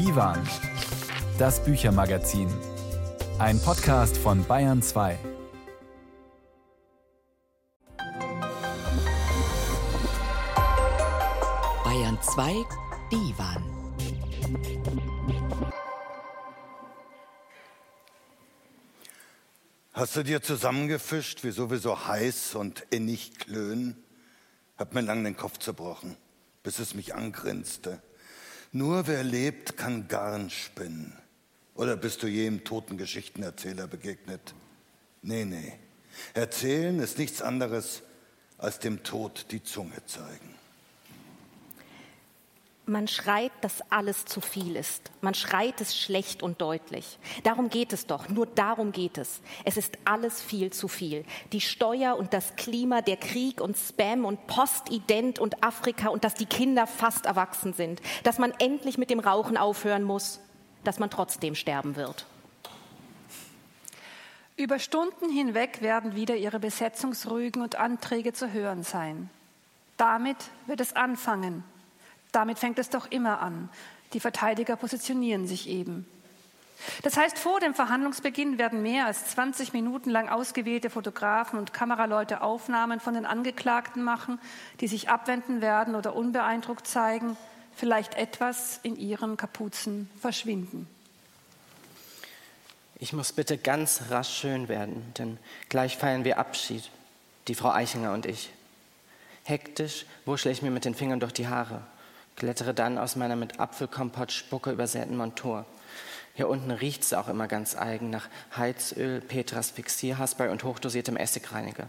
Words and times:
Divan, 0.00 0.48
das 1.38 1.62
Büchermagazin. 1.62 2.48
Ein 3.38 3.60
Podcast 3.60 4.16
von 4.16 4.42
Bayern 4.46 4.80
2. 4.80 5.18
Bayern 11.84 12.18
2 12.22 12.64
Divan. 13.12 13.62
Hast 19.92 20.16
du 20.16 20.22
dir 20.22 20.40
zusammengefischt, 20.40 21.44
wie 21.44 21.50
sowieso 21.50 22.06
heiß 22.06 22.54
und 22.54 22.86
innig 22.88 23.38
klönen? 23.38 24.02
Hab 24.78 24.94
mir 24.94 25.02
lang 25.02 25.22
den 25.24 25.36
Kopf 25.36 25.58
zerbrochen, 25.58 26.16
bis 26.62 26.78
es 26.78 26.94
mich 26.94 27.14
angrinste. 27.14 28.02
Nur 28.72 29.06
wer 29.08 29.24
lebt, 29.24 29.76
kann 29.76 30.06
Garn 30.06 30.48
spinnen. 30.50 31.16
Oder 31.74 31.96
bist 31.96 32.22
du 32.22 32.28
je 32.28 32.46
im 32.46 32.62
toten 32.62 32.96
Geschichtenerzähler 32.96 33.86
begegnet? 33.86 34.54
Nee, 35.22 35.44
nee. 35.44 35.72
Erzählen 36.34 36.98
ist 37.00 37.18
nichts 37.18 37.42
anderes 37.42 38.02
als 38.58 38.78
dem 38.78 39.02
Tod 39.02 39.46
die 39.50 39.62
Zunge 39.62 40.04
zeigen. 40.06 40.54
Man 42.90 43.06
schreit, 43.06 43.52
dass 43.60 43.88
alles 43.92 44.24
zu 44.24 44.40
viel 44.40 44.74
ist. 44.74 45.12
Man 45.20 45.34
schreit 45.34 45.80
es 45.80 45.96
schlecht 45.96 46.42
und 46.42 46.60
deutlich. 46.60 47.20
Darum 47.44 47.70
geht 47.70 47.92
es 47.92 48.08
doch. 48.08 48.28
Nur 48.28 48.46
darum 48.46 48.90
geht 48.90 49.16
es. 49.16 49.42
Es 49.64 49.76
ist 49.76 49.96
alles 50.04 50.42
viel 50.42 50.72
zu 50.72 50.88
viel. 50.88 51.24
Die 51.52 51.60
Steuer 51.60 52.16
und 52.16 52.34
das 52.34 52.56
Klima, 52.56 53.00
der 53.00 53.16
Krieg 53.16 53.60
und 53.60 53.76
Spam 53.76 54.24
und 54.24 54.44
Postident 54.48 55.38
und 55.38 55.62
Afrika 55.62 56.08
und 56.08 56.24
dass 56.24 56.34
die 56.34 56.46
Kinder 56.46 56.88
fast 56.88 57.26
erwachsen 57.26 57.74
sind. 57.74 58.02
Dass 58.24 58.38
man 58.38 58.52
endlich 58.58 58.98
mit 58.98 59.10
dem 59.10 59.20
Rauchen 59.20 59.56
aufhören 59.56 60.02
muss. 60.02 60.40
Dass 60.82 60.98
man 60.98 61.10
trotzdem 61.10 61.54
sterben 61.54 61.94
wird. 61.94 62.26
Über 64.56 64.80
Stunden 64.80 65.30
hinweg 65.30 65.80
werden 65.80 66.16
wieder 66.16 66.34
ihre 66.34 66.58
Besetzungsrügen 66.58 67.62
und 67.62 67.76
Anträge 67.76 68.32
zu 68.32 68.52
hören 68.52 68.82
sein. 68.82 69.30
Damit 69.96 70.38
wird 70.66 70.80
es 70.80 70.96
anfangen, 70.96 71.62
damit 72.32 72.58
fängt 72.58 72.78
es 72.78 72.90
doch 72.90 73.10
immer 73.10 73.40
an. 73.40 73.68
Die 74.12 74.20
Verteidiger 74.20 74.76
positionieren 74.76 75.46
sich 75.46 75.68
eben. 75.68 76.06
Das 77.02 77.16
heißt, 77.16 77.38
vor 77.38 77.60
dem 77.60 77.74
Verhandlungsbeginn 77.74 78.58
werden 78.58 78.82
mehr 78.82 79.06
als 79.06 79.26
20 79.26 79.72
Minuten 79.72 80.10
lang 80.10 80.28
ausgewählte 80.28 80.90
Fotografen 80.90 81.58
und 81.58 81.72
Kameraleute 81.72 82.40
Aufnahmen 82.40 83.00
von 83.00 83.14
den 83.14 83.26
Angeklagten 83.26 84.02
machen, 84.02 84.38
die 84.80 84.88
sich 84.88 85.10
abwenden 85.10 85.60
werden 85.60 85.94
oder 85.94 86.16
unbeeindruckt 86.16 86.86
zeigen, 86.86 87.36
vielleicht 87.76 88.14
etwas 88.14 88.80
in 88.82 88.96
ihren 88.96 89.36
Kapuzen 89.36 90.10
verschwinden. 90.20 90.88
Ich 92.98 93.12
muss 93.12 93.32
bitte 93.32 93.56
ganz 93.56 94.02
rasch 94.10 94.38
schön 94.38 94.68
werden, 94.68 95.12
denn 95.16 95.38
gleich 95.68 95.96
feiern 95.96 96.24
wir 96.24 96.38
Abschied, 96.38 96.90
die 97.48 97.54
Frau 97.54 97.70
Eichinger 97.70 98.12
und 98.12 98.26
ich. 98.26 98.50
Hektisch 99.44 100.04
wuschle 100.26 100.50
ich 100.50 100.60
mir 100.60 100.70
mit 100.70 100.84
den 100.84 100.94
Fingern 100.94 101.20
durch 101.20 101.32
die 101.32 101.48
Haare 101.48 101.82
glättere 102.40 102.74
dann 102.74 102.98
aus 102.98 103.14
meiner 103.16 103.36
mit 103.36 103.60
Apfelkompott 103.60 104.32
Spucke 104.32 104.72
übersäten 104.72 105.16
Montur. 105.16 105.66
Hier 106.34 106.48
unten 106.48 106.70
riecht 106.70 107.02
es 107.02 107.12
auch 107.12 107.28
immer 107.28 107.46
ganz 107.46 107.76
eigen 107.76 108.08
nach 108.08 108.28
Heizöl, 108.56 109.20
Petras 109.20 109.70
Fixierhaspel 109.70 110.48
und 110.48 110.64
hochdosiertem 110.64 111.16
Essigreiniger. 111.16 111.86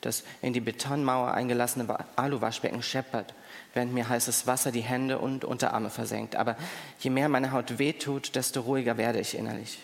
Das 0.00 0.24
in 0.42 0.52
die 0.52 0.60
Betonmauer 0.60 1.32
eingelassene 1.32 1.86
Aluwaschbecken 2.16 2.82
scheppert, 2.82 3.34
während 3.72 3.94
mir 3.94 4.08
heißes 4.08 4.48
Wasser 4.48 4.72
die 4.72 4.80
Hände 4.80 5.18
und 5.18 5.44
Unterarme 5.44 5.90
versenkt. 5.90 6.34
Aber 6.34 6.56
je 6.98 7.10
mehr 7.10 7.28
meine 7.28 7.52
Haut 7.52 7.78
wehtut, 7.78 8.34
desto 8.34 8.60
ruhiger 8.62 8.96
werde 8.96 9.20
ich 9.20 9.36
innerlich. 9.36 9.78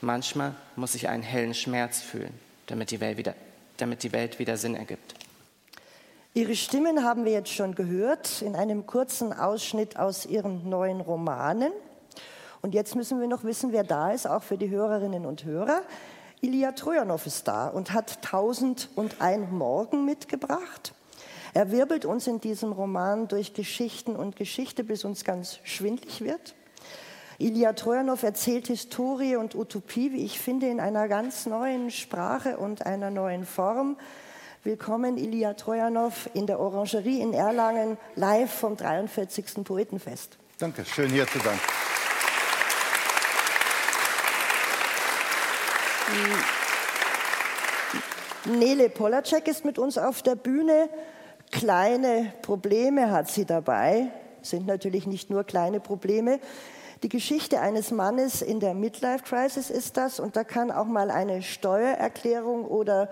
Manchmal 0.00 0.54
muss 0.74 0.94
ich 0.94 1.08
einen 1.08 1.22
hellen 1.22 1.54
Schmerz 1.54 2.00
fühlen, 2.00 2.32
damit 2.66 2.90
die 2.90 3.00
Welt 3.00 3.18
wieder, 3.18 3.34
damit 3.76 4.02
die 4.02 4.12
Welt 4.12 4.38
wieder 4.38 4.56
Sinn 4.56 4.74
ergibt. 4.74 5.14
Ihre 6.38 6.54
Stimmen 6.54 7.02
haben 7.02 7.24
wir 7.24 7.32
jetzt 7.32 7.52
schon 7.52 7.74
gehört 7.74 8.42
in 8.42 8.54
einem 8.54 8.86
kurzen 8.86 9.32
Ausschnitt 9.32 9.98
aus 9.98 10.24
Ihren 10.24 10.68
neuen 10.68 11.00
Romanen. 11.00 11.72
Und 12.62 12.74
jetzt 12.74 12.94
müssen 12.94 13.20
wir 13.20 13.26
noch 13.26 13.42
wissen, 13.42 13.72
wer 13.72 13.82
da 13.82 14.12
ist, 14.12 14.28
auch 14.28 14.44
für 14.44 14.56
die 14.56 14.70
Hörerinnen 14.70 15.26
und 15.26 15.44
Hörer. 15.44 15.82
Ilya 16.40 16.70
Trojanow 16.70 17.26
ist 17.26 17.48
da 17.48 17.66
und 17.66 17.92
hat 17.92 18.22
Tausend 18.22 18.88
und 18.94 19.20
ein 19.20 19.50
Morgen 19.50 20.04
mitgebracht. 20.04 20.94
Er 21.54 21.72
wirbelt 21.72 22.04
uns 22.04 22.28
in 22.28 22.40
diesem 22.40 22.70
Roman 22.70 23.26
durch 23.26 23.52
Geschichten 23.52 24.14
und 24.14 24.36
Geschichte, 24.36 24.84
bis 24.84 25.04
uns 25.04 25.24
ganz 25.24 25.58
schwindlig 25.64 26.20
wird. 26.20 26.54
Ilya 27.38 27.72
Trojanow 27.72 28.22
erzählt 28.22 28.68
Historie 28.68 29.34
und 29.34 29.56
Utopie, 29.56 30.12
wie 30.12 30.24
ich 30.24 30.38
finde, 30.38 30.68
in 30.68 30.78
einer 30.78 31.08
ganz 31.08 31.46
neuen 31.46 31.90
Sprache 31.90 32.58
und 32.58 32.86
einer 32.86 33.10
neuen 33.10 33.44
Form. 33.44 33.96
Willkommen, 34.64 35.16
Ilya 35.18 35.54
Trojanow, 35.54 36.28
in 36.34 36.48
der 36.48 36.58
Orangerie 36.58 37.20
in 37.20 37.32
Erlangen, 37.32 37.96
live 38.16 38.52
vom 38.52 38.76
43. 38.76 39.62
Poetenfest. 39.62 40.36
Danke, 40.58 40.84
schön 40.84 41.10
hier 41.10 41.28
zu 41.28 41.38
sein. 41.38 41.60
Nele 48.46 48.90
Polacek 48.90 49.46
ist 49.46 49.64
mit 49.64 49.78
uns 49.78 49.96
auf 49.96 50.22
der 50.22 50.34
Bühne. 50.34 50.88
Kleine 51.52 52.32
Probleme 52.42 53.12
hat 53.12 53.30
sie 53.30 53.44
dabei, 53.44 54.08
sind 54.42 54.66
natürlich 54.66 55.06
nicht 55.06 55.30
nur 55.30 55.44
kleine 55.44 55.78
Probleme. 55.78 56.40
Die 57.04 57.08
Geschichte 57.08 57.60
eines 57.60 57.92
Mannes 57.92 58.42
in 58.42 58.58
der 58.58 58.74
Midlife 58.74 59.22
Crisis 59.22 59.70
ist 59.70 59.96
das 59.96 60.18
und 60.18 60.34
da 60.34 60.42
kann 60.42 60.72
auch 60.72 60.86
mal 60.86 61.12
eine 61.12 61.42
Steuererklärung 61.42 62.64
oder 62.64 63.08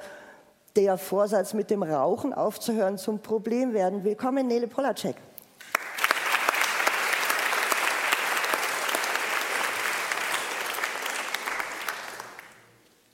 der 0.77 0.99
Vorsatz 0.99 1.55
mit 1.55 1.71
dem 1.71 1.83
Rauchen 1.83 2.35
aufzuhören 2.35 2.99
zum 2.99 3.21
Problem 3.21 3.73
werden. 3.73 4.05
Willkommen, 4.05 4.47
Nele 4.47 4.67
Polacek. 4.67 5.17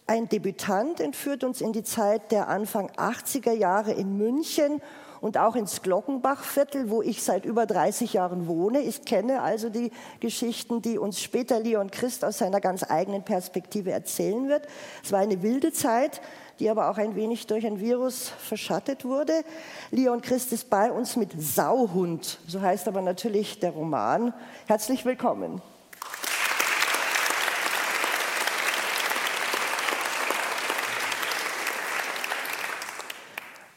Ein 0.09 0.28
Debütant 0.28 1.00
entführt 1.00 1.45
uns 1.45 1.61
in 1.61 1.73
die 1.73 1.84
Zeit 1.84 2.33
der 2.33 2.49
Anfang 2.49 2.91
80er 2.91 3.53
Jahre 3.53 3.93
in 3.93 4.19
München 4.19 4.83
und 5.23 5.39
auch 5.39 5.55
ins 5.55 5.83
Glockenbachviertel, 5.83 6.91
wo 6.91 7.00
ich 7.00 7.23
seit 7.23 7.44
über 7.44 7.65
30 7.65 8.12
Jahren 8.12 8.49
wohne. 8.49 8.81
Ich 8.81 9.05
kenne 9.05 9.41
also 9.41 9.71
die 9.71 9.93
Geschichten, 10.19 10.83
die 10.83 10.99
uns 10.99 11.21
später 11.21 11.61
Leon 11.61 11.93
Christ 11.93 12.25
aus 12.25 12.39
seiner 12.39 12.61
ganz 12.61 12.83
eigenen 12.83 13.23
Perspektive 13.23 13.93
erzählen 13.93 14.49
wird. 14.49 14.67
Es 15.05 15.12
war 15.12 15.21
eine 15.21 15.43
wilde 15.43 15.73
Zeit, 15.73 16.21
die 16.58 16.70
aber 16.70 16.90
auch 16.90 16.98
ein 16.98 17.16
wenig 17.16 17.46
durch 17.46 17.66
ein 17.66 17.80
Virus 17.80 18.28
verschattet 18.28 19.04
wurde. 19.04 19.44
Leon 19.90 20.20
Christ 20.20 20.52
ist 20.52 20.70
bei 20.70 20.90
uns 20.90 21.16
mit 21.16 21.32
Sauhund, 21.40 22.38
so 22.46 22.60
heißt 22.60 22.88
aber 22.88 23.02
natürlich 23.02 23.60
der 23.60 23.70
Roman. 23.70 24.34
Herzlich 24.66 25.04
willkommen. 25.04 25.60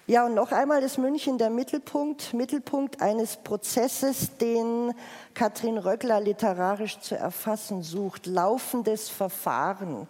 Ja, 0.08 0.28
und 0.28 0.36
noch 0.36 0.52
einmal 0.52 0.84
ist 0.84 1.00
München 1.00 1.40
der 1.40 1.50
Mittelpunkt, 1.50 2.36
Mittelpunkt 2.36 3.02
eines 3.02 3.38
Prozesses, 3.38 4.38
den 4.38 4.94
Katrin 5.34 5.80
Röckler 5.80 6.22
literarisch 6.22 7.00
zu 7.00 7.18
erfassen 7.18 7.82
sucht. 7.82 8.28
Laufendes 8.28 9.10
Verfahren 9.10 10.08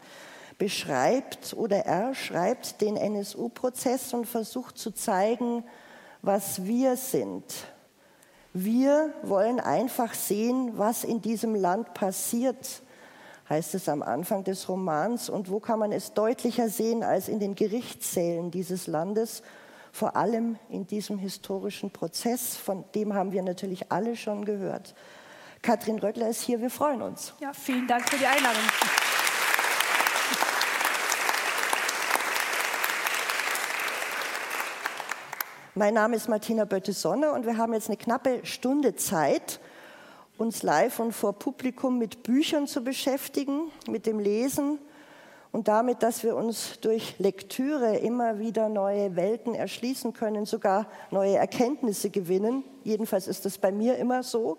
beschreibt 0.58 1.54
oder 1.54 1.86
er 1.86 2.16
schreibt 2.16 2.82
den 2.82 2.96
NSU-Prozess 2.98 4.14
und 4.14 4.26
versucht 4.26 4.78
zu 4.78 4.92
zeigen, 4.92 5.64
was 6.22 6.66
wir 6.66 6.98
sind. 6.98 7.44
Wir 8.54 9.14
wollen 9.24 9.60
einfach 9.60 10.14
sehen, 10.14 10.78
was 10.78 11.04
in 11.04 11.22
diesem 11.22 11.56
Land 11.56 11.94
passiert, 11.94 12.82
heißt 13.50 13.76
es 13.76 13.90
am 13.90 14.02
Anfang 14.02 14.44
des 14.44 14.70
Romans. 14.70 15.30
Und 15.30 15.50
wo 15.50 15.60
kann 15.60 15.80
man 15.80 15.92
es 15.92 16.14
deutlicher 16.14 16.70
sehen 16.70 17.04
als 17.04 17.28
in 17.28 17.40
den 17.40 17.56
Gerichtssälen 17.56 18.52
dieses 18.52 18.88
Landes? 18.88 19.44
vor 19.96 20.18
allem 20.18 20.58
in 20.70 20.86
diesem 20.86 21.18
historischen 21.18 21.90
Prozess, 21.90 22.58
von 22.58 22.84
dem 22.96 23.14
haben 23.14 23.32
wir 23.32 23.42
natürlich 23.42 23.94
alle 23.94 24.18
schon 24.18 24.44
gehört. 24.44 24.94
Katrin 25.62 26.00
Röckler 26.00 26.28
ist 26.28 26.42
hier, 26.42 26.60
wir 26.60 26.70
freuen 26.70 27.02
uns. 27.02 27.34
Ja, 27.40 27.54
vielen 27.54 27.88
Dank 27.88 28.10
für 28.10 28.18
die 28.18 28.26
Einladung. 28.26 28.62
Mein 35.78 35.94
Name 35.94 36.16
ist 36.16 36.30
Martina 36.30 36.64
Bötte-Sonne 36.64 37.34
und 37.34 37.46
wir 37.46 37.58
haben 37.58 37.74
jetzt 37.74 37.90
eine 37.90 37.98
knappe 37.98 38.46
Stunde 38.46 38.96
Zeit, 38.96 39.60
uns 40.38 40.64
live 40.64 41.02
und 41.02 41.12
vor 41.12 41.34
Publikum 41.34 41.98
mit 41.98 42.24
Büchern 42.24 42.66
zu 42.66 42.82
beschäftigen, 42.82 43.74
mit 43.86 44.06
dem 44.06 44.20
Lesen 44.20 44.80
und 45.52 45.68
damit, 45.68 46.02
dass 46.02 46.24
wir 46.24 46.38
uns 46.38 46.80
durch 46.80 47.20
Lektüre 47.20 47.98
immer 47.98 48.40
wieder 48.40 48.70
neue 48.70 49.18
Welten 49.18 49.54
erschließen 49.54 50.14
können, 50.14 50.46
sogar 50.46 50.88
neue 51.12 51.36
Erkenntnisse 51.36 52.10
gewinnen. 52.10 52.64
Jedenfalls 52.86 53.28
ist 53.28 53.44
das 53.44 53.58
bei 53.58 53.74
mir 53.74 53.98
immer 53.98 54.24
so. 54.24 54.58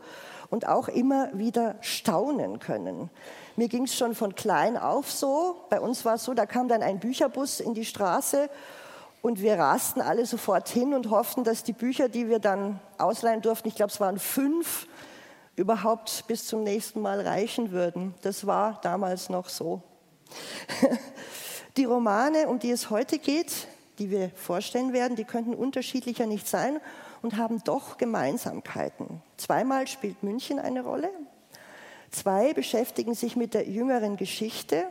und 0.50 0.68
auch 0.68 0.88
immer 0.88 1.30
wieder 1.32 1.76
staunen 1.80 2.58
können. 2.58 3.08
Mir 3.56 3.68
ging 3.68 3.84
es 3.84 3.96
schon 3.96 4.14
von 4.14 4.34
klein 4.34 4.76
auf 4.76 5.10
so. 5.10 5.56
Bei 5.70 5.80
uns 5.80 6.04
war 6.04 6.16
es 6.16 6.24
so, 6.24 6.34
da 6.34 6.44
kam 6.44 6.68
dann 6.68 6.82
ein 6.82 7.00
Bücherbus 7.00 7.60
in 7.60 7.72
die 7.72 7.86
Straße 7.86 8.50
und 9.26 9.42
wir 9.42 9.58
rasten 9.58 10.00
alle 10.00 10.24
sofort 10.24 10.68
hin 10.68 10.94
und 10.94 11.10
hofften, 11.10 11.42
dass 11.42 11.64
die 11.64 11.72
Bücher, 11.72 12.08
die 12.08 12.28
wir 12.28 12.38
dann 12.38 12.78
ausleihen 12.96 13.42
durften, 13.42 13.66
ich 13.66 13.74
glaube 13.74 13.90
es 13.90 13.98
waren 13.98 14.20
fünf, 14.20 14.86
überhaupt 15.56 16.28
bis 16.28 16.46
zum 16.46 16.62
nächsten 16.62 17.00
Mal 17.00 17.20
reichen 17.20 17.72
würden. 17.72 18.14
Das 18.22 18.46
war 18.46 18.78
damals 18.82 19.28
noch 19.28 19.48
so. 19.48 19.82
Die 21.76 21.84
Romane, 21.86 22.46
um 22.46 22.60
die 22.60 22.70
es 22.70 22.88
heute 22.88 23.18
geht, 23.18 23.66
die 23.98 24.12
wir 24.12 24.30
vorstellen 24.36 24.92
werden, 24.92 25.16
die 25.16 25.24
könnten 25.24 25.54
unterschiedlicher 25.54 26.26
nicht 26.26 26.46
sein 26.46 26.80
und 27.20 27.36
haben 27.36 27.64
doch 27.64 27.98
Gemeinsamkeiten. 27.98 29.22
Zweimal 29.38 29.88
spielt 29.88 30.22
München 30.22 30.60
eine 30.60 30.84
Rolle. 30.84 31.10
Zwei 32.12 32.54
beschäftigen 32.54 33.14
sich 33.14 33.34
mit 33.34 33.54
der 33.54 33.68
jüngeren 33.68 34.16
Geschichte. 34.16 34.86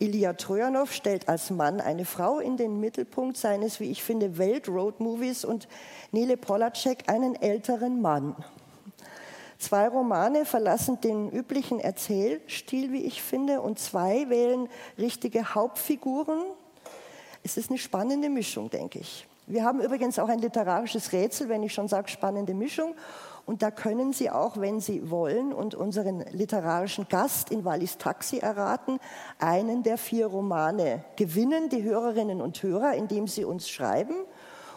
Ilya 0.00 0.34
Trojanow 0.34 0.92
stellt 0.92 1.28
als 1.28 1.50
Mann 1.50 1.80
eine 1.80 2.04
Frau 2.04 2.38
in 2.38 2.56
den 2.56 2.78
Mittelpunkt 2.78 3.36
seines, 3.36 3.80
wie 3.80 3.90
ich 3.90 4.02
finde, 4.02 4.38
Welt-Road-Movies 4.38 5.44
und 5.44 5.66
Nele 6.12 6.36
Polacek 6.36 7.08
einen 7.08 7.34
älteren 7.34 8.00
Mann. 8.00 8.36
Zwei 9.58 9.88
Romane 9.88 10.44
verlassen 10.44 11.00
den 11.00 11.30
üblichen 11.30 11.80
Erzählstil, 11.80 12.92
wie 12.92 13.04
ich 13.04 13.22
finde, 13.22 13.60
und 13.60 13.80
zwei 13.80 14.28
wählen 14.28 14.68
richtige 14.98 15.54
Hauptfiguren. 15.54 16.42
Es 17.42 17.56
ist 17.56 17.70
eine 17.70 17.78
spannende 17.78 18.28
Mischung, 18.28 18.70
denke 18.70 19.00
ich. 19.00 19.26
Wir 19.48 19.64
haben 19.64 19.80
übrigens 19.80 20.18
auch 20.20 20.28
ein 20.28 20.38
literarisches 20.38 21.12
Rätsel, 21.12 21.48
wenn 21.48 21.64
ich 21.64 21.74
schon 21.74 21.88
sage 21.88 22.08
spannende 22.08 22.54
Mischung. 22.54 22.94
Und 23.48 23.62
da 23.62 23.70
können 23.70 24.12
Sie 24.12 24.28
auch, 24.28 24.58
wenn 24.58 24.78
Sie 24.78 25.08
wollen, 25.08 25.54
und 25.54 25.74
unseren 25.74 26.20
literarischen 26.32 27.08
Gast 27.08 27.50
in 27.50 27.64
Wallis 27.64 27.96
Taxi 27.96 28.36
erraten, 28.40 29.00
einen 29.38 29.82
der 29.82 29.96
vier 29.96 30.26
Romane 30.26 31.02
gewinnen, 31.16 31.70
die 31.70 31.82
Hörerinnen 31.82 32.42
und 32.42 32.62
Hörer, 32.62 32.92
indem 32.92 33.26
Sie 33.26 33.46
uns 33.46 33.70
schreiben 33.70 34.16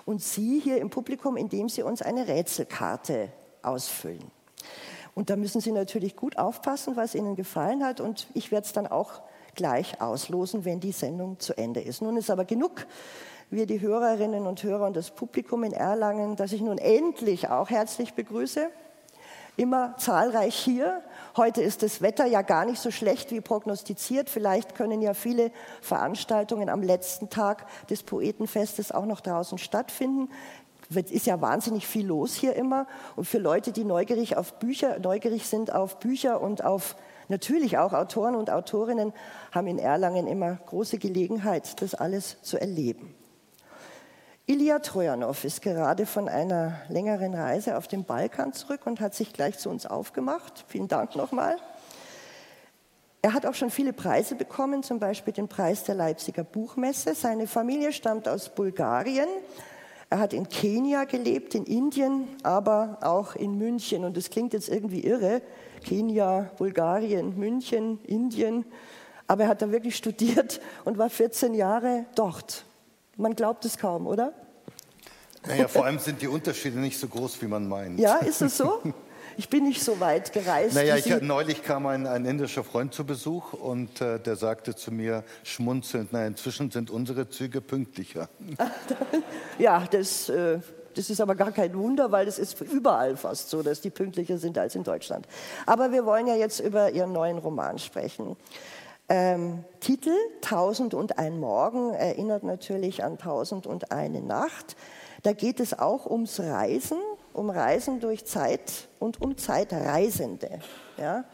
und 0.06 0.22
Sie 0.22 0.62
hier 0.62 0.78
im 0.78 0.90
Publikum, 0.90 1.36
indem 1.36 1.68
Sie 1.68 1.84
uns 1.84 2.02
eine 2.02 2.30
Rätselkarte 2.30 3.28
ausfüllen. 3.62 4.32
Und 5.16 5.30
da 5.30 5.36
müssen 5.36 5.60
Sie 5.60 5.74
natürlich 5.74 6.16
gut 6.16 6.38
aufpassen, 6.38 6.96
was 6.96 7.14
Ihnen 7.14 7.36
gefallen 7.36 7.84
hat. 7.84 8.00
Und 8.00 8.28
ich 8.34 8.54
werde 8.54 8.68
es 8.68 8.72
dann 8.72 8.88
auch 8.88 9.22
gleich 9.54 10.00
auslosen, 10.00 10.64
wenn 10.64 10.80
die 10.80 10.94
Sendung 10.94 11.38
zu 11.42 11.58
Ende 11.58 11.82
ist. 11.82 12.02
Nun 12.02 12.16
ist 12.16 12.30
aber 12.30 12.46
genug. 12.46 12.88
Wir, 13.54 13.66
die 13.66 13.82
Hörerinnen 13.82 14.48
und 14.48 14.64
Hörer 14.64 14.86
und 14.86 14.96
das 14.96 15.12
Publikum 15.12 15.66
in 15.66 15.74
Erlangen, 15.74 16.38
das 16.38 16.54
ich 16.54 16.62
nun 16.62 16.78
endlich 16.78 17.50
auch 17.50 17.70
herzlich 17.70 18.14
begrüße. 18.14 18.70
Immer 19.58 19.94
zahlreich 19.98 20.56
hier. 20.56 21.04
Heute 21.36 21.62
ist 21.62 21.84
das 21.84 22.02
Wetter 22.02 22.26
ja 22.26 22.44
gar 22.44 22.64
nicht 22.64 22.80
so 22.80 22.92
schlecht 22.92 23.30
wie 23.32 23.42
prognostiziert. 23.42 24.30
Vielleicht 24.30 24.74
können 24.74 25.02
ja 25.02 25.14
viele 25.14 25.52
Veranstaltungen 25.82 26.70
am 26.70 26.82
letzten 26.82 27.30
Tag 27.30 27.66
des 27.90 28.04
Poetenfestes 28.04 28.94
auch 28.94 29.06
noch 29.06 29.20
draußen 29.20 29.58
stattfinden 29.58 30.30
ist 30.94 31.26
ja 31.26 31.40
wahnsinnig 31.40 31.88
viel 31.88 32.06
los 32.06 32.34
hier 32.34 32.54
immer. 32.54 32.86
Und 33.16 33.24
für 33.24 33.38
Leute, 33.38 33.72
die 33.72 33.86
neugierig 33.86 34.36
auf 34.36 34.60
Bücher, 34.60 35.00
neugierig 35.00 35.48
sind 35.48 35.74
auf 35.74 36.00
Bücher 36.00 36.42
und 36.42 36.66
auf 36.66 36.98
natürlich 37.30 37.78
auch 37.78 37.94
Autoren 37.94 38.36
und 38.36 38.50
Autorinnen, 38.50 39.14
haben 39.54 39.68
in 39.68 39.80
Erlangen 39.80 40.28
immer 40.28 40.58
große 40.66 40.98
Gelegenheit, 40.98 41.82
das 41.82 41.96
alles 41.96 42.42
zu 42.42 42.60
erleben. 42.60 43.16
Ilya 44.48 44.80
Trojanow 44.80 45.44
ist 45.44 45.62
gerade 45.62 46.06
von 46.06 46.28
einer 46.28 46.82
längeren 46.90 47.34
Reise 47.34 47.78
auf 47.78 47.88
dem 47.88 48.04
Balkan 48.04 48.54
zurück 48.54 48.82
und 48.86 49.00
hat 49.00 49.14
sich 49.14 49.34
gleich 49.34 49.58
zu 49.58 49.70
uns 49.70 49.86
aufgemacht. 49.86 50.66
Vielen 50.68 50.88
Dank 50.88 51.16
nochmal. 51.16 51.58
Er 53.22 53.34
hat 53.34 53.46
auch 53.46 53.54
schon 53.54 53.70
viele 53.70 53.94
Preise 53.94 54.36
bekommen, 54.36 54.82
zum 54.82 55.00
Beispiel 55.00 55.34
den 55.34 55.48
Preis 55.48 55.84
der 55.84 55.96
Leipziger 55.96 56.44
Buchmesse. 56.44 57.14
Seine 57.14 57.46
Familie 57.46 57.94
stammt 57.94 58.28
aus 58.28 58.50
Bulgarien, 58.50 59.28
er 60.12 60.20
hat 60.20 60.34
in 60.34 60.50
Kenia 60.50 61.06
gelebt, 61.06 61.56
in 61.56 61.64
Indien, 61.64 62.28
aber 62.44 62.98
auch 63.02 63.34
in 63.34 63.58
München. 63.58 64.04
Und 64.04 64.18
das 64.18 64.30
klingt 64.30 64.52
jetzt 64.52 64.68
irgendwie 64.68 65.06
irre. 65.06 65.42
Kenia, 65.86 66.52
Bulgarien, 66.58 67.40
München, 67.40 67.98
Indien. 68.04 68.66
Aber 69.28 69.44
er 69.44 69.50
hat 69.50 69.62
da 69.62 69.72
wirklich 69.72 69.96
studiert 69.96 70.60
und 70.84 70.98
war 70.98 71.10
14 71.10 71.54
Jahre 71.54 72.06
dort. 72.16 72.66
Man 73.22 73.36
glaubt 73.36 73.64
es 73.66 73.78
kaum, 73.78 74.08
oder? 74.08 74.34
Naja, 75.46 75.68
vor 75.68 75.86
allem 75.86 76.00
sind 76.00 76.24
die 76.24 76.28
Unterschiede 76.28 76.80
nicht 76.80 77.00
so 77.00 77.08
groß, 77.08 77.40
wie 77.44 77.46
man 77.46 77.68
meint. 77.68 78.00
Ja, 78.00 78.18
ist 78.18 78.42
es 78.42 78.58
so? 78.58 78.82
Ich 79.38 79.48
bin 79.48 79.64
nicht 79.64 79.84
so 79.84 80.00
weit 80.00 80.34
gereist. 80.34 80.74
Naja, 80.74 80.98
ich, 80.98 81.22
neulich 81.22 81.64
kam 81.64 81.86
ein, 81.86 82.08
ein, 82.08 82.26
indischer 82.26 82.64
Freund 82.64 82.94
zu 82.94 83.06
Besuch 83.06 83.54
und 83.54 84.02
äh, 84.02 84.20
der 84.20 84.36
sagte 84.36 84.76
zu 84.76 84.92
mir 84.92 85.24
schmunzelnd, 85.44 86.10
na, 86.12 86.26
inzwischen 86.26 86.72
sind 86.72 86.90
unsere 86.90 87.30
Züge 87.30 87.62
pünktlicher. 87.62 88.28
ja, 89.60 89.86
das, 89.90 90.28
äh, 90.30 90.60
das 90.96 91.10
ist 91.10 91.22
aber 91.22 91.36
gar 91.36 91.52
kein 91.52 91.76
Wunder, 91.76 92.12
weil 92.12 92.28
es 92.28 92.40
ist 92.40 92.60
überall 92.60 93.16
fast 93.18 93.50
so, 93.50 93.62
dass 93.62 93.82
die 93.82 93.92
pünktlicher 93.92 94.38
sind 94.38 94.58
als 94.58 94.76
in 94.76 94.84
Deutschland. 94.84 95.28
Aber 95.66 95.92
wir 95.92 96.06
wollen 96.06 96.28
ja 96.28 96.36
jetzt 96.36 96.60
über 96.60 96.92
Ihren 96.92 97.14
neuen 97.14 97.38
Roman 97.38 97.78
sprechen. 97.78 98.36
Ähm, 99.14 99.66
Titel 99.82 100.16
Tausend 100.40 100.94
und 100.94 101.20
ein 101.20 101.38
Morgen 101.38 101.94
erinnert 101.94 102.44
natürlich 102.44 103.04
an 103.04 103.18
Tausend 103.18 103.68
und 103.68 103.92
eine 103.92 104.22
Nacht. 104.22 104.78
Da 105.24 105.34
geht 105.34 105.60
es 105.60 105.78
auch 105.78 106.06
ums 106.06 106.40
Reisen 106.40 106.98
um 107.34 107.50
Reisen 107.50 108.00
durch 108.00 108.24
Zeit 108.24 108.88
und 109.00 109.22
um 109.22 109.38
Zeitreisende. 109.38 110.62
Ja? 110.98 111.26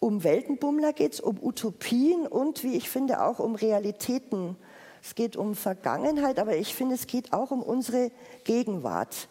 Um 0.00 0.24
Weltenbummler 0.24 0.92
geht 0.92 1.14
es, 1.14 1.20
um 1.20 1.38
Utopien 1.40 2.26
und, 2.26 2.64
wie 2.64 2.76
ich 2.76 2.90
finde, 2.90 3.22
auch 3.22 3.38
um 3.38 3.54
Realitäten. 3.54 4.56
Es 5.00 5.14
geht 5.14 5.36
um 5.36 5.54
Vergangenheit, 5.54 6.40
aber 6.40 6.56
ich 6.56 6.74
finde, 6.74 6.96
es 6.96 7.06
geht 7.06 7.32
auch 7.32 7.52
um 7.52 7.62
unsere 7.62 8.10
Gegenwart. 8.42 9.28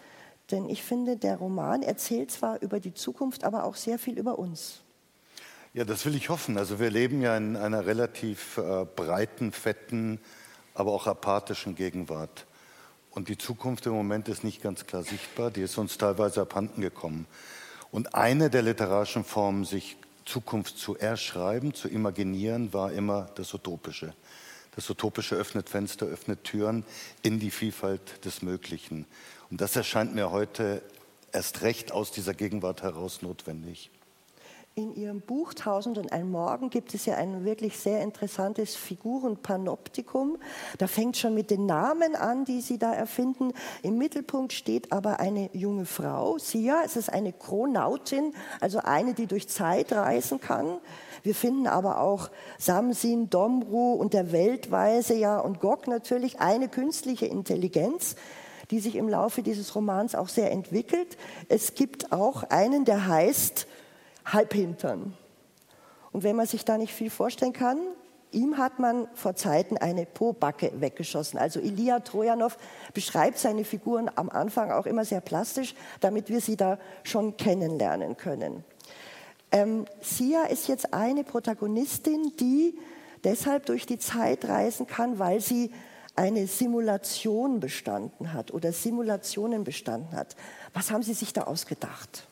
Denn 0.52 0.70
ich 0.70 0.84
finde, 0.84 1.18
der 1.18 1.36
Roman 1.36 1.84
erzählt 1.84 2.32
zwar 2.32 2.62
über 2.62 2.80
die 2.80 2.94
Zukunft, 2.94 3.44
aber 3.44 3.66
auch 3.66 3.76
sehr 3.76 4.00
viel 4.00 4.18
über 4.18 4.40
uns. 4.40 4.86
Ja, 5.78 5.86
das 5.86 6.08
will 6.08 6.16
ich 6.16 6.30
hoffen. 6.30 6.58
Also 6.58 6.80
wir 6.80 6.90
leben 6.90 7.22
ja 7.22 7.38
in 7.38 7.56
einer 7.56 7.86
relativ 7.86 8.58
äh, 8.58 8.84
breiten, 8.96 9.52
fetten, 9.52 10.20
aber 10.74 10.92
auch 10.92 11.06
apathischen 11.06 11.76
Gegenwart. 11.76 12.48
Und 13.12 13.30
die 13.30 13.38
Zukunft 13.38 13.86
im 13.86 13.92
Moment 13.92 14.28
ist 14.28 14.44
nicht 14.44 14.64
ganz 14.64 14.88
klar 14.88 15.04
sichtbar, 15.04 15.52
die 15.52 15.62
ist 15.62 15.78
uns 15.78 16.00
teilweise 16.00 16.42
abhanden 16.42 16.82
gekommen. 16.82 17.28
Und 17.92 18.16
eine 18.16 18.50
der 18.50 18.64
literarischen 18.64 19.24
Formen, 19.24 19.66
sich 19.66 19.98
Zukunft 20.26 20.80
zu 20.80 20.98
erschreiben, 20.98 21.76
zu 21.76 21.88
imaginieren, 21.90 22.74
war 22.74 22.92
immer 22.92 23.28
das 23.36 23.54
Utopische. 23.54 24.16
Das 24.76 24.90
Utopische 24.90 25.36
öffnet 25.36 25.70
Fenster, 25.70 26.08
öffnet 26.08 26.44
Türen 26.44 26.86
in 27.22 27.40
die 27.40 27.52
Vielfalt 27.52 28.26
des 28.26 28.42
Möglichen. 28.42 29.06
Und 29.52 29.62
das 29.62 29.76
erscheint 29.76 30.16
mir 30.16 30.32
heute 30.32 30.82
erst 31.32 31.62
recht 31.62 31.92
aus 31.92 32.12
dieser 32.12 32.34
Gegenwart 32.34 32.82
heraus 32.82 33.22
notwendig. 33.22 33.92
In 34.78 34.94
Ihrem 34.94 35.22
Buch 35.22 35.56
Tausend 35.56 35.98
und 35.98 36.12
ein 36.12 36.30
Morgen 36.30 36.70
gibt 36.70 36.94
es 36.94 37.08
ja 37.08 37.16
ein 37.16 37.44
wirklich 37.44 37.80
sehr 37.80 38.04
interessantes 38.04 38.76
Figurenpanoptikum. 38.76 40.38
Da 40.78 40.86
fängt 40.86 41.18
schon 41.18 41.34
mit 41.34 41.50
den 41.50 41.66
Namen 41.66 42.16
an, 42.16 42.46
die 42.46 42.62
Sie 42.62 42.78
da 42.78 42.94
erfinden. 42.94 43.54
Im 43.82 43.98
Mittelpunkt 43.98 44.54
steht 44.54 44.92
aber 44.92 45.20
eine 45.20 45.50
junge 45.52 45.86
Frau, 45.86 46.38
Sia. 46.38 46.84
Es 46.86 46.96
ist 46.96 47.12
eine 47.12 47.34
Chronautin, 47.34 48.36
also 48.62 48.78
eine, 48.78 49.16
die 49.16 49.26
durch 49.26 49.50
Zeit 49.50 49.94
reisen 49.94 50.40
kann. 50.40 50.78
Wir 51.24 51.34
finden 51.34 51.66
aber 51.66 52.00
auch 52.00 52.30
Samsin, 52.60 53.32
Domru 53.32 53.94
und 53.94 54.14
der 54.14 54.32
Weltweise, 54.32 55.16
ja, 55.16 55.40
und 55.40 55.60
Gog 55.60 55.88
natürlich 55.88 56.40
eine 56.40 56.70
künstliche 56.70 57.26
Intelligenz 57.26 58.16
die 58.70 58.80
sich 58.82 58.98
im 58.98 59.08
Laufe 59.08 59.44
dieses 59.44 59.76
Romans 59.76 60.14
auch 60.14 60.28
sehr 60.28 60.52
entwickelt. 60.52 61.18
Es 61.48 61.74
gibt 61.74 62.12
auch 62.12 62.44
einen, 62.44 62.84
der 62.84 63.08
heißt 63.08 63.66
Halbhintern. 64.34 65.14
Und 66.12 66.24
wenn 66.24 66.36
man 66.36 66.48
sich 66.48 66.66
da 66.66 66.78
nicht 66.78 66.94
viel 66.94 67.10
vorstellen 67.10 67.54
kann, 67.54 67.78
ihm 68.32 68.58
hat 68.58 68.80
man 68.80 69.08
vor 69.14 69.36
Zeiten 69.36 69.78
eine 69.78 70.06
Pobacke 70.06 70.72
weggeschossen. 70.80 71.40
Also 71.40 71.60
Ilya 71.60 72.00
Trojanow 72.00 72.58
beschreibt 72.94 73.38
seine 73.38 73.64
Figuren 73.64 74.10
am 74.16 74.30
Anfang 74.30 74.72
auch 74.72 74.86
immer 74.86 75.06
sehr 75.06 75.22
plastisch, 75.22 75.76
damit 76.00 76.30
wir 76.30 76.42
sie 76.42 76.58
da 76.58 76.78
schon 77.04 77.38
kennenlernen 77.38 78.18
können. 78.18 78.64
Ähm, 79.52 79.86
Sia 80.02 80.44
ist 80.44 80.68
jetzt 80.68 80.94
eine 80.94 81.24
Protagonistin, 81.24 82.34
die 82.40 82.78
deshalb 83.24 83.66
durch 83.66 83.86
die 83.86 83.98
Zeit 83.98 84.46
reisen 84.46 84.88
kann, 84.88 85.20
weil 85.20 85.40
sie 85.40 85.72
eine 86.16 86.48
Simulation 86.48 87.60
bestanden 87.60 88.34
hat 88.34 88.52
oder 88.52 88.74
Simulationen 88.74 89.64
bestanden 89.64 90.14
hat. 90.14 90.36
Was 90.74 90.92
haben 90.92 91.04
Sie 91.04 91.14
sich 91.14 91.32
da 91.32 91.44
ausgedacht? 91.44 92.28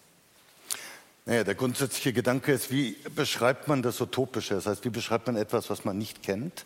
Naja, 1.28 1.44
der 1.44 1.56
grundsätzliche 1.56 2.14
Gedanke 2.14 2.52
ist, 2.52 2.72
wie 2.72 2.96
beschreibt 3.16 3.68
man 3.68 3.82
das 3.82 4.00
Utopische? 4.00 4.54
Das 4.54 4.68
heißt, 4.68 4.86
wie 4.86 4.92
beschreibt 4.92 5.26
man 5.26 5.36
etwas, 5.36 5.72
was 5.72 5.84
man 5.84 5.98
nicht 5.98 6.22
kennt? 6.22 6.66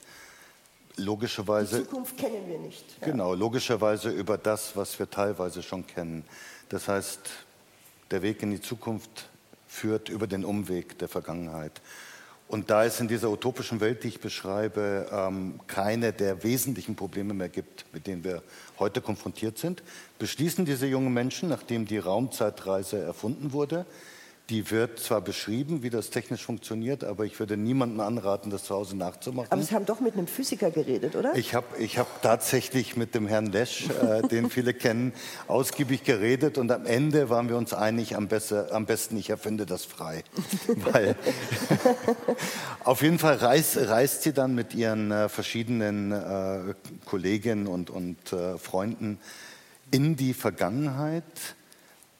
Logischerweise. 0.97 1.79
Die 1.79 1.85
Zukunft 1.85 2.17
kennen 2.17 2.45
wir 2.45 2.59
nicht. 2.59 2.83
Ja. 2.99 3.07
Genau, 3.07 3.33
logischerweise 3.33 4.09
über 4.09 4.37
das, 4.37 4.75
was 4.75 4.99
wir 4.99 5.09
teilweise 5.09 5.63
schon 5.63 5.87
kennen. 5.87 6.25
Das 6.67 6.89
heißt, 6.89 7.21
der 8.11 8.21
Weg 8.21 8.43
in 8.43 8.51
die 8.51 8.59
Zukunft 8.59 9.29
führt 9.65 10.09
über 10.09 10.27
den 10.27 10.43
Umweg 10.43 10.99
der 10.99 11.07
Vergangenheit. 11.07 11.81
Und 12.49 12.69
da 12.69 12.83
es 12.83 12.99
in 12.99 13.07
dieser 13.07 13.29
utopischen 13.29 13.79
Welt, 13.79 14.03
die 14.03 14.09
ich 14.09 14.19
beschreibe, 14.19 15.07
ähm, 15.09 15.61
keine 15.67 16.11
der 16.11 16.43
wesentlichen 16.43 16.97
Probleme 16.97 17.33
mehr 17.33 17.47
gibt, 17.47 17.85
mit 17.93 18.07
denen 18.07 18.25
wir 18.25 18.43
heute 18.77 18.99
konfrontiert 18.99 19.57
sind, 19.57 19.83
beschließen 20.17 20.65
diese 20.65 20.87
jungen 20.87 21.13
Menschen, 21.13 21.47
nachdem 21.47 21.85
die 21.85 21.99
Raumzeitreise 21.99 22.99
erfunden 22.99 23.53
wurde, 23.53 23.85
die 24.49 24.71
wird 24.71 24.99
zwar 24.99 25.21
beschrieben, 25.21 25.83
wie 25.83 25.91
das 25.91 26.09
technisch 26.09 26.43
funktioniert, 26.43 27.03
aber 27.03 27.25
ich 27.25 27.39
würde 27.39 27.55
niemandem 27.55 27.99
anraten, 27.99 28.49
das 28.49 28.63
zu 28.63 28.73
Hause 28.73 28.97
nachzumachen. 28.97 29.51
Aber 29.51 29.61
Sie 29.61 29.75
haben 29.75 29.85
doch 29.85 29.99
mit 29.99 30.15
einem 30.15 30.27
Physiker 30.27 30.71
geredet, 30.71 31.15
oder? 31.15 31.35
Ich 31.35 31.53
habe 31.53 31.77
ich 31.77 31.99
hab 31.99 32.21
tatsächlich 32.23 32.97
mit 32.97 33.13
dem 33.13 33.27
Herrn 33.27 33.47
Lesch, 33.47 33.87
äh, 33.89 34.21
den 34.27 34.49
viele 34.49 34.73
kennen, 34.73 35.13
ausgiebig 35.47 36.03
geredet 36.03 36.57
und 36.57 36.71
am 36.71 36.85
Ende 36.85 37.29
waren 37.29 37.47
wir 37.47 37.57
uns 37.57 37.73
einig, 37.73 38.15
am, 38.15 38.27
besser, 38.27 38.69
am 38.71 38.85
besten 38.85 39.17
ich 39.17 39.29
erfinde 39.29 39.65
das 39.65 39.85
frei. 39.85 40.23
Weil 40.67 41.15
auf 42.83 43.03
jeden 43.03 43.19
Fall 43.19 43.35
reist, 43.35 43.77
reist 43.77 44.23
sie 44.23 44.33
dann 44.33 44.55
mit 44.55 44.73
ihren 44.73 45.11
äh, 45.11 45.29
verschiedenen 45.29 46.11
äh, 46.11 46.73
Kolleginnen 47.05 47.67
und, 47.67 47.91
und 47.91 48.33
äh, 48.33 48.57
Freunden 48.57 49.19
in 49.91 50.15
die 50.15 50.33
Vergangenheit 50.33 51.23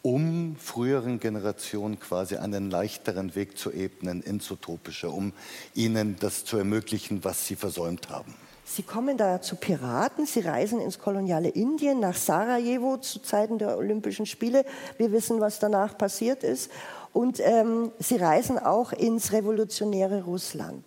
um 0.01 0.55
früheren 0.57 1.19
Generationen 1.19 1.99
quasi 1.99 2.37
einen 2.37 2.71
leichteren 2.71 3.35
Weg 3.35 3.57
zu 3.57 3.71
ebnen 3.71 4.21
ins 4.21 4.49
Utopische, 4.49 5.09
um 5.09 5.33
ihnen 5.75 6.15
das 6.19 6.45
zu 6.45 6.57
ermöglichen, 6.57 7.23
was 7.23 7.45
sie 7.45 7.55
versäumt 7.55 8.09
haben. 8.09 8.33
Sie 8.71 8.83
kommen 8.83 9.17
da 9.17 9.41
zu 9.41 9.55
Piraten, 9.55 10.27
Sie 10.27 10.41
reisen 10.41 10.79
ins 10.79 10.99
koloniale 10.99 11.49
Indien, 11.49 11.99
nach 11.99 12.15
Sarajevo 12.15 12.97
zu 12.97 13.19
Zeiten 13.19 13.57
der 13.57 13.75
Olympischen 13.75 14.27
Spiele. 14.27 14.63
Wir 14.97 15.11
wissen, 15.11 15.41
was 15.41 15.57
danach 15.57 15.97
passiert 15.97 16.43
ist. 16.43 16.69
Und 17.11 17.39
ähm, 17.39 17.91
Sie 17.97 18.17
reisen 18.17 18.59
auch 18.59 18.91
ins 18.93 19.31
revolutionäre 19.31 20.21
Russland. 20.21 20.85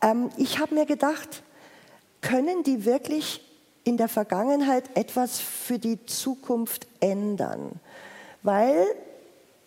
Ähm, 0.00 0.30
ich 0.36 0.60
habe 0.60 0.76
mir 0.76 0.86
gedacht, 0.86 1.42
können 2.20 2.62
die 2.62 2.84
wirklich 2.84 3.49
in 3.84 3.96
der 3.96 4.08
Vergangenheit 4.08 4.84
etwas 4.96 5.40
für 5.40 5.78
die 5.78 6.04
Zukunft 6.06 6.86
ändern. 7.00 7.80
Weil 8.42 8.86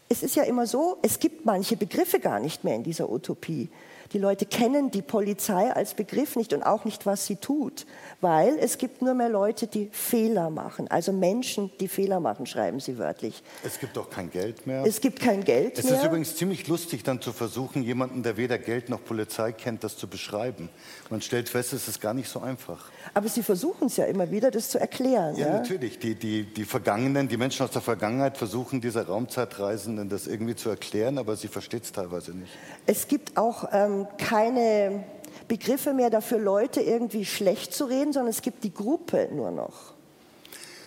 es 0.09 0.23
ist 0.23 0.35
ja 0.35 0.43
immer 0.43 0.67
so, 0.67 0.97
es 1.01 1.19
gibt 1.19 1.45
manche 1.45 1.75
Begriffe 1.75 2.19
gar 2.19 2.39
nicht 2.39 2.63
mehr 2.63 2.75
in 2.75 2.83
dieser 2.83 3.09
Utopie. 3.09 3.69
Die 4.13 4.19
Leute 4.19 4.45
kennen 4.45 4.91
die 4.91 5.01
Polizei 5.01 5.73
als 5.73 5.95
Begriff 5.95 6.35
nicht 6.35 6.53
und 6.53 6.61
auch 6.61 6.85
nicht, 6.85 7.07
was 7.07 7.25
sie 7.25 7.35
tut, 7.35 7.87
weil 8.21 8.59
es 8.59 8.77
gibt 8.77 9.01
nur 9.01 9.15
mehr 9.15 9.29
Leute, 9.29 9.65
die 9.65 9.89
Fehler 9.91 10.51
machen. 10.51 10.87
Also 10.87 11.11
Menschen, 11.11 11.71
die 11.79 11.87
Fehler 11.87 12.19
machen, 12.19 12.45
schreiben 12.45 12.79
sie 12.79 12.99
wörtlich. 12.99 13.41
Es 13.63 13.79
gibt 13.79 13.97
auch 13.97 14.11
kein 14.11 14.29
Geld 14.29 14.67
mehr. 14.67 14.85
Es 14.85 15.01
gibt 15.01 15.19
kein 15.19 15.43
Geld 15.43 15.79
es 15.79 15.85
mehr. 15.85 15.93
Es 15.93 15.99
ist 15.99 16.05
übrigens 16.05 16.35
ziemlich 16.35 16.67
lustig, 16.67 17.03
dann 17.03 17.21
zu 17.21 17.33
versuchen, 17.33 17.81
jemanden, 17.81 18.21
der 18.21 18.37
weder 18.37 18.59
Geld 18.59 18.89
noch 18.89 19.03
Polizei 19.03 19.51
kennt, 19.51 19.83
das 19.83 19.97
zu 19.97 20.07
beschreiben. 20.07 20.69
Man 21.09 21.23
stellt 21.23 21.49
fest, 21.49 21.73
es 21.73 21.87
ist 21.87 21.99
gar 21.99 22.13
nicht 22.13 22.29
so 22.29 22.39
einfach. 22.39 22.91
Aber 23.13 23.27
Sie 23.27 23.43
versuchen 23.43 23.87
es 23.87 23.97
ja 23.97 24.05
immer 24.05 24.31
wieder, 24.31 24.51
das 24.51 24.69
zu 24.69 24.79
erklären. 24.79 25.35
Ja, 25.35 25.47
ja? 25.47 25.53
natürlich. 25.53 25.99
Die, 25.99 26.15
die, 26.15 26.43
die 26.43 26.65
Vergangenen, 26.65 27.27
die 27.27 27.37
Menschen 27.37 27.63
aus 27.63 27.71
der 27.71 27.81
Vergangenheit 27.81 28.37
versuchen, 28.37 28.81
diese 28.81 29.05
Raumzeitreisenden 29.07 30.09
das 30.09 30.27
irgendwie 30.27 30.55
zu 30.55 30.69
erklären, 30.69 31.17
aber 31.17 31.35
sie 31.35 31.47
versteht 31.47 31.83
es 31.83 31.91
teilweise 31.91 32.31
nicht. 32.31 32.51
Es 32.85 33.07
gibt 33.07 33.37
auch 33.37 33.69
ähm, 33.71 34.07
keine 34.17 35.03
Begriffe 35.47 35.93
mehr 35.93 36.09
dafür, 36.09 36.39
Leute 36.39 36.81
irgendwie 36.81 37.25
schlecht 37.25 37.73
zu 37.73 37.85
reden, 37.85 38.13
sondern 38.13 38.29
es 38.31 38.41
gibt 38.41 38.63
die 38.63 38.73
Gruppe 38.73 39.29
nur 39.31 39.51
noch. 39.51 39.92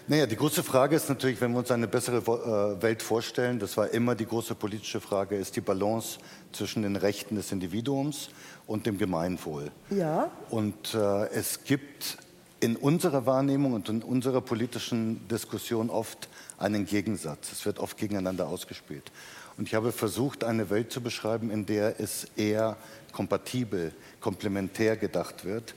Naja, 0.09 0.27
die 0.27 0.37
große 0.37 0.63
Frage 0.63 0.95
ist 0.95 1.09
natürlich, 1.09 1.41
wenn 1.41 1.51
wir 1.51 1.59
uns 1.59 1.73
eine 1.73 1.89
bessere 1.89 2.19
äh, 2.19 2.81
Welt 2.81 3.03
vorstellen, 3.03 3.59
das 3.59 3.77
war 3.77 3.91
immer 3.91 4.15
die 4.15 4.27
große 4.27 4.55
politische 4.55 5.01
Frage, 5.01 5.35
ist 5.37 5.57
die 5.57 5.61
Balance 5.61 6.19
zwischen 6.53 6.83
den 6.83 6.95
Rechten 6.95 7.35
des 7.35 7.51
Individuums 7.51 8.29
und 8.69 8.87
dem 8.87 8.99
Gemeinwohl. 8.99 9.73
Ja. 9.91 10.31
Und 10.49 10.95
äh, 10.95 11.27
es 11.31 11.65
gibt 11.65 12.19
in 12.61 12.77
unserer 12.77 13.27
Wahrnehmung 13.27 13.73
und 13.73 13.89
in 13.89 14.01
unserer 14.01 14.41
politischen 14.41 15.27
Diskussion 15.27 15.91
oft 15.91 16.29
einen 16.57 16.87
Gegensatz. 16.87 17.51
Es 17.51 17.67
wird 17.67 17.81
oft 17.81 17.99
gegeneinander 17.99 18.47
ausgespielt. 18.47 19.11
Und 19.59 19.67
ich 19.67 19.75
habe 19.75 19.91
versucht, 19.91 20.45
eine 20.45 20.71
Welt 20.71 20.93
zu 20.93 21.01
beschreiben, 21.01 21.51
in 21.51 21.67
der 21.67 21.99
es 21.99 22.29
eher 22.37 22.77
kompatibel, 23.11 23.93
komplementär 24.21 24.97
gedacht 24.97 25.45
wird 25.45 25.75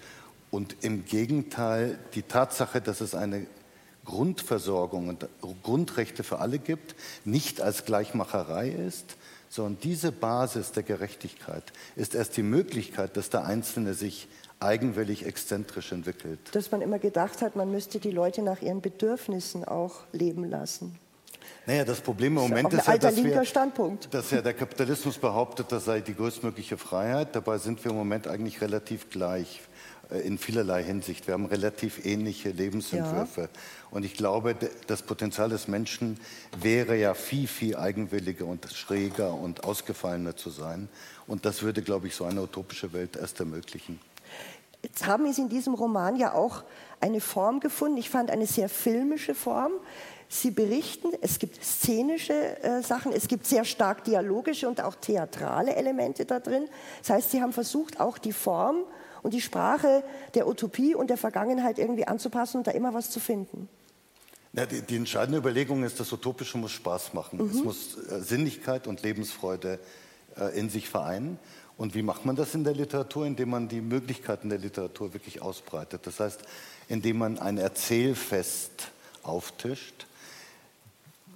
und 0.52 0.76
im 0.82 1.06
Gegenteil 1.06 1.98
die 2.14 2.22
Tatsache, 2.24 2.80
dass 2.80 3.02
es 3.02 3.16
eine 3.16 3.48
Grundversorgung 4.10 5.08
und 5.08 5.28
Grundrechte 5.64 6.24
für 6.24 6.40
alle 6.40 6.58
gibt, 6.58 6.96
nicht 7.26 7.62
als 7.62 7.86
Gleichmacherei 7.86 8.70
ist, 8.70 9.18
sondern 9.50 9.78
diese 9.82 10.12
Basis 10.12 10.72
der 10.72 10.84
Gerechtigkeit 10.84 11.64
ist 11.96 12.16
erst 12.16 12.36
die 12.38 12.44
Möglichkeit, 12.44 13.16
dass 13.18 13.30
der 13.30 13.46
Einzelne 13.46 13.94
sich 13.94 14.28
eigenwillig 14.60 15.26
exzentrisch 15.26 15.92
entwickelt. 15.92 16.40
Dass 16.52 16.72
man 16.72 16.82
immer 16.82 17.00
gedacht 17.00 17.42
hat, 17.42 17.56
man 17.56 17.72
müsste 17.72 18.00
die 18.00 18.12
Leute 18.12 18.42
nach 18.42 18.62
ihren 18.62 18.82
Bedürfnissen 18.82 19.64
auch 19.64 20.02
leben 20.12 20.50
lassen. 20.50 20.98
Naja, 21.66 21.86
das 21.86 22.02
Problem 22.02 22.36
im 22.38 22.44
Moment 22.44 22.74
ist, 22.74 22.80
ist 22.80 22.88
ja, 22.88 22.98
dass, 22.98 23.16
wir, 23.16 23.44
dass, 24.12 24.32
ja 24.32 24.42
der 24.42 24.54
Kapitalismus 24.54 25.18
behauptet, 25.18 25.72
das 25.72 25.86
sei 25.86 26.02
die 26.02 26.16
größtmögliche 26.16 26.78
Freiheit. 26.78 27.36
Dabei 27.36 27.60
sind 27.60 27.84
wir 27.84 27.92
im 27.92 27.98
Moment 27.98 28.28
eigentlich 28.28 28.60
relativ 28.62 29.10
gleich 29.10 29.62
äh, 30.12 30.20
in 30.20 30.38
vielerlei 30.38 30.84
Hinsicht. 30.84 31.28
Wir 31.28 31.34
haben 31.34 31.46
relativ 31.46 32.06
ähnliche 32.06 32.50
Lebensentwürfe. 32.50 33.42
Ja. 33.42 33.48
Und 33.92 34.06
ich 34.06 34.14
glaube, 34.14 34.56
das 34.88 35.02
Potenzial 35.02 35.50
des 35.50 35.68
Menschen 35.68 36.20
wäre 36.60 36.96
ja 36.96 37.14
viel, 37.14 37.48
viel 37.48 37.76
eigenwilliger 37.76 38.46
und 38.46 38.66
schräger 38.72 39.34
und 39.34 39.64
ausgefallener 39.64 40.36
zu 40.36 40.50
sein. 40.50 40.90
Und 41.26 41.46
das 41.46 41.64
würde, 41.64 41.82
glaube 41.82 42.08
ich, 42.08 42.16
so 42.16 42.26
eine 42.26 42.42
utopische 42.42 42.94
Welt 42.94 43.16
erst 43.16 43.40
ermöglichen. 43.40 44.00
Jetzt 44.84 45.06
haben 45.06 45.32
Sie 45.34 45.42
in 45.42 45.50
diesem 45.50 45.74
Roman 45.74 46.16
ja 46.16 46.34
auch 46.34 46.64
eine 47.02 47.20
Form 47.20 47.60
gefunden. 47.60 47.98
Ich 47.98 48.10
fand 48.10 48.32
eine 48.32 48.46
sehr 48.46 48.70
filmische 48.70 49.36
Form. 49.36 49.72
Sie 50.30 50.52
berichten, 50.52 51.10
es 51.22 51.40
gibt 51.40 51.62
szenische 51.64 52.62
äh, 52.62 52.84
Sachen, 52.84 53.12
es 53.12 53.28
gibt 53.28 53.48
sehr 53.48 53.66
stark 53.66 54.04
dialogische 54.04 54.70
und 54.70 54.80
auch 54.80 54.94
theatrale 54.94 55.76
Elemente 55.76 56.24
da 56.26 56.40
drin. 56.40 56.66
Das 57.00 57.10
heißt, 57.10 57.32
Sie 57.32 57.42
haben 57.42 57.52
versucht, 57.52 58.00
auch 58.00 58.20
die 58.20 58.32
Form 58.32 58.84
und 59.24 59.34
die 59.34 59.42
Sprache 59.42 60.04
der 60.36 60.48
Utopie 60.48 60.94
und 60.94 61.10
der 61.10 61.18
Vergangenheit 61.18 61.80
irgendwie 61.80 62.08
anzupassen 62.08 62.58
und 62.58 62.68
da 62.68 62.72
immer 62.72 62.94
was 62.94 63.10
zu 63.10 63.20
finden. 63.20 63.68
Ja, 64.54 64.66
die, 64.66 64.82
die, 64.82 64.96
entscheidende 64.96 65.38
Überlegung 65.38 65.84
ist, 65.84 66.00
das 66.00 66.12
Utopische 66.12 66.58
muss 66.58 66.72
Spaß 66.72 67.14
machen. 67.14 67.38
Mhm. 67.38 67.50
Es 67.50 67.64
muss 67.64 67.98
äh, 68.10 68.22
Sinnlichkeit 68.22 68.88
und 68.88 69.04
Lebensfreude 69.04 69.80
äh, 70.38 70.60
in 70.60 70.70
sich 70.70 70.90
vereinen. 70.90 71.38
Und 71.78 71.96
wie 71.96 72.02
macht 72.02 72.26
man 72.26 72.36
das 72.36 72.56
in 72.56 72.64
der 72.64 72.74
Literatur? 72.74 73.26
Indem 73.26 73.52
man 73.52 73.68
die 73.68 73.82
Möglichkeiten 73.82 74.50
der 74.50 74.58
Literatur 74.58 75.14
wirklich 75.14 75.42
ausbreitet. 75.42 76.02
Das 76.06 76.20
heißt, 76.20 76.42
indem 76.88 77.20
man 77.20 77.38
ein 77.38 77.58
Erzählfest 77.58 78.92
auftischt, 79.24 80.08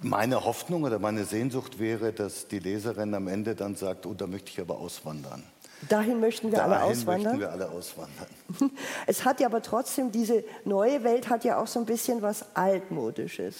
meine 0.02 0.44
Hoffnung 0.44 0.82
oder 0.82 0.98
meine 0.98 1.24
Sehnsucht 1.24 1.78
wäre, 1.78 2.12
dass 2.12 2.48
die 2.48 2.58
Leserin 2.58 3.14
am 3.14 3.28
Ende 3.28 3.54
dann 3.54 3.76
sagt, 3.76 4.06
oh, 4.06 4.12
da 4.12 4.26
möchte 4.26 4.50
ich 4.50 4.60
aber 4.60 4.76
auswandern. 4.78 5.42
Dahin 5.88 6.20
möchten 6.20 6.50
wir 6.50 6.58
Dahin 6.58 6.72
alle 6.72 6.82
auswandern. 6.84 7.22
möchten 7.24 7.40
wir 7.40 7.50
alle 7.52 7.68
auswandern. 7.70 8.26
Es 9.06 9.24
hat 9.24 9.40
ja 9.40 9.46
aber 9.46 9.62
trotzdem, 9.62 10.12
diese 10.12 10.44
neue 10.64 11.02
Welt 11.04 11.28
hat 11.28 11.44
ja 11.44 11.58
auch 11.58 11.66
so 11.66 11.80
ein 11.80 11.86
bisschen 11.86 12.22
was 12.22 12.44
Altmodisches. 12.54 13.54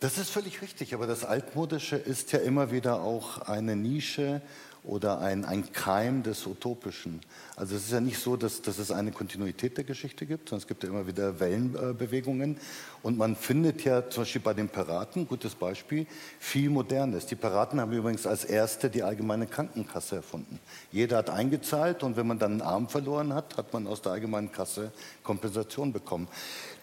Das 0.00 0.18
ist 0.18 0.30
völlig 0.30 0.60
richtig, 0.60 0.94
aber 0.94 1.06
das 1.06 1.24
Altmodische 1.24 1.96
ist 1.96 2.32
ja 2.32 2.38
immer 2.40 2.70
wieder 2.70 3.02
auch 3.02 3.42
eine 3.42 3.76
Nische 3.76 4.42
oder 4.86 5.20
ein, 5.20 5.44
ein 5.44 5.72
Keim 5.72 6.22
des 6.22 6.46
Utopischen. 6.46 7.20
Also 7.56 7.74
es 7.74 7.84
ist 7.84 7.92
ja 7.92 8.00
nicht 8.00 8.18
so, 8.18 8.36
dass, 8.36 8.62
dass 8.62 8.78
es 8.78 8.90
eine 8.90 9.10
Kontinuität 9.12 9.76
der 9.76 9.84
Geschichte 9.84 10.26
gibt, 10.26 10.48
sondern 10.48 10.62
es 10.62 10.68
gibt 10.68 10.84
ja 10.84 10.90
immer 10.90 11.06
wieder 11.06 11.40
Wellenbewegungen. 11.40 12.58
Und 13.02 13.18
man 13.18 13.36
findet 13.36 13.84
ja 13.84 14.08
zum 14.08 14.22
Beispiel 14.22 14.42
bei 14.42 14.54
den 14.54 14.68
Piraten, 14.68 15.26
gutes 15.26 15.54
Beispiel, 15.54 16.06
viel 16.38 16.70
Modernes. 16.70 17.26
Die 17.26 17.34
Piraten 17.34 17.80
haben 17.80 17.92
übrigens 17.92 18.26
als 18.26 18.44
erste 18.44 18.88
die 18.88 19.02
allgemeine 19.02 19.46
Krankenkasse 19.46 20.16
erfunden. 20.16 20.60
Jeder 20.92 21.18
hat 21.18 21.30
eingezahlt 21.30 22.02
und 22.02 22.16
wenn 22.16 22.26
man 22.26 22.38
dann 22.38 22.52
einen 22.52 22.62
Arm 22.62 22.88
verloren 22.88 23.34
hat, 23.34 23.56
hat 23.56 23.72
man 23.72 23.86
aus 23.86 24.02
der 24.02 24.12
allgemeinen 24.12 24.52
Kasse 24.52 24.92
Kompensation 25.22 25.92
bekommen. 25.92 26.28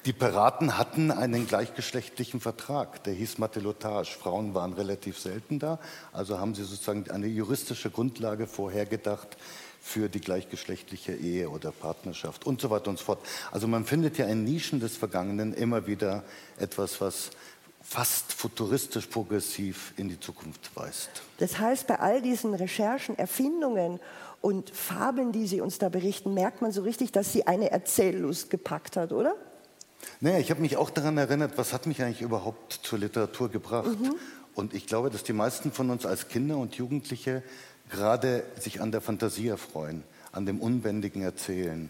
Die 0.06 0.12
Piraten 0.12 0.78
hatten 0.78 1.12
einen 1.12 1.48
gleichgeschlechtlichen 1.48 2.42
Vertrag, 2.42 3.06
der 3.06 3.14
hieß 3.14 3.38
Matelotage. 3.38 4.10
Frauen 4.10 4.54
waren 4.54 4.74
relativ 4.74 5.18
selten 5.18 5.60
da, 5.60 5.80
also 6.12 6.40
haben 6.40 6.56
sie 6.56 6.64
sozusagen 6.64 7.10
eine 7.10 7.28
juristische 7.28 7.90
Grundlage 7.90 8.46
vorhergedacht 8.46 9.38
für 9.82 10.10
die 10.10 10.20
gleichgeschlechtliche 10.20 11.14
Ehe 11.14 11.50
oder 11.50 11.72
Partnerschaft 11.72 12.46
und 12.46 12.60
so 12.60 12.70
weiter 12.70 12.90
und 12.90 13.00
so 13.00 13.06
fort. 13.06 13.20
Also 13.52 13.70
man 13.70 13.86
findet 13.86 14.18
ja 14.18 14.26
in 14.26 14.44
Nischen 14.44 14.82
des 14.82 14.98
Vergangenen 14.98 15.54
immer 15.54 15.88
wieder 15.88 16.24
etwas, 16.60 17.00
was 17.00 17.30
fast 17.82 18.34
futuristisch 18.34 19.08
progressiv 19.08 19.94
in 19.96 20.10
die 20.10 20.20
Zukunft 20.20 20.70
weist. 20.76 21.12
Das 21.38 21.60
heißt, 21.60 21.88
bei 21.88 22.00
all 22.00 22.22
diesen 22.22 22.54
Recherchen, 22.56 23.18
Erfindungen 23.18 24.02
und 24.42 24.70
Fabeln, 24.70 25.32
die 25.32 25.48
Sie 25.48 25.62
uns 25.62 25.78
da 25.78 25.88
berichten, 25.88 26.34
merkt 26.34 26.62
man 26.62 26.74
so 26.74 26.82
richtig, 26.82 27.14
dass 27.14 27.32
Sie 27.32 27.48
eine 27.48 27.72
Erzähllust 27.72 28.50
gepackt 28.50 28.98
hat, 28.98 29.14
oder? 29.14 29.36
Naja, 30.20 30.40
ich 30.40 30.52
habe 30.52 30.62
mich 30.62 30.78
auch 30.78 30.90
daran 30.90 31.18
erinnert, 31.18 31.58
was 31.58 31.74
hat 31.74 31.88
mich 31.88 32.02
eigentlich 32.02 32.22
überhaupt 32.22 32.80
zur 32.84 33.00
Literatur 33.00 33.50
gebracht. 33.50 34.00
Mhm. 34.00 34.16
Und 34.56 34.74
ich 34.74 34.86
glaube, 34.86 35.10
dass 35.10 35.24
die 35.24 35.34
meisten 35.34 35.72
von 35.72 35.90
uns 35.90 36.06
als 36.06 36.28
Kinder 36.28 36.58
und 36.58 36.76
Jugendliche 36.76 37.44
gerade 37.90 38.44
sich 38.60 38.82
an 38.82 38.92
der 38.92 39.02
Fantasie 39.02 39.48
erfreuen, 39.48 40.04
an 40.32 40.46
dem 40.46 40.60
unbändigen 40.60 41.22
Erzählen. 41.22 41.90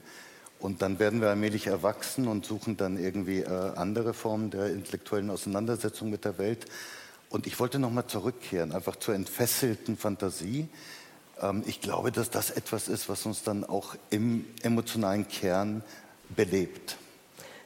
Und 0.59 0.81
dann 0.81 0.97
werden 0.97 1.19
wir 1.19 1.29
allmählich 1.29 1.67
erwachsen 1.67 2.27
und 2.27 2.45
suchen 2.45 2.77
dann 2.77 2.97
irgendwie 2.97 3.39
äh, 3.39 3.71
andere 3.75 4.13
Formen 4.13 4.49
der 4.49 4.67
intellektuellen 4.67 5.29
Auseinandersetzung 5.29 6.09
mit 6.09 6.23
der 6.23 6.37
Welt. 6.37 6.65
Und 7.29 7.47
ich 7.47 7.59
wollte 7.59 7.79
nochmal 7.79 8.07
zurückkehren, 8.07 8.71
einfach 8.71 8.95
zur 8.95 9.13
entfesselten 9.13 9.97
Fantasie. 9.97 10.69
Ähm, 11.41 11.63
ich 11.65 11.81
glaube, 11.81 12.13
dass 12.13 12.29
das 12.29 12.49
etwas 12.49 12.87
ist, 12.87 13.09
was 13.09 13.25
uns 13.25 13.43
dann 13.43 13.65
auch 13.65 13.95
im 14.09 14.45
emotionalen 14.61 15.27
Kern 15.27 15.83
belebt. 16.29 16.97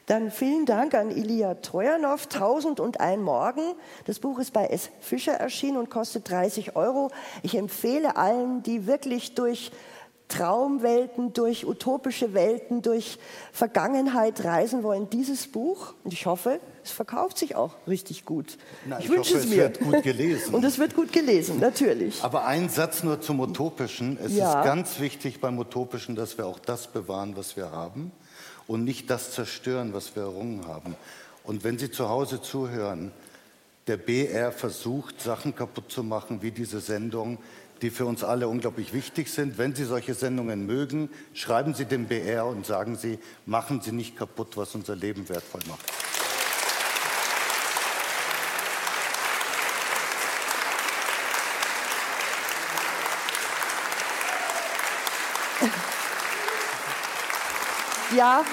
Dann 0.08 0.32
vielen 0.32 0.66
Dank 0.66 0.96
an 0.96 1.12
Ilia 1.12 1.56
Trojanow, 1.56 2.28
1001 2.32 3.22
Morgen. 3.22 3.74
Das 4.06 4.20
Buch 4.20 4.40
ist 4.40 4.54
bei 4.54 4.68
S. 4.68 4.90
Fischer 5.02 5.34
erschienen 5.34 5.76
und 5.76 5.90
kostet 5.90 6.30
30 6.30 6.78
Euro. 6.78 7.12
Ich 7.44 7.58
empfehle 7.58 8.16
allen, 8.16 8.64
die 8.64 8.88
wirklich 8.88 9.36
durch 9.36 9.70
Traumwelten, 10.30 11.34
durch 11.34 11.68
utopische 11.68 12.34
Welten, 12.34 12.82
durch 12.82 13.20
Vergangenheit 13.52 14.46
reisen 14.46 14.82
wollen, 14.82 15.10
dieses 15.10 15.48
Buch. 15.48 15.94
Und 16.06 16.14
ich 16.14 16.26
hoffe, 16.26 16.62
es 16.86 16.92
verkauft 16.92 17.38
sich 17.38 17.58
auch 17.58 17.76
richtig 17.86 18.24
gut. 18.24 18.58
Na, 18.86 19.00
ich, 19.00 19.06
ich 19.06 19.12
wünsche 19.12 19.34
hoffe, 19.34 19.44
es 19.44 19.50
mir. 19.50 19.58
wird 19.58 19.80
gut 19.82 20.04
gelesen. 20.04 20.56
Und 20.56 20.64
es 20.64 20.80
wird 20.80 20.96
gut 20.96 21.12
gelesen, 21.12 21.60
natürlich. 21.60 22.24
Aber 22.24 22.46
ein 22.46 22.70
Satz 22.70 23.04
nur 23.04 23.20
zum 23.20 23.42
Utopischen. 23.42 24.18
Es 24.24 24.34
ja. 24.34 24.58
ist 24.58 24.66
ganz 24.66 25.02
wichtig 25.02 25.42
beim 25.42 25.60
Utopischen, 25.60 26.16
dass 26.16 26.38
wir 26.38 26.46
auch 26.46 26.60
das 26.60 26.88
bewahren, 26.88 27.36
was 27.36 27.58
wir 27.58 27.72
haben 27.72 28.14
und 28.68 28.84
nicht 28.84 29.10
das 29.10 29.32
zerstören, 29.32 29.94
was 29.94 30.16
wir 30.16 30.24
errungen 30.24 30.68
haben. 30.68 30.96
Und 31.44 31.64
wenn 31.64 31.78
Sie 31.78 31.90
zu 31.90 32.10
Hause 32.10 32.42
zuhören, 32.42 33.12
der 33.88 33.98
BR 33.98 34.52
versucht, 34.52 35.22
Sachen 35.22 35.56
kaputt 35.56 35.92
zu 35.92 36.04
machen, 36.04 36.42
wie 36.42 36.52
diese 36.52 36.82
Sendung, 36.82 37.38
die 37.82 37.90
für 37.90 38.06
uns 38.06 38.24
alle 38.24 38.48
unglaublich 38.48 38.94
wichtig 38.94 39.30
sind. 39.30 39.58
Wenn 39.58 39.76
Sie 39.76 39.86
solche 39.86 40.14
Sendungen 40.14 40.66
mögen, 40.66 41.10
schreiben 41.34 41.74
Sie 41.74 41.86
dem 41.86 42.08
BR 42.08 42.46
und 42.46 42.66
sagen 42.66 42.96
Sie, 42.96 43.20
machen 43.46 43.82
Sie 43.82 43.92
nicht 43.92 44.18
kaputt, 44.18 44.58
was 44.58 44.76
unser 44.76 44.96
Leben 44.96 45.30
wertvoll 45.30 45.62
macht. 45.68 45.86
Ja. 58.16 58.46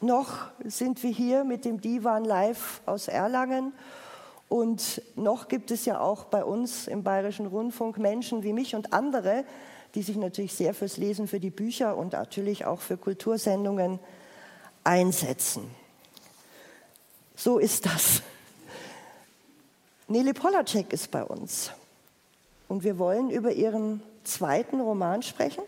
Noch 0.00 0.46
sind 0.64 1.02
wir 1.02 1.10
hier 1.10 1.42
mit 1.42 1.64
dem 1.64 1.80
Divan 1.80 2.24
live 2.24 2.80
aus 2.86 3.08
Erlangen. 3.08 3.72
Und 4.48 5.02
noch 5.16 5.48
gibt 5.48 5.70
es 5.72 5.84
ja 5.84 6.00
auch 6.00 6.24
bei 6.24 6.44
uns 6.44 6.86
im 6.86 7.02
Bayerischen 7.02 7.46
Rundfunk 7.46 7.98
Menschen 7.98 8.44
wie 8.44 8.52
mich 8.52 8.74
und 8.76 8.92
andere, 8.92 9.44
die 9.94 10.02
sich 10.02 10.16
natürlich 10.16 10.54
sehr 10.54 10.72
fürs 10.72 10.96
Lesen, 10.96 11.26
für 11.26 11.40
die 11.40 11.50
Bücher 11.50 11.96
und 11.96 12.12
natürlich 12.12 12.66
auch 12.66 12.80
für 12.80 12.96
Kultursendungen 12.96 13.98
einsetzen. 14.84 15.68
So 17.34 17.58
ist 17.58 17.86
das. 17.86 18.22
Nele 20.06 20.34
Polacek 20.34 20.92
ist 20.92 21.10
bei 21.10 21.24
uns. 21.24 21.72
Und 22.70 22.84
wir 22.84 22.98
wollen 22.98 23.28
über 23.28 23.52
ihren 23.52 24.02
zweiten 24.24 24.80
Roman 24.80 25.20
sprechen. 25.22 25.62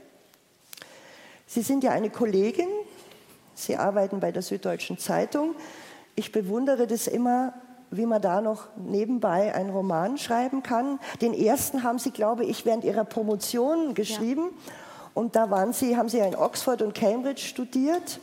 Sie 1.47 1.61
sind 1.61 1.85
ja 1.85 1.91
eine 1.91 2.09
Kollegin 2.09 2.69
Sie 3.55 3.77
arbeiten 3.77 4.21
bei 4.21 4.33
der 4.33 4.43
Süddeutschen 4.43 4.99
Zeitung. 4.99 5.55
Ich 6.15 6.33
bewundere 6.33 6.87
das 6.87 7.07
immer, 7.07 7.55
wie 7.91 8.07
man 8.07 8.23
da 8.23 8.41
noch 8.41 8.69
nebenbei 8.77 9.55
einen 9.55 9.71
Roman 9.71 10.19
schreiben 10.19 10.63
kann. 10.63 10.99
Den 11.21 11.35
ersten 11.35 11.83
haben 11.83 11.99
Sie, 11.99 12.11
glaube 12.11 12.45
ich, 12.45 12.65
während 12.65 12.85
Ihrer 12.85 13.05
Promotion 13.05 13.95
geschrieben. 13.95 14.51
Ja. 14.51 14.73
Und 15.15 15.37
da 15.37 15.51
waren 15.51 15.73
Sie, 15.73 15.97
haben 15.97 16.09
Sie 16.09 16.19
ja 16.19 16.27
in 16.27 16.35
Oxford 16.35 16.83
und 16.83 16.95
Cambridge 16.95 17.43
studiert. 17.43 18.19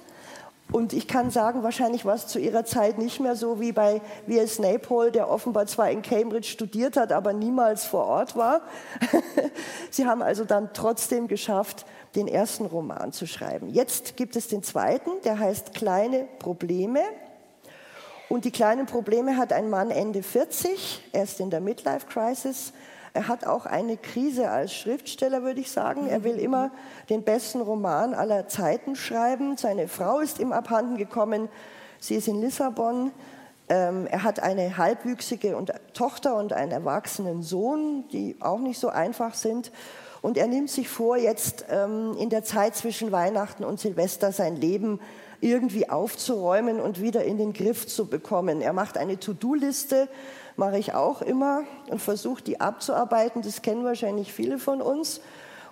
Und 0.72 0.94
ich 0.94 1.08
kann 1.08 1.32
sagen, 1.32 1.64
wahrscheinlich 1.64 2.06
war 2.06 2.14
es 2.14 2.28
zu 2.28 2.38
Ihrer 2.38 2.64
Zeit 2.64 3.00
nicht 3.00 3.20
mehr 3.20 3.36
so 3.36 3.60
wie 3.60 3.72
bei 3.72 4.02
V.S. 4.28 4.60
Napole, 4.60 5.12
der 5.12 5.30
offenbar 5.30 5.66
zwar 5.66 5.90
in 5.90 6.04
Cambridge 6.04 6.48
studiert 6.48 6.96
hat, 6.96 7.12
aber 7.12 7.34
niemals 7.34 7.86
vor 7.86 8.06
Ort 8.06 8.36
war. 8.36 8.62
Sie 9.90 10.06
haben 10.06 10.22
also 10.22 10.46
dann 10.46 10.70
trotzdem 10.74 11.28
geschafft, 11.28 11.86
den 12.16 12.28
ersten 12.28 12.66
Roman 12.66 13.12
zu 13.12 13.26
schreiben. 13.26 13.70
Jetzt 13.70 14.16
gibt 14.16 14.36
es 14.36 14.48
den 14.48 14.62
zweiten, 14.62 15.10
der 15.24 15.40
heißt 15.40 15.74
Kleine 15.74 16.28
Probleme. 16.38 17.02
Und 18.30 18.46
die 18.46 18.52
kleinen 18.52 18.86
Probleme 18.86 19.38
hat 19.38 19.52
ein 19.52 19.72
Mann 19.72 19.90
Ende 19.90 20.22
40, 20.22 21.10
er 21.14 21.24
ist 21.24 21.40
in 21.40 21.50
der 21.50 21.62
Midlife 21.62 22.06
Crisis. 22.06 22.74
Er 23.14 23.28
hat 23.28 23.46
auch 23.46 23.66
eine 23.66 23.98
Krise 23.98 24.50
als 24.50 24.74
Schriftsteller, 24.74 25.44
würde 25.44 25.62
ich 25.62 25.72
sagen. 25.72 26.08
Er 26.08 26.24
will 26.24 26.38
immer 26.38 26.72
den 27.10 27.24
besten 27.24 27.62
Roman 27.62 28.14
aller 28.14 28.48
Zeiten 28.48 28.96
schreiben. 28.96 29.58
Seine 29.58 29.88
Frau 29.88 30.20
ist 30.20 30.40
ihm 30.40 30.52
abhanden 30.52 30.98
gekommen. 30.98 31.50
Sie 32.00 32.16
ist 32.16 32.28
in 32.28 32.40
Lissabon. 32.42 33.12
Ähm, 33.68 34.08
er 34.08 34.24
hat 34.24 34.42
eine 34.42 34.78
halbwüchsige 34.78 35.56
Tochter 35.94 36.36
und 36.36 36.54
einen 36.54 36.72
erwachsenen 36.72 37.44
Sohn, 37.44 38.08
die 38.12 38.36
auch 38.40 38.60
nicht 38.60 38.80
so 38.80 38.90
einfach 38.90 39.34
sind. 39.34 39.72
Und 40.22 40.38
er 40.38 40.48
nimmt 40.48 40.70
sich 40.70 40.90
vor, 40.90 41.18
jetzt 41.18 41.66
ähm, 41.70 42.16
in 42.18 42.30
der 42.30 42.44
Zeit 42.44 42.76
zwischen 42.76 43.12
Weihnachten 43.12 43.64
und 43.64 43.80
Silvester 43.80 44.32
sein 44.32 44.56
Leben 44.56 45.00
irgendwie 45.42 45.90
aufzuräumen 45.90 46.82
und 46.82 47.02
wieder 47.02 47.24
in 47.24 47.38
den 47.38 47.54
Griff 47.54 47.88
zu 47.88 48.08
bekommen. 48.08 48.62
Er 48.62 48.74
macht 48.74 48.98
eine 48.98 49.20
To-Do-Liste, 49.20 50.10
mache 50.60 50.78
ich 50.78 50.94
auch 50.94 51.24
immer 51.24 51.64
und 51.90 52.00
versuche 52.00 52.44
die 52.44 52.62
abzuarbeiten. 52.62 53.42
Das 53.42 53.64
kennen 53.64 53.84
wahrscheinlich 53.84 54.32
viele 54.32 54.60
von 54.60 54.82
uns. 54.82 55.22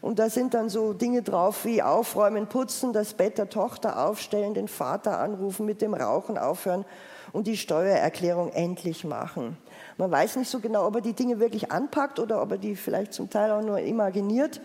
Und 0.02 0.20
da 0.20 0.30
sind 0.30 0.54
dann 0.54 0.70
so 0.70 0.94
Dinge 0.94 1.22
drauf 1.22 1.66
wie 1.66 1.84
aufräumen, 1.84 2.48
putzen, 2.48 2.94
das 2.94 3.14
Bett 3.14 3.38
der 3.38 3.50
Tochter 3.50 4.08
aufstellen, 4.08 4.54
den 4.54 4.68
Vater 4.68 5.20
anrufen, 5.20 5.66
mit 5.66 5.82
dem 5.82 5.94
Rauchen 5.94 6.38
aufhören 6.38 6.86
und 7.34 7.48
die 7.48 7.58
Steuererklärung 7.58 8.52
endlich 8.54 9.04
machen. 9.04 9.58
Man 9.98 10.12
weiß 10.12 10.36
nicht 10.38 10.50
so 10.50 10.60
genau, 10.60 10.86
ob 10.86 10.96
er 10.96 11.02
die 11.02 11.14
Dinge 11.14 11.40
wirklich 11.40 11.72
anpackt 11.72 12.20
oder 12.20 12.42
ob 12.42 12.52
er 12.52 12.58
die 12.58 12.76
vielleicht 12.76 13.14
zum 13.14 13.30
Teil 13.30 13.52
auch 13.52 13.62
nur 13.62 13.80
imaginiert. 13.80 14.62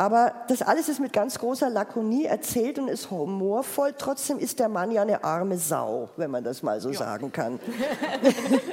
Aber 0.00 0.32
das 0.48 0.62
alles 0.62 0.88
ist 0.88 0.98
mit 0.98 1.12
ganz 1.12 1.38
großer 1.38 1.68
Lakonie 1.68 2.24
erzählt 2.24 2.78
und 2.78 2.88
ist 2.88 3.10
humorvoll. 3.10 3.94
Trotzdem 3.98 4.38
ist 4.38 4.58
der 4.58 4.70
Mann 4.70 4.90
ja 4.90 5.02
eine 5.02 5.22
arme 5.22 5.58
Sau, 5.58 6.08
wenn 6.16 6.30
man 6.30 6.42
das 6.42 6.62
mal 6.62 6.80
so 6.80 6.88
ja. 6.88 6.96
sagen 6.96 7.30
kann. 7.30 7.60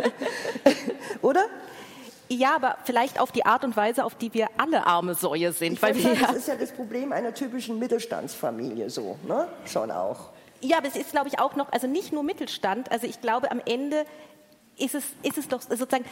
Oder? 1.21 1.43
Ja, 2.29 2.55
aber 2.55 2.77
vielleicht 2.85 3.19
auf 3.19 3.33
die 3.33 3.45
Art 3.45 3.65
und 3.65 3.75
Weise, 3.75 4.05
auf 4.05 4.15
die 4.15 4.33
wir 4.33 4.47
alle 4.55 4.87
arme 4.87 5.15
Säue 5.15 5.51
sind. 5.51 5.73
Ich 5.73 5.81
weil 5.81 5.95
wir 5.95 6.03
sagen, 6.03 6.17
das 6.21 6.35
ist 6.37 6.47
ja 6.47 6.55
das 6.55 6.71
Problem 6.71 7.11
einer 7.11 7.33
typischen 7.33 7.77
Mittelstandsfamilie 7.77 8.89
so, 8.89 9.17
ne? 9.27 9.49
Schon 9.65 9.91
auch. 9.91 10.29
Ja, 10.61 10.77
aber 10.77 10.87
es 10.87 10.95
ist, 10.95 11.11
glaube 11.11 11.27
ich, 11.27 11.39
auch 11.39 11.57
noch, 11.57 11.69
also 11.73 11.87
nicht 11.87 12.13
nur 12.13 12.23
Mittelstand. 12.23 12.89
Also 12.89 13.05
ich 13.05 13.19
glaube, 13.19 13.51
am 13.51 13.61
Ende 13.65 14.05
ist 14.77 14.95
es, 14.95 15.03
ist 15.23 15.37
es 15.37 15.49
doch 15.49 15.59
sozusagen 15.61 16.05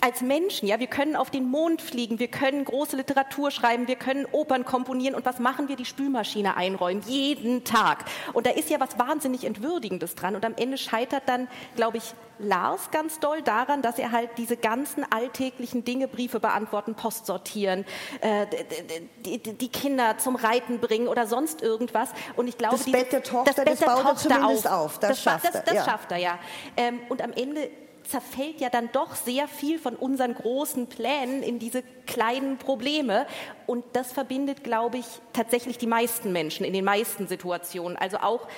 als 0.00 0.22
Menschen, 0.22 0.68
ja, 0.68 0.80
wir 0.80 0.86
können 0.86 1.16
auf 1.16 1.30
den 1.30 1.44
Mond 1.50 1.82
fliegen, 1.82 2.18
wir 2.18 2.28
können 2.28 2.64
große 2.64 2.96
Literatur 2.96 3.50
schreiben, 3.50 3.88
wir 3.88 3.96
können 3.96 4.26
Opern 4.32 4.64
komponieren 4.64 5.14
und 5.14 5.26
was 5.26 5.38
machen 5.38 5.68
wir? 5.68 5.76
Die 5.76 5.84
Spülmaschine 5.84 6.56
einräumen, 6.56 7.02
jeden 7.06 7.64
Tag. 7.64 8.04
Und 8.32 8.46
da 8.46 8.50
ist 8.50 8.70
ja 8.70 8.80
was 8.80 8.98
wahnsinnig 8.98 9.44
Entwürdigendes 9.44 10.14
dran 10.14 10.34
und 10.34 10.44
am 10.44 10.54
Ende 10.56 10.78
scheitert 10.78 11.24
dann, 11.26 11.48
glaube 11.76 11.98
ich, 11.98 12.14
Lars 12.38 12.90
ganz 12.90 13.18
doll 13.18 13.40
daran, 13.42 13.80
dass 13.80 13.98
er 13.98 14.12
halt 14.12 14.30
diese 14.36 14.56
ganzen 14.56 15.10
alltäglichen 15.10 15.84
Dinge, 15.84 16.06
Briefe 16.06 16.38
beantworten, 16.38 16.94
Post 16.94 17.26
sortieren, 17.26 17.86
äh, 18.20 18.46
die, 19.24 19.38
die, 19.38 19.68
Kinder 19.68 20.18
zum 20.18 20.36
Reiten 20.36 20.78
bringen 20.78 21.08
oder 21.08 21.26
sonst 21.26 21.62
irgendwas. 21.62 22.10
Und 22.36 22.48
ich 22.48 22.58
glaube, 22.58 22.76
das 22.76 22.90
Bett 22.90 23.12
der 23.12 23.22
Tochter, 23.22 23.64
das, 23.64 23.78
Bett 23.78 23.86
baut 23.86 24.04
er 24.04 24.16
zumindest 24.16 24.68
auf. 24.68 24.84
auf. 24.84 24.98
Das, 24.98 25.10
das, 25.10 25.22
schafft 25.22 25.44
er. 25.46 25.50
Das, 25.52 25.64
das 25.64 25.84
schafft 25.86 26.12
er, 26.12 26.18
ja. 26.18 26.38
Ähm, 26.76 27.00
und 27.08 27.22
am 27.22 27.32
Ende 27.32 27.70
zerfällt 28.08 28.60
ja 28.60 28.70
dann 28.70 28.90
doch 28.92 29.14
sehr 29.14 29.48
viel 29.48 29.78
von 29.78 29.96
unseren 29.96 30.34
großen 30.34 30.86
Plänen 30.86 31.42
in 31.42 31.58
diese 31.58 31.82
kleinen 32.06 32.58
Probleme. 32.58 33.26
Und 33.66 33.84
das 33.92 34.12
verbindet, 34.12 34.64
glaube 34.64 34.98
ich, 34.98 35.06
tatsächlich 35.32 35.78
die 35.78 35.86
meisten 35.86 36.32
Menschen 36.32 36.64
in 36.64 36.72
den 36.72 36.84
meisten 36.84 37.28
Situationen. 37.28 37.96
Also 37.96 38.18
auch 38.18 38.48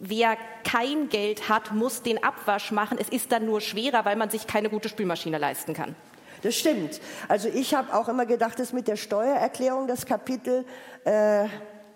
wer 0.00 0.36
kein 0.64 1.08
Geld 1.08 1.48
hat, 1.48 1.72
muss 1.72 2.02
den 2.02 2.22
Abwasch 2.22 2.72
machen. 2.72 2.98
Es 3.00 3.08
ist 3.08 3.32
dann 3.32 3.46
nur 3.46 3.60
schwerer, 3.60 4.04
weil 4.04 4.16
man 4.16 4.30
sich 4.30 4.46
keine 4.46 4.70
gute 4.70 4.88
Spülmaschine 4.88 5.38
leisten 5.38 5.74
kann. 5.74 5.94
Das 6.42 6.54
stimmt. 6.54 7.00
Also 7.28 7.48
ich 7.48 7.74
habe 7.74 7.94
auch 7.94 8.08
immer 8.08 8.26
gedacht, 8.26 8.58
das 8.58 8.72
mit 8.72 8.88
der 8.88 8.96
Steuererklärung, 8.96 9.86
das 9.86 10.06
Kapitel, 10.06 10.64
äh, 11.04 11.46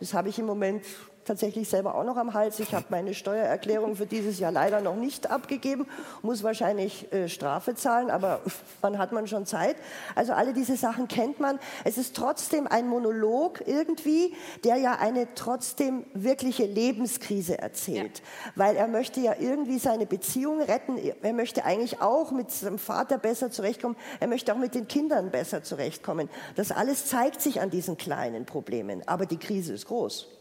das 0.00 0.14
habe 0.14 0.28
ich 0.28 0.38
im 0.38 0.46
Moment 0.46 0.84
tatsächlich 1.30 1.68
selber 1.68 1.94
auch 1.94 2.02
noch 2.02 2.16
am 2.16 2.34
Hals. 2.34 2.58
Ich 2.58 2.74
habe 2.74 2.86
meine 2.88 3.14
Steuererklärung 3.14 3.94
für 3.94 4.06
dieses 4.06 4.40
Jahr 4.40 4.50
leider 4.50 4.80
noch 4.80 4.96
nicht 4.96 5.30
abgegeben, 5.30 5.86
muss 6.22 6.42
wahrscheinlich 6.42 7.12
äh, 7.12 7.28
Strafe 7.28 7.76
zahlen, 7.76 8.10
aber 8.10 8.40
wann 8.80 8.98
hat 8.98 9.12
man 9.12 9.28
schon 9.28 9.46
Zeit? 9.46 9.76
Also 10.16 10.32
alle 10.32 10.52
diese 10.52 10.76
Sachen 10.76 11.06
kennt 11.06 11.38
man. 11.38 11.60
Es 11.84 11.98
ist 11.98 12.16
trotzdem 12.16 12.66
ein 12.66 12.88
Monolog 12.88 13.62
irgendwie, 13.64 14.34
der 14.64 14.78
ja 14.78 14.98
eine 14.98 15.32
trotzdem 15.36 16.04
wirkliche 16.14 16.64
Lebenskrise 16.64 17.58
erzählt, 17.58 18.18
ja. 18.18 18.52
weil 18.56 18.74
er 18.74 18.88
möchte 18.88 19.20
ja 19.20 19.36
irgendwie 19.38 19.78
seine 19.78 20.06
Beziehung 20.06 20.60
retten. 20.60 20.98
Er 21.22 21.32
möchte 21.32 21.64
eigentlich 21.64 22.02
auch 22.02 22.32
mit 22.32 22.50
seinem 22.50 22.78
Vater 22.78 23.18
besser 23.18 23.52
zurechtkommen. 23.52 23.94
Er 24.18 24.26
möchte 24.26 24.52
auch 24.52 24.58
mit 24.58 24.74
den 24.74 24.88
Kindern 24.88 25.30
besser 25.30 25.62
zurechtkommen. 25.62 26.28
Das 26.56 26.72
alles 26.72 27.06
zeigt 27.06 27.40
sich 27.40 27.60
an 27.60 27.70
diesen 27.70 27.96
kleinen 27.96 28.46
Problemen, 28.46 29.06
aber 29.06 29.26
die 29.26 29.38
Krise 29.38 29.74
ist 29.74 29.86
groß. 29.86 30.39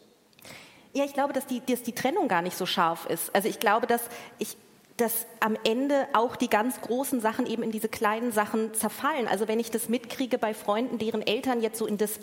Ja, 0.94 1.06
ich 1.06 1.14
glaube, 1.14 1.34
dass 1.34 1.46
die, 1.46 1.62
dass 1.66 1.84
die 1.84 1.94
Trennung 1.94 2.28
gar 2.28 2.42
nicht 2.42 2.58
so 2.58 2.66
scharf 2.66 3.06
ist. 3.06 3.34
Also 3.36 3.48
ich 3.48 3.60
glaube, 3.60 3.88
dass 3.88 4.02
ich 4.40 4.58
dass 4.98 5.28
am 5.40 5.56
Ende 5.64 6.08
auch 6.12 6.36
die 6.36 6.50
ganz 6.50 6.82
großen 6.82 7.22
Sachen 7.22 7.46
eben 7.46 7.64
in 7.64 7.72
diese 7.72 7.88
kleinen 7.88 8.34
Sachen 8.34 8.74
zerfallen. 8.74 9.30
Also 9.30 9.48
wenn 9.48 9.60
ich 9.60 9.72
das 9.72 9.88
mitkriege 9.88 10.38
bei 10.38 10.54
Freunden, 10.54 10.98
deren 10.98 11.26
Eltern 11.26 11.62
jetzt 11.62 11.78
so 11.80 11.86
in 11.86 11.98
das 11.98 12.20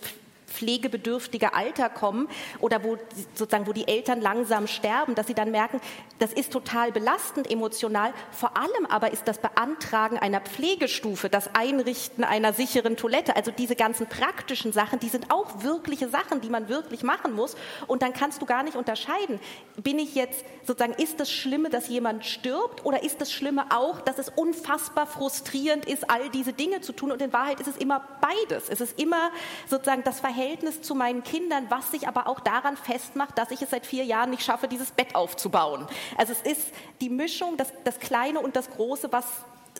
pflegebedürftige 0.46 1.54
Alter 1.54 1.88
kommen 1.88 2.28
oder 2.60 2.82
wo 2.84 2.96
sozusagen 3.34 3.66
wo 3.66 3.72
die 3.72 3.88
Eltern 3.88 4.20
langsam 4.20 4.66
sterben, 4.66 5.14
dass 5.14 5.26
sie 5.26 5.34
dann 5.34 5.50
merken, 5.50 5.80
das 6.18 6.32
ist 6.32 6.52
total 6.52 6.92
belastend 6.92 7.50
emotional. 7.50 8.12
Vor 8.30 8.56
allem 8.56 8.86
aber 8.88 9.12
ist 9.12 9.28
das 9.28 9.38
Beantragen 9.38 10.18
einer 10.18 10.40
Pflegestufe, 10.40 11.28
das 11.28 11.54
Einrichten 11.54 12.24
einer 12.24 12.52
sicheren 12.52 12.96
Toilette, 12.96 13.36
also 13.36 13.50
diese 13.50 13.76
ganzen 13.76 14.06
praktischen 14.06 14.72
Sachen, 14.72 15.00
die 15.00 15.08
sind 15.08 15.30
auch 15.30 15.62
wirkliche 15.62 16.08
Sachen, 16.08 16.40
die 16.40 16.48
man 16.48 16.68
wirklich 16.68 17.02
machen 17.02 17.34
muss. 17.34 17.56
Und 17.86 18.02
dann 18.02 18.12
kannst 18.12 18.40
du 18.40 18.46
gar 18.46 18.62
nicht 18.62 18.76
unterscheiden, 18.76 19.40
bin 19.76 19.98
ich 19.98 20.14
jetzt 20.14 20.44
sozusagen, 20.64 20.94
ist 20.94 21.20
das 21.20 21.30
Schlimme, 21.30 21.70
dass 21.70 21.88
jemand 21.88 22.24
stirbt 22.24 22.84
oder 22.84 23.02
ist 23.02 23.20
das 23.20 23.32
Schlimme 23.32 23.66
auch, 23.70 24.00
dass 24.00 24.18
es 24.18 24.28
unfassbar 24.28 25.06
frustrierend 25.06 25.84
ist, 25.86 26.08
all 26.08 26.30
diese 26.30 26.52
Dinge 26.52 26.80
zu 26.80 26.92
tun? 26.92 27.12
Und 27.12 27.20
in 27.20 27.32
Wahrheit 27.32 27.60
ist 27.60 27.68
es 27.68 27.76
immer 27.76 28.06
beides. 28.20 28.68
Es 28.68 28.80
ist 28.80 28.98
immer 28.98 29.30
sozusagen 29.68 30.02
das 30.02 30.20
Verhältnis 30.20 30.35
Verhältnis 30.36 30.82
zu 30.82 30.94
meinen 30.94 31.22
Kindern, 31.24 31.66
was 31.70 31.90
sich 31.90 32.06
aber 32.06 32.28
auch 32.28 32.40
daran 32.40 32.76
festmacht, 32.76 33.38
dass 33.38 33.50
ich 33.50 33.62
es 33.62 33.70
seit 33.70 33.86
vier 33.86 34.04
Jahren 34.04 34.30
nicht 34.30 34.42
schaffe, 34.42 34.68
dieses 34.68 34.90
Bett 34.90 35.14
aufzubauen. 35.14 35.86
Also 36.18 36.34
es 36.34 36.42
ist 36.42 36.68
die 37.00 37.08
Mischung, 37.08 37.56
das, 37.56 37.68
das 37.84 37.98
Kleine 37.98 38.40
und 38.40 38.54
das 38.54 38.70
Große, 38.70 39.10
was 39.12 39.24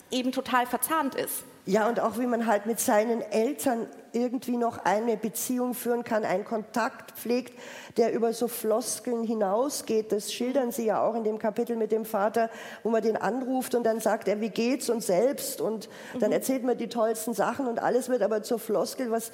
eben 0.09 0.31
total 0.31 0.65
verzahnt 0.65 1.13
ist. 1.13 1.43
Ja, 1.67 1.89
und 1.89 1.99
auch 1.99 2.17
wie 2.17 2.25
man 2.25 2.47
halt 2.47 2.65
mit 2.65 2.79
seinen 2.79 3.21
Eltern 3.21 3.87
irgendwie 4.13 4.55
noch 4.55 4.85
eine 4.85 5.17
Beziehung 5.17 5.73
führen 5.73 6.05
kann, 6.05 6.23
einen 6.23 6.45
Kontakt 6.45 7.11
pflegt, 7.11 7.59
der 7.97 8.13
über 8.13 8.31
so 8.31 8.47
Floskeln 8.47 9.23
hinausgeht. 9.23 10.13
Das 10.13 10.31
schildern 10.31 10.71
Sie 10.71 10.85
ja 10.85 11.05
auch 11.05 11.13
in 11.13 11.25
dem 11.25 11.37
Kapitel 11.37 11.75
mit 11.75 11.91
dem 11.91 12.05
Vater, 12.05 12.49
wo 12.83 12.89
man 12.89 13.03
den 13.03 13.17
anruft 13.17 13.75
und 13.75 13.83
dann 13.83 13.99
sagt 13.99 14.29
er, 14.29 14.39
wie 14.39 14.49
geht's 14.49 14.89
und 14.89 15.03
selbst 15.03 15.59
und 15.59 15.89
dann 16.19 16.29
mhm. 16.29 16.35
erzählt 16.35 16.63
man 16.63 16.77
die 16.77 16.87
tollsten 16.87 17.33
Sachen 17.33 17.67
und 17.67 17.79
alles 17.79 18.07
wird 18.07 18.23
aber 18.23 18.43
zur 18.43 18.59
Floskel, 18.59 19.11
was 19.11 19.31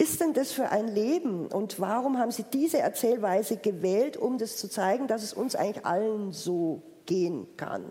ist 0.00 0.22
denn 0.22 0.32
das 0.32 0.50
für 0.50 0.70
ein 0.70 0.88
Leben 0.88 1.46
und 1.46 1.78
warum 1.78 2.18
haben 2.18 2.30
Sie 2.30 2.44
diese 2.44 2.78
Erzählweise 2.78 3.58
gewählt, 3.58 4.16
um 4.16 4.38
das 4.38 4.56
zu 4.56 4.66
zeigen, 4.66 5.06
dass 5.08 5.22
es 5.22 5.34
uns 5.34 5.54
eigentlich 5.54 5.84
allen 5.84 6.32
so 6.32 6.80
gehen 7.04 7.46
kann? 7.58 7.84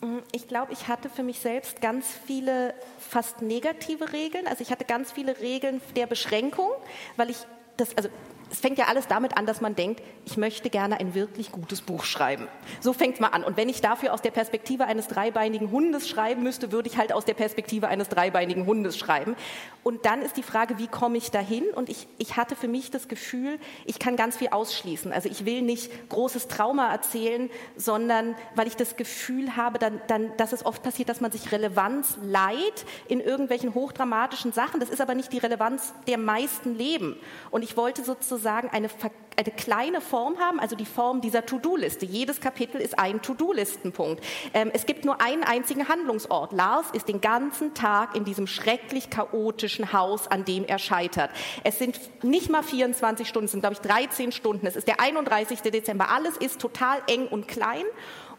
Mhm, 0.00 0.22
ich 0.32 0.48
glaube, 0.48 0.72
ich 0.72 0.88
hatte 0.88 1.10
für 1.10 1.22
mich 1.22 1.38
selbst 1.38 1.82
ganz 1.82 2.06
viele 2.06 2.72
fast 2.98 3.42
negative 3.42 4.14
Regeln. 4.14 4.46
Also 4.46 4.62
ich 4.62 4.70
hatte 4.70 4.86
ganz 4.86 5.12
viele 5.12 5.38
Regeln 5.40 5.82
der 5.96 6.06
Beschränkung, 6.06 6.70
weil 7.18 7.28
ich 7.28 7.36
das, 7.76 7.94
also 7.94 8.08
es 8.52 8.60
fängt 8.60 8.76
ja 8.76 8.84
alles 8.84 9.06
damit 9.06 9.38
an, 9.38 9.46
dass 9.46 9.62
man 9.62 9.74
denkt, 9.74 10.02
ich 10.26 10.36
möchte 10.36 10.68
gerne 10.68 11.00
ein 11.00 11.14
wirklich 11.14 11.52
gutes 11.52 11.80
Buch 11.80 12.04
schreiben. 12.04 12.48
So 12.80 12.92
fängt 12.92 13.18
mal 13.18 13.28
an. 13.28 13.44
Und 13.44 13.56
wenn 13.56 13.70
ich 13.70 13.80
dafür 13.80 14.12
aus 14.12 14.20
der 14.20 14.30
Perspektive 14.30 14.84
eines 14.84 15.08
dreibeinigen 15.08 15.70
Hundes 15.70 16.06
schreiben 16.06 16.42
müsste, 16.42 16.70
würde 16.70 16.86
ich 16.90 16.98
halt 16.98 17.14
aus 17.14 17.24
der 17.24 17.32
Perspektive 17.32 17.88
eines 17.88 18.10
dreibeinigen 18.10 18.66
Hundes 18.66 18.98
schreiben. 18.98 19.36
Und 19.82 20.04
dann 20.04 20.20
ist 20.20 20.36
die 20.36 20.42
Frage, 20.42 20.76
wie 20.76 20.86
komme 20.86 21.16
ich 21.16 21.30
dahin? 21.30 21.64
Und 21.74 21.88
ich, 21.88 22.06
ich 22.18 22.36
hatte 22.36 22.54
für 22.54 22.68
mich 22.68 22.90
das 22.90 23.08
Gefühl, 23.08 23.58
ich 23.86 23.98
kann 23.98 24.16
ganz 24.16 24.36
viel 24.36 24.48
ausschließen. 24.48 25.14
Also 25.14 25.30
ich 25.30 25.46
will 25.46 25.62
nicht 25.62 26.10
großes 26.10 26.48
Trauma 26.48 26.92
erzählen, 26.92 27.48
sondern 27.76 28.34
weil 28.54 28.66
ich 28.66 28.76
das 28.76 28.96
Gefühl 28.96 29.56
habe, 29.56 29.78
dann, 29.78 30.02
dann, 30.08 30.36
dass 30.36 30.52
es 30.52 30.66
oft 30.66 30.82
passiert, 30.82 31.08
dass 31.08 31.22
man 31.22 31.32
sich 31.32 31.52
Relevanz 31.52 32.18
leiht 32.22 32.84
in 33.08 33.20
irgendwelchen 33.20 33.72
hochdramatischen 33.72 34.52
Sachen. 34.52 34.78
Das 34.78 34.90
ist 34.90 35.00
aber 35.00 35.14
nicht 35.14 35.32
die 35.32 35.38
Relevanz 35.38 35.94
der 36.06 36.18
meisten 36.18 36.76
Leben. 36.76 37.16
Und 37.50 37.64
ich 37.64 37.78
wollte 37.78 38.04
sozusagen 38.04 38.41
eine, 38.46 38.88
eine 39.36 39.50
kleine 39.56 40.00
Form 40.00 40.38
haben, 40.38 40.60
also 40.60 40.76
die 40.76 40.86
Form 40.86 41.20
dieser 41.20 41.46
To-Do-Liste. 41.46 42.06
Jedes 42.06 42.40
Kapitel 42.40 42.80
ist 42.80 42.98
ein 42.98 43.22
To-Do-Listenpunkt. 43.22 44.22
Ähm, 44.54 44.70
es 44.72 44.86
gibt 44.86 45.04
nur 45.04 45.20
einen 45.20 45.44
einzigen 45.44 45.88
Handlungsort. 45.88 46.52
Lars 46.52 46.86
ist 46.92 47.08
den 47.08 47.20
ganzen 47.20 47.74
Tag 47.74 48.16
in 48.16 48.24
diesem 48.24 48.46
schrecklich 48.46 49.10
chaotischen 49.10 49.92
Haus, 49.92 50.28
an 50.28 50.44
dem 50.44 50.64
er 50.64 50.78
scheitert. 50.78 51.30
Es 51.64 51.78
sind 51.78 51.98
nicht 52.22 52.50
mal 52.50 52.62
24 52.62 53.28
Stunden, 53.28 53.46
es 53.46 53.52
sind, 53.52 53.60
glaube 53.60 53.74
ich, 53.74 53.80
13 53.80 54.32
Stunden. 54.32 54.66
Es 54.66 54.76
ist 54.76 54.88
der 54.88 55.00
31. 55.00 55.60
Dezember. 55.60 56.10
Alles 56.10 56.36
ist 56.36 56.60
total 56.60 56.98
eng 57.06 57.28
und 57.28 57.48
klein. 57.48 57.84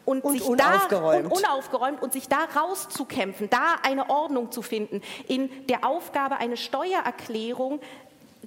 Und, 0.05 0.23
und, 0.25 0.33
sich 0.33 0.43
unaufgeräumt. 0.43 1.25
Da, 1.25 1.29
und 1.29 1.37
unaufgeräumt 1.37 2.01
und 2.01 2.11
sich 2.11 2.27
da 2.27 2.39
rauszukämpfen, 2.59 3.49
da 3.49 3.75
eine 3.83 4.09
Ordnung 4.09 4.51
zu 4.51 4.61
finden, 4.61 5.01
in 5.27 5.49
der 5.67 5.85
Aufgabe, 5.87 6.37
eine 6.37 6.57
Steuererklärung 6.57 7.79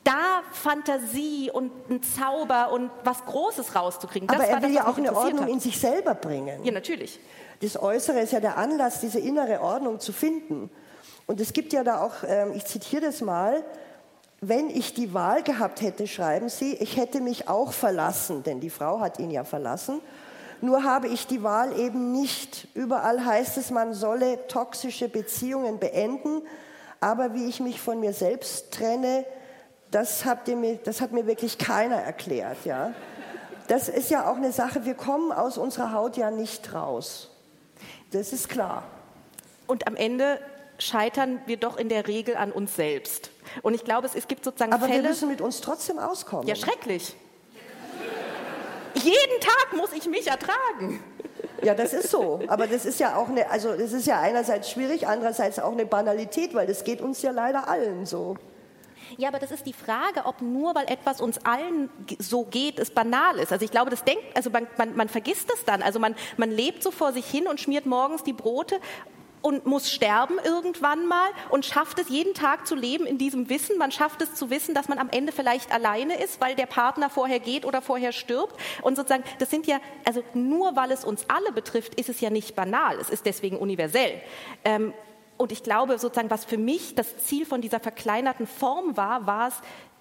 da 0.06 0.42
Fantasie 0.52 1.50
und 1.50 1.72
ein 1.90 2.00
Zauber 2.02 2.72
und 2.72 2.90
was 3.04 3.24
Großes 3.24 3.74
rauszukriegen. 3.74 4.28
Aber 4.28 4.44
er 4.44 4.62
will 4.62 4.72
das, 4.72 4.84
ja 4.84 4.86
auch 4.86 4.96
eine 4.96 5.14
Ordnung 5.14 5.42
hat. 5.42 5.48
in 5.50 5.60
sich 5.60 5.78
selber 5.78 6.14
bringen. 6.14 6.64
Ja, 6.64 6.72
natürlich. 6.72 7.18
Das 7.60 7.80
Äußere 7.80 8.20
ist 8.20 8.32
ja 8.32 8.40
der 8.40 8.56
Anlass, 8.56 9.00
diese 9.00 9.18
innere 9.18 9.60
Ordnung 9.60 9.98
zu 9.98 10.12
finden. 10.12 10.70
Und 11.26 11.40
es 11.40 11.52
gibt 11.52 11.72
ja 11.72 11.82
da 11.82 12.02
auch, 12.02 12.14
ähm, 12.26 12.52
ich 12.54 12.64
zitiere 12.66 13.02
das 13.02 13.20
mal, 13.20 13.64
wenn 14.40 14.70
ich 14.70 14.94
die 14.94 15.12
Wahl 15.12 15.42
gehabt 15.42 15.80
hätte, 15.80 16.06
schreiben 16.06 16.48
Sie, 16.50 16.74
ich 16.74 16.96
hätte 16.96 17.20
mich 17.20 17.48
auch 17.48 17.72
verlassen, 17.72 18.42
denn 18.42 18.60
die 18.60 18.70
Frau 18.70 19.00
hat 19.00 19.18
ihn 19.18 19.30
ja 19.30 19.44
verlassen. 19.44 20.00
Nur 20.60 20.84
habe 20.84 21.08
ich 21.08 21.26
die 21.26 21.42
Wahl 21.42 21.78
eben 21.78 22.12
nicht. 22.12 22.68
Überall 22.74 23.24
heißt 23.24 23.58
es, 23.58 23.70
man 23.70 23.92
solle 23.92 24.46
toxische 24.46 25.08
Beziehungen 25.08 25.78
beenden. 25.78 26.42
Aber 27.00 27.34
wie 27.34 27.46
ich 27.46 27.60
mich 27.60 27.80
von 27.80 28.00
mir 28.00 28.12
selbst 28.12 28.72
trenne, 28.72 29.24
das, 29.90 30.24
habt 30.24 30.48
ihr 30.48 30.56
mir, 30.56 30.76
das 30.76 31.00
hat 31.00 31.12
mir 31.12 31.26
wirklich 31.26 31.58
keiner 31.58 31.96
erklärt. 31.96 32.58
Ja? 32.64 32.92
Das 33.68 33.88
ist 33.88 34.10
ja 34.10 34.30
auch 34.30 34.36
eine 34.36 34.52
Sache, 34.52 34.84
wir 34.84 34.94
kommen 34.94 35.32
aus 35.32 35.58
unserer 35.58 35.92
Haut 35.92 36.16
ja 36.16 36.30
nicht 36.30 36.72
raus. 36.72 37.30
Das 38.12 38.32
ist 38.32 38.48
klar. 38.48 38.84
Und 39.66 39.86
am 39.86 39.96
Ende 39.96 40.40
scheitern 40.78 41.40
wir 41.46 41.56
doch 41.56 41.76
in 41.76 41.88
der 41.88 42.06
Regel 42.06 42.36
an 42.36 42.52
uns 42.52 42.76
selbst. 42.76 43.30
Und 43.62 43.74
ich 43.74 43.84
glaube, 43.84 44.06
es, 44.06 44.14
es 44.14 44.28
gibt 44.28 44.44
sozusagen 44.44 44.72
Aber 44.72 44.86
Fälle. 44.86 45.02
wir 45.02 45.10
müssen 45.10 45.28
mit 45.28 45.40
uns 45.40 45.60
trotzdem 45.60 45.98
auskommen. 45.98 46.46
Ja, 46.46 46.54
schrecklich. 46.54 47.16
Jeden 48.94 49.40
Tag 49.40 49.76
muss 49.76 49.92
ich 49.92 50.06
mich 50.08 50.26
ertragen. 50.26 51.02
Ja, 51.62 51.74
das 51.74 51.92
ist 51.92 52.10
so. 52.10 52.40
Aber 52.48 52.66
das 52.66 52.84
ist 52.84 53.00
ja 53.00 53.16
auch 53.16 53.28
eine, 53.28 53.50
also 53.50 53.74
das 53.76 53.92
ist 53.92 54.06
ja 54.06 54.20
einerseits 54.20 54.70
schwierig, 54.70 55.06
andererseits 55.06 55.58
auch 55.58 55.72
eine 55.72 55.86
Banalität, 55.86 56.54
weil 56.54 56.66
das 56.66 56.84
geht 56.84 57.00
uns 57.00 57.22
ja 57.22 57.30
leider 57.30 57.68
allen 57.68 58.06
so. 58.06 58.36
Ja, 59.16 59.28
aber 59.28 59.38
das 59.38 59.50
ist 59.50 59.66
die 59.66 59.72
Frage, 59.72 60.24
ob 60.24 60.42
nur 60.42 60.74
weil 60.74 60.90
etwas 60.90 61.20
uns 61.20 61.38
allen 61.44 61.90
so 62.18 62.44
geht, 62.44 62.78
es 62.78 62.90
banal 62.90 63.38
ist. 63.38 63.52
Also 63.52 63.64
ich 63.64 63.70
glaube, 63.70 63.90
das 63.90 64.04
denkt, 64.04 64.24
also 64.34 64.50
man, 64.50 64.66
man, 64.76 64.96
man 64.96 65.08
vergisst 65.08 65.50
es 65.52 65.64
dann. 65.64 65.82
Also 65.82 65.98
man, 65.98 66.14
man 66.36 66.50
lebt 66.50 66.82
so 66.82 66.90
vor 66.90 67.12
sich 67.12 67.26
hin 67.26 67.46
und 67.46 67.60
schmiert 67.60 67.86
morgens 67.86 68.22
die 68.22 68.32
Brote 68.32 68.80
und 69.46 69.64
muss 69.64 69.92
sterben 69.92 70.38
irgendwann 70.42 71.06
mal 71.06 71.28
und 71.50 71.64
schafft 71.64 72.00
es 72.00 72.08
jeden 72.08 72.34
Tag 72.34 72.66
zu 72.66 72.74
leben 72.74 73.06
in 73.06 73.16
diesem 73.16 73.48
Wissen. 73.48 73.78
Man 73.78 73.92
schafft 73.92 74.20
es 74.20 74.34
zu 74.34 74.50
wissen, 74.50 74.74
dass 74.74 74.88
man 74.88 74.98
am 74.98 75.08
Ende 75.08 75.30
vielleicht 75.30 75.72
alleine 75.72 76.20
ist, 76.20 76.40
weil 76.40 76.56
der 76.56 76.66
Partner 76.66 77.10
vorher 77.10 77.38
geht 77.38 77.64
oder 77.64 77.80
vorher 77.80 78.10
stirbt. 78.10 78.56
Und 78.82 78.96
sozusagen, 78.96 79.22
das 79.38 79.50
sind 79.50 79.68
ja, 79.68 79.78
also 80.04 80.24
nur 80.34 80.74
weil 80.74 80.90
es 80.90 81.04
uns 81.04 81.26
alle 81.28 81.52
betrifft, 81.52 81.94
ist 81.94 82.08
es 82.08 82.20
ja 82.20 82.30
nicht 82.30 82.56
banal. 82.56 82.98
Es 83.00 83.08
ist 83.08 83.24
deswegen 83.24 83.56
universell. 83.56 84.20
Ähm, 84.64 84.92
und 85.36 85.52
ich 85.52 85.62
glaube, 85.62 85.98
sozusagen, 85.98 86.30
was 86.30 86.44
für 86.44 86.58
mich 86.58 86.94
das 86.94 87.16
Ziel 87.18 87.46
von 87.46 87.60
dieser 87.60 87.80
verkleinerten 87.80 88.46
Form 88.46 88.96
war, 88.96 89.26
war 89.26 89.48
es, 89.48 89.54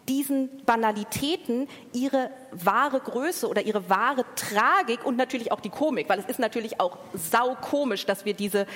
diesen 0.07 0.63
Banalitäten 0.65 1.67
ihre 1.91 2.29
wahre 2.51 2.99
Größe 2.99 3.47
oder 3.47 3.63
ihre 3.63 3.89
wahre 3.89 4.23
Tragik 4.35 5.03
und 5.03 5.17
natürlich 5.17 5.51
auch 5.51 5.59
die 5.59 5.69
Komik, 5.69 6.09
weil 6.09 6.19
es 6.19 6.25
ist 6.25 6.39
natürlich 6.39 6.79
auch 6.79 6.97
saukomisch, 7.13 8.05
dass 8.05 8.23
wir 8.23 8.35
diese 8.35 8.67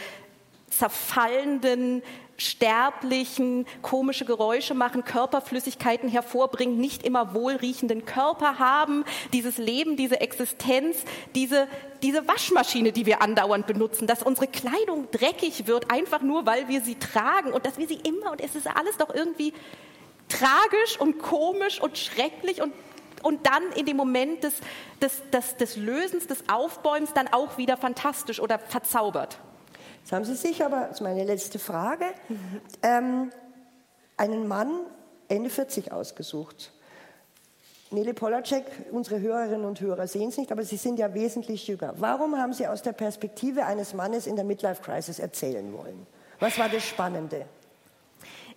zerfallenden, 0.69 2.03
sterblichen, 2.38 3.65
komische 3.82 4.25
Geräusche 4.25 4.73
machen, 4.73 5.03
Körperflüssigkeiten 5.03 6.10
hervorbringen, 6.10 6.77
nicht 6.77 7.03
immer 7.03 7.34
wohlriechenden 7.34 8.05
Körper 8.05 8.60
haben, 8.60 9.03
dieses 9.34 9.58
Leben, 9.58 9.97
diese 9.97 10.21
Existenz, 10.21 11.03
diese, 11.36 11.67
diese 12.01 12.27
Waschmaschine, 12.27 12.91
die 12.91 13.05
wir 13.05 13.21
andauernd 13.21 13.67
benutzen, 13.67 14.08
dass 14.08 14.23
unsere 14.23 14.47
Kleidung 14.47 15.10
dreckig 15.12 15.67
wird, 15.67 15.91
einfach 15.91 16.21
nur, 16.21 16.45
weil 16.45 16.67
wir 16.67 16.82
sie 16.82 16.95
tragen 16.95 17.51
und 17.51 17.65
dass 17.65 17.77
wir 17.77 17.88
sie 17.88 17.99
immer, 18.03 18.32
und 18.32 18.41
es 18.41 18.55
ist 18.55 18.67
alles 18.67 18.97
doch 18.97 19.13
irgendwie 19.13 19.53
tragisch 20.29 20.99
und 20.99 21.19
komisch 21.19 21.82
und 21.82 21.97
schrecklich 21.97 22.62
und 22.62 22.73
und 23.21 23.45
dann 23.47 23.63
in 23.75 23.86
dem 23.86 23.97
Moment 23.97 24.45
des, 24.45 24.53
des, 25.01 25.21
des, 25.29 25.58
des 25.58 25.75
Lösens, 25.75 26.27
des 26.27 26.47
Aufbäumens 26.47 27.12
dann 27.12 27.27
auch 27.27 27.58
wieder 27.58 27.75
fantastisch 27.75 28.39
oder 28.39 28.60
verzaubert. 28.60 29.39
Jetzt 30.10 30.15
haben 30.15 30.26
Sie 30.26 30.34
sich 30.34 30.65
aber, 30.65 30.88
das 30.88 30.93
ist 30.93 31.02
meine 31.02 31.24
letzte 31.24 31.60
Frage, 31.60 32.06
mhm. 32.30 32.62
ähm, 32.82 33.30
einen 34.17 34.48
Mann 34.48 34.72
Ende 35.28 35.52
40 35.52 35.91
ausgesucht. 35.91 36.72
Nele 37.91 38.15
Polacek, 38.15 38.65
unsere 38.91 39.19
Hörerinnen 39.19 39.65
und 39.65 39.80
Hörer 39.80 40.08
sehen 40.08 40.30
es 40.30 40.38
nicht, 40.38 40.52
aber 40.52 40.63
Sie 40.63 40.78
sind 40.78 40.98
ja 40.98 41.13
wesentlich 41.13 41.67
jünger. 41.67 41.93
Warum 41.98 42.36
haben 42.39 42.54
Sie 42.54 42.65
aus 42.65 42.82
der 42.82 42.93
Perspektive 42.93 43.67
eines 43.67 43.93
Mannes 43.93 44.26
in 44.26 44.36
der 44.36 44.45
Midlife 44.45 44.82
Crisis 44.82 45.19
erzählen 45.19 45.72
wollen? 45.74 46.08
Was 46.39 46.58
war 46.58 46.69
das 46.69 46.84
Spannende? 46.88 47.45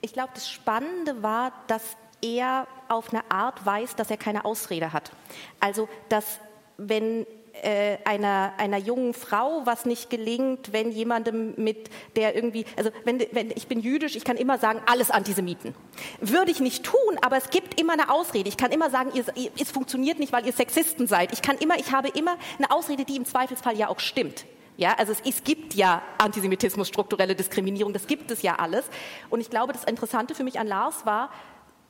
Ich 0.01 0.15
glaube, 0.15 0.31
das 0.33 0.49
Spannende 0.49 1.23
war, 1.23 1.53
dass 1.67 1.83
er 2.23 2.67
auf 2.88 3.12
eine 3.12 3.31
Art 3.31 3.67
weiß, 3.67 3.95
dass 3.97 4.11
er 4.11 4.17
keine 4.17 4.47
Ausrede 4.47 4.95
hat. 4.95 5.12
Also, 5.61 5.87
dass 6.09 6.38
wenn 6.79 7.27
äh, 7.62 7.99
einer, 8.05 8.55
einer 8.57 8.79
jungen 8.79 9.15
Frau 9.15 9.62
was 9.65 9.85
nicht 9.85 10.11
gelingt, 10.11 10.73
wenn 10.73 10.91
jemandem 10.91 11.55
mit 11.57 11.91
der 12.17 12.35
irgendwie, 12.35 12.65
also 12.77 12.91
wenn, 13.05 13.21
wenn 13.33 13.51
ich 13.51 13.69
bin 13.69 13.81
jüdisch, 13.81 14.17
ich 14.17 14.25
kann 14.25 14.37
immer 14.37 14.59
sagen, 14.59 14.81
alles 14.87 15.11
Antisemiten. 15.11 15.75
Würde 16.21 16.51
ich 16.51 16.61
nicht 16.61 16.85
tun, 16.85 17.19
aber 17.21 17.37
es 17.37 17.51
gibt 17.51 17.81
immer 17.81 17.93
eine 17.93 18.11
Ausrede. 18.11 18.49
Ich 18.49 18.57
kann 18.57 18.73
immer 18.73 18.91
sagen, 18.91 19.11
ihr, 19.15 19.25
es 19.61 19.71
funktioniert 19.71 20.19
nicht, 20.19 20.33
weil 20.33 20.47
ihr 20.47 20.53
Sexisten 20.53 21.07
seid. 21.07 21.33
Ich 21.33 21.43
kann 21.43 21.59
immer, 21.59 21.79
ich 21.79 21.93
habe 21.93 22.09
immer 22.09 22.37
eine 22.59 22.71
Ausrede, 22.71 23.05
die 23.05 23.17
im 23.17 23.25
Zweifelsfall 23.25 23.77
ja 23.77 23.88
auch 23.88 24.01
stimmt. 24.01 24.45
Ja, 24.79 24.95
also 24.95 25.12
es, 25.12 25.21
es, 25.25 25.45
gibt 25.45 25.75
ja 25.75 26.03
Antisemitismus, 26.19 26.88
strukturelle 26.88 27.35
Diskriminierung, 27.35 27.93
das 27.93 28.07
gibt 28.07 28.31
es 28.31 28.43
ja 28.43 28.57
alles. 28.57 28.87
Und 29.29 29.41
ich 29.41 29.51
glaube, 29.51 29.73
das 29.73 29.85
Interessante 29.85 30.35
für 30.35 30.45
mich 30.45 30.59
an 30.59 30.67
Lars 30.67 31.05
war, 31.05 31.31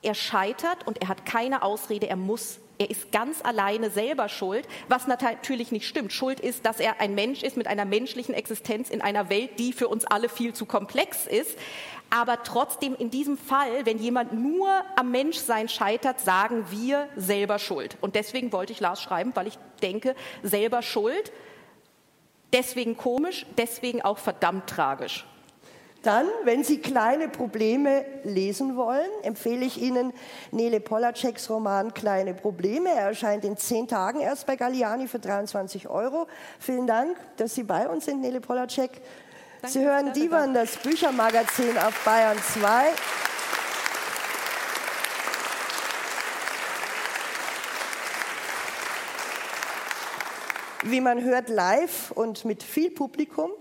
er 0.02 0.14
scheitert 0.14 0.86
und 0.86 1.00
er 1.00 1.08
hat 1.08 1.24
keine 1.24 1.62
Ausrede, 1.62 2.08
er 2.08 2.16
muss 2.16 2.58
er 2.78 2.90
ist 2.90 3.12
ganz 3.12 3.42
alleine 3.44 3.90
selber 3.90 4.28
schuld, 4.28 4.66
was 4.88 5.06
natürlich 5.06 5.70
nicht 5.70 5.86
stimmt. 5.86 6.12
Schuld 6.12 6.40
ist, 6.40 6.66
dass 6.66 6.80
er 6.80 7.00
ein 7.00 7.14
Mensch 7.14 7.44
ist 7.44 7.56
mit 7.56 7.68
einer 7.68 7.84
menschlichen 7.84 8.34
Existenz 8.34 8.90
in 8.90 9.00
einer 9.00 9.30
Welt, 9.30 9.60
die 9.60 9.72
für 9.72 9.86
uns 9.86 10.04
alle 10.04 10.28
viel 10.28 10.52
zu 10.52 10.66
komplex 10.66 11.28
ist. 11.28 11.56
Aber 12.10 12.42
trotzdem 12.42 12.96
in 12.96 13.08
diesem 13.10 13.38
Fall, 13.38 13.86
wenn 13.86 13.98
jemand 13.98 14.32
nur 14.32 14.68
am 14.96 15.12
Menschsein 15.12 15.68
scheitert, 15.68 16.18
sagen 16.18 16.66
wir 16.70 17.08
selber 17.14 17.60
schuld. 17.60 17.96
Und 18.00 18.16
deswegen 18.16 18.52
wollte 18.52 18.72
ich 18.72 18.80
Lars 18.80 19.00
schreiben, 19.00 19.30
weil 19.34 19.46
ich 19.46 19.58
denke, 19.80 20.16
selber 20.42 20.82
schuld, 20.82 21.30
deswegen 22.52 22.96
komisch, 22.96 23.46
deswegen 23.56 24.02
auch 24.02 24.18
verdammt 24.18 24.68
tragisch. 24.68 25.24
Dann, 26.02 26.26
wenn 26.42 26.64
Sie 26.64 26.78
kleine 26.78 27.28
Probleme 27.28 28.04
lesen 28.24 28.76
wollen, 28.76 29.08
empfehle 29.22 29.64
ich 29.64 29.80
Ihnen 29.80 30.12
Nele 30.50 30.80
Polaceks 30.80 31.48
Roman 31.48 31.94
Kleine 31.94 32.34
Probleme. 32.34 32.90
Er 32.90 33.08
erscheint 33.08 33.44
in 33.44 33.56
zehn 33.56 33.86
Tagen 33.86 34.20
erst 34.20 34.48
bei 34.48 34.56
Galliani 34.56 35.06
für 35.06 35.20
23 35.20 35.88
Euro. 35.88 36.26
Vielen 36.58 36.88
Dank, 36.88 37.16
dass 37.36 37.54
Sie 37.54 37.62
bei 37.62 37.88
uns 37.88 38.06
sind, 38.06 38.20
Nele 38.20 38.40
Polacek. 38.40 38.90
Danke, 39.60 39.78
Sie 39.78 39.84
hören 39.84 40.12
Divan, 40.12 40.54
das 40.54 40.76
Büchermagazin 40.78 41.78
auf 41.78 41.94
Bayern 42.04 42.36
2. 42.36 42.88
Wie 50.82 51.00
man 51.00 51.22
hört, 51.22 51.48
live 51.48 52.10
und 52.10 52.44
mit 52.44 52.64
viel 52.64 52.90
Publikum. 52.90 53.52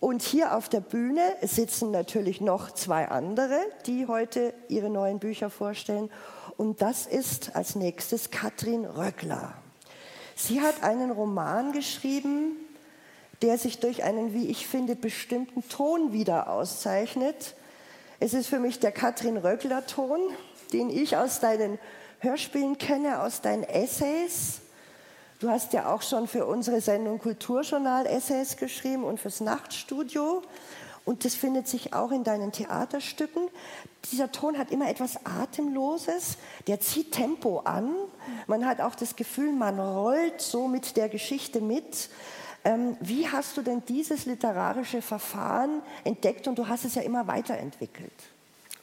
Und 0.00 0.22
hier 0.22 0.54
auf 0.56 0.68
der 0.68 0.80
Bühne 0.80 1.22
sitzen 1.42 1.90
natürlich 1.90 2.40
noch 2.40 2.70
zwei 2.72 3.08
andere, 3.08 3.58
die 3.86 4.06
heute 4.06 4.52
ihre 4.68 4.90
neuen 4.90 5.18
Bücher 5.18 5.48
vorstellen. 5.48 6.10
Und 6.56 6.82
das 6.82 7.06
ist 7.06 7.56
als 7.56 7.74
nächstes 7.74 8.30
Katrin 8.30 8.84
Röckler. 8.84 9.54
Sie 10.36 10.60
hat 10.60 10.82
einen 10.82 11.10
Roman 11.10 11.72
geschrieben, 11.72 12.56
der 13.42 13.58
sich 13.58 13.78
durch 13.78 14.02
einen, 14.02 14.34
wie 14.34 14.48
ich 14.48 14.66
finde, 14.66 14.96
bestimmten 14.96 15.66
Ton 15.68 16.12
wieder 16.12 16.50
auszeichnet. 16.50 17.54
Es 18.20 18.34
ist 18.34 18.46
für 18.46 18.58
mich 18.58 18.80
der 18.80 18.92
Katrin 18.92 19.36
Röckler-Ton, 19.36 20.20
den 20.72 20.90
ich 20.90 21.16
aus 21.16 21.40
deinen 21.40 21.78
Hörspielen 22.20 22.78
kenne, 22.78 23.22
aus 23.22 23.40
deinen 23.40 23.64
Essays. 23.64 24.60
Du 25.44 25.50
hast 25.50 25.74
ja 25.74 25.94
auch 25.94 26.00
schon 26.00 26.26
für 26.26 26.46
unsere 26.46 26.80
Sendung 26.80 27.18
Kulturjournal 27.18 28.06
Essays 28.06 28.56
geschrieben 28.56 29.04
und 29.04 29.20
fürs 29.20 29.42
Nachtstudio. 29.42 30.40
Und 31.04 31.26
das 31.26 31.34
findet 31.34 31.68
sich 31.68 31.92
auch 31.92 32.12
in 32.12 32.24
deinen 32.24 32.50
Theaterstücken. 32.50 33.50
Dieser 34.10 34.32
Ton 34.32 34.56
hat 34.56 34.70
immer 34.70 34.88
etwas 34.88 35.18
Atemloses, 35.26 36.38
der 36.66 36.80
zieht 36.80 37.12
Tempo 37.12 37.58
an. 37.58 37.94
Man 38.46 38.64
hat 38.64 38.80
auch 38.80 38.94
das 38.94 39.16
Gefühl, 39.16 39.52
man 39.52 39.78
rollt 39.78 40.40
so 40.40 40.66
mit 40.66 40.96
der 40.96 41.10
Geschichte 41.10 41.60
mit. 41.60 42.08
Ähm, 42.64 42.96
wie 43.00 43.28
hast 43.28 43.58
du 43.58 43.60
denn 43.60 43.82
dieses 43.86 44.24
literarische 44.24 45.02
Verfahren 45.02 45.82
entdeckt 46.04 46.48
und 46.48 46.58
du 46.58 46.68
hast 46.68 46.86
es 46.86 46.94
ja 46.94 47.02
immer 47.02 47.26
weiterentwickelt? 47.26 48.33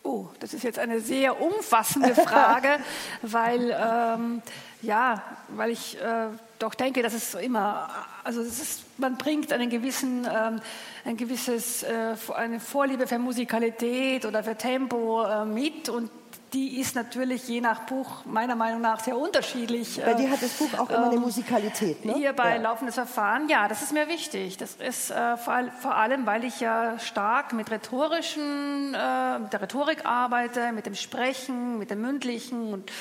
Oh, 0.03 0.27
das 0.39 0.53
ist 0.53 0.63
jetzt 0.63 0.79
eine 0.79 0.99
sehr 0.99 1.39
umfassende 1.39 2.15
Frage, 2.15 2.79
weil 3.21 3.77
ähm, 3.79 4.41
ja, 4.81 5.21
weil 5.49 5.69
ich 5.69 6.01
äh, 6.01 6.27
doch 6.57 6.73
denke, 6.73 7.03
dass 7.03 7.13
es 7.13 7.35
immer, 7.35 7.89
also 8.23 8.41
ist, 8.41 8.83
man 8.97 9.17
bringt 9.17 9.53
einen 9.53 9.69
gewissen, 9.69 10.27
ähm, 10.31 10.59
ein 11.05 11.17
gewisses, 11.17 11.83
äh, 11.83 12.15
eine 12.35 12.59
Vorliebe 12.59 13.05
für 13.05 13.19
Musikalität 13.19 14.25
oder 14.25 14.43
für 14.43 14.55
Tempo 14.55 15.23
äh, 15.23 15.45
mit 15.45 15.89
und 15.89 16.09
die 16.53 16.79
ist 16.79 16.95
natürlich 16.95 17.47
je 17.47 17.61
nach 17.61 17.81
Buch 17.81 18.25
meiner 18.25 18.55
Meinung 18.55 18.81
nach 18.81 18.99
sehr 18.99 19.17
unterschiedlich. 19.17 20.01
Bei 20.03 20.13
dir 20.15 20.29
hat 20.29 20.41
das 20.41 20.51
Buch 20.51 20.73
auch 20.77 20.89
immer 20.89 21.05
eine 21.05 21.15
ähm, 21.15 21.21
Musikalität, 21.21 22.03
ne? 22.03 22.13
Hier 22.15 22.33
bei 22.33 22.55
ja. 22.55 22.61
Laufendes 22.61 22.95
Verfahren, 22.95 23.47
ja, 23.47 23.69
das 23.69 23.81
ist 23.81 23.93
mir 23.93 24.09
wichtig. 24.09 24.57
Das 24.57 24.75
ist 24.75 25.11
äh, 25.11 25.37
vor, 25.37 25.63
vor, 25.79 25.95
allem, 25.95 26.25
weil 26.25 26.43
ich 26.43 26.59
ja 26.59 26.99
stark 26.99 27.53
mit 27.53 27.71
rhetorischen, 27.71 28.93
äh, 28.93 29.39
mit 29.39 29.53
der 29.53 29.61
Rhetorik 29.61 30.05
arbeite, 30.05 30.73
mit 30.73 30.85
dem 30.85 30.95
Sprechen, 30.95 31.77
mit 31.79 31.89
dem 31.89 32.01
Mündlichen 32.01 32.73
und 32.73 32.91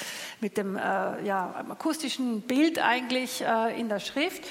mit 0.40 0.56
dem 0.56 0.76
äh, 0.76 0.80
ja, 1.24 1.64
akustischen 1.70 2.42
Bild 2.42 2.78
eigentlich 2.78 3.42
äh, 3.42 3.78
in 3.80 3.88
der 3.88 3.98
Schrift. 3.98 4.44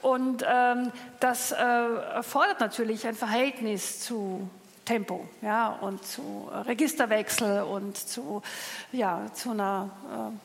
Und 0.00 0.44
ähm, 0.46 0.92
das 1.18 1.50
äh, 1.50 1.56
erfordert 1.56 2.60
natürlich 2.60 3.06
ein 3.06 3.14
Verhältnis 3.14 4.00
zu 4.00 4.48
Tempo 4.84 5.26
ja, 5.42 5.68
und 5.80 6.04
zu 6.04 6.48
Registerwechsel 6.66 7.62
und 7.62 7.96
zu, 7.96 8.42
ja, 8.92 9.22
zu 9.34 9.50
einer 9.50 9.90
äh, 10.10 10.36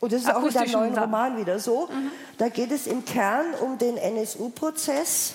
und 0.00 0.12
das 0.12 0.22
ist 0.22 0.34
auch 0.34 0.42
in 0.42 0.52
deinem 0.54 0.72
neuen 0.72 0.98
Roman 0.98 1.36
wieder 1.36 1.58
so. 1.58 1.86
Mhm. 1.86 2.10
Da 2.38 2.48
geht 2.48 2.72
es 2.72 2.86
im 2.86 3.04
Kern 3.04 3.52
um 3.60 3.76
den 3.76 3.98
NSU-Prozess. 3.98 5.34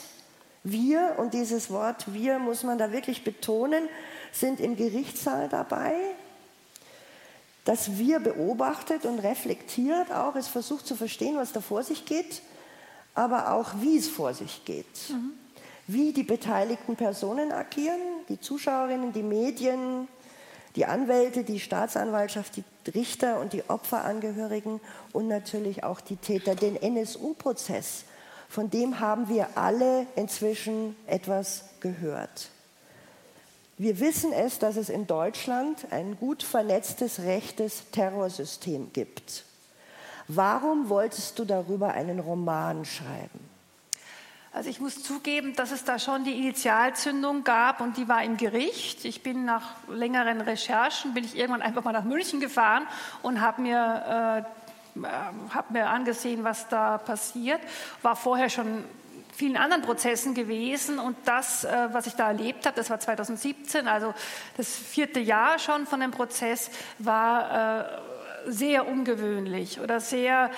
Wir, 0.64 1.14
und 1.18 1.36
dieses 1.36 1.70
Wort 1.70 2.12
wir 2.12 2.40
muss 2.40 2.64
man 2.64 2.80
da 2.80 2.92
wirklich 2.92 3.24
betonen, 3.24 3.88
sind 4.32 4.60
im 4.60 4.76
Gerichtssaal 4.76 5.50
dabei. 5.50 5.94
Das 7.64 8.00
Wir 8.00 8.20
beobachtet 8.20 9.06
und 9.06 9.20
reflektiert 9.20 10.12
auch, 10.12 10.36
es 10.36 10.48
versucht 10.48 10.88
zu 10.88 10.96
verstehen, 10.96 11.38
was 11.38 11.52
da 11.52 11.62
vor 11.62 11.84
sich 11.84 12.06
geht, 12.06 12.42
aber 13.14 13.54
auch 13.54 13.74
wie 13.82 13.98
es 13.98 14.08
vor 14.08 14.34
sich 14.34 14.66
geht. 14.66 15.10
Mhm 15.10 15.45
wie 15.88 16.14
die 16.14 16.24
beteiligten 16.24 16.96
Personen 16.96 17.52
agieren, 17.52 18.00
die 18.30 18.40
Zuschauerinnen, 18.40 19.14
die 19.14 19.24
Medien, 19.24 20.08
die 20.76 20.86
Anwälte, 20.86 21.44
die 21.44 21.60
Staatsanwaltschaft, 21.60 22.58
die 22.58 22.64
Richter 22.92 23.40
und 23.40 23.54
die 23.54 23.64
Opferangehörigen 23.70 24.82
und 25.14 25.28
natürlich 25.28 25.84
auch 25.84 26.02
die 26.02 26.18
Täter. 26.18 26.56
Den 26.56 26.76
NSU-Prozess, 26.76 28.04
von 28.50 28.70
dem 28.70 29.00
haben 29.00 29.30
wir 29.30 29.58
alle 29.58 30.06
inzwischen 30.16 30.96
etwas 31.08 31.66
gehört. 31.80 32.50
Wir 33.78 34.00
wissen 34.00 34.32
es, 34.32 34.60
dass 34.60 34.78
es 34.78 34.90
in 34.90 35.06
Deutschland 35.06 35.88
ein 35.92 36.18
gut 36.18 36.44
vernetztes 36.44 37.20
rechtes 37.20 37.84
Terrorsystem 37.92 38.92
gibt. 38.94 39.44
Warum 40.28 40.90
wolltest 40.90 41.38
du 41.38 41.46
darüber 41.46 41.94
einen 41.94 42.20
Roman 42.20 42.86
schreiben? 42.86 43.55
Also 44.56 44.70
ich 44.70 44.80
muss 44.80 45.04
zugeben, 45.04 45.54
dass 45.54 45.72
es 45.72 45.84
da 45.84 46.00
schon 46.00 46.24
die 46.24 46.40
Initialzündung 46.40 47.44
gab 47.44 47.82
und 47.82 47.98
die 47.98 48.08
war 48.08 48.24
im 48.24 48.38
Gericht. 48.38 49.04
Ich 49.04 49.22
bin 49.22 49.44
nach 49.44 49.72
längeren 49.90 50.40
Recherchen, 50.40 51.14
bin 51.14 51.26
ich 51.26 51.36
irgendwann 51.36 51.62
einfach 51.62 51.84
mal 51.84 51.92
nach 51.92 52.06
München 52.06 52.40
gefahren 52.40 52.88
und 53.22 53.42
habe 53.42 53.62
mir, 53.62 54.46
äh, 55.04 55.04
hab 55.54 55.72
mir 55.72 55.90
angesehen, 55.90 56.46
was 56.46 56.70
da 56.70 56.98
passiert. 56.98 57.60
War 58.02 58.16
vorher 58.16 58.50
schon 58.50 58.86
vielen 59.34 59.58
anderen 59.58 59.82
Prozessen 59.82 60.34
gewesen 60.34 61.00
und 61.00 61.18
das, 61.26 61.66
äh, 61.66 61.90
was 61.92 62.08
ich 62.08 62.14
da 62.14 62.30
erlebt 62.30 62.66
habe, 62.66 62.78
das 62.78 62.90
war 62.90 62.98
2017, 62.98 63.90
also 63.90 64.14
das 64.56 64.74
vierte 64.74 65.20
Jahr 65.20 65.60
schon 65.60 65.86
von 65.86 66.00
dem 66.00 66.12
Prozess, 66.12 66.72
war 67.00 67.82
äh, 67.82 67.86
sehr 68.48 68.88
ungewöhnlich 68.88 69.82
oder 69.82 70.00
sehr 70.00 70.50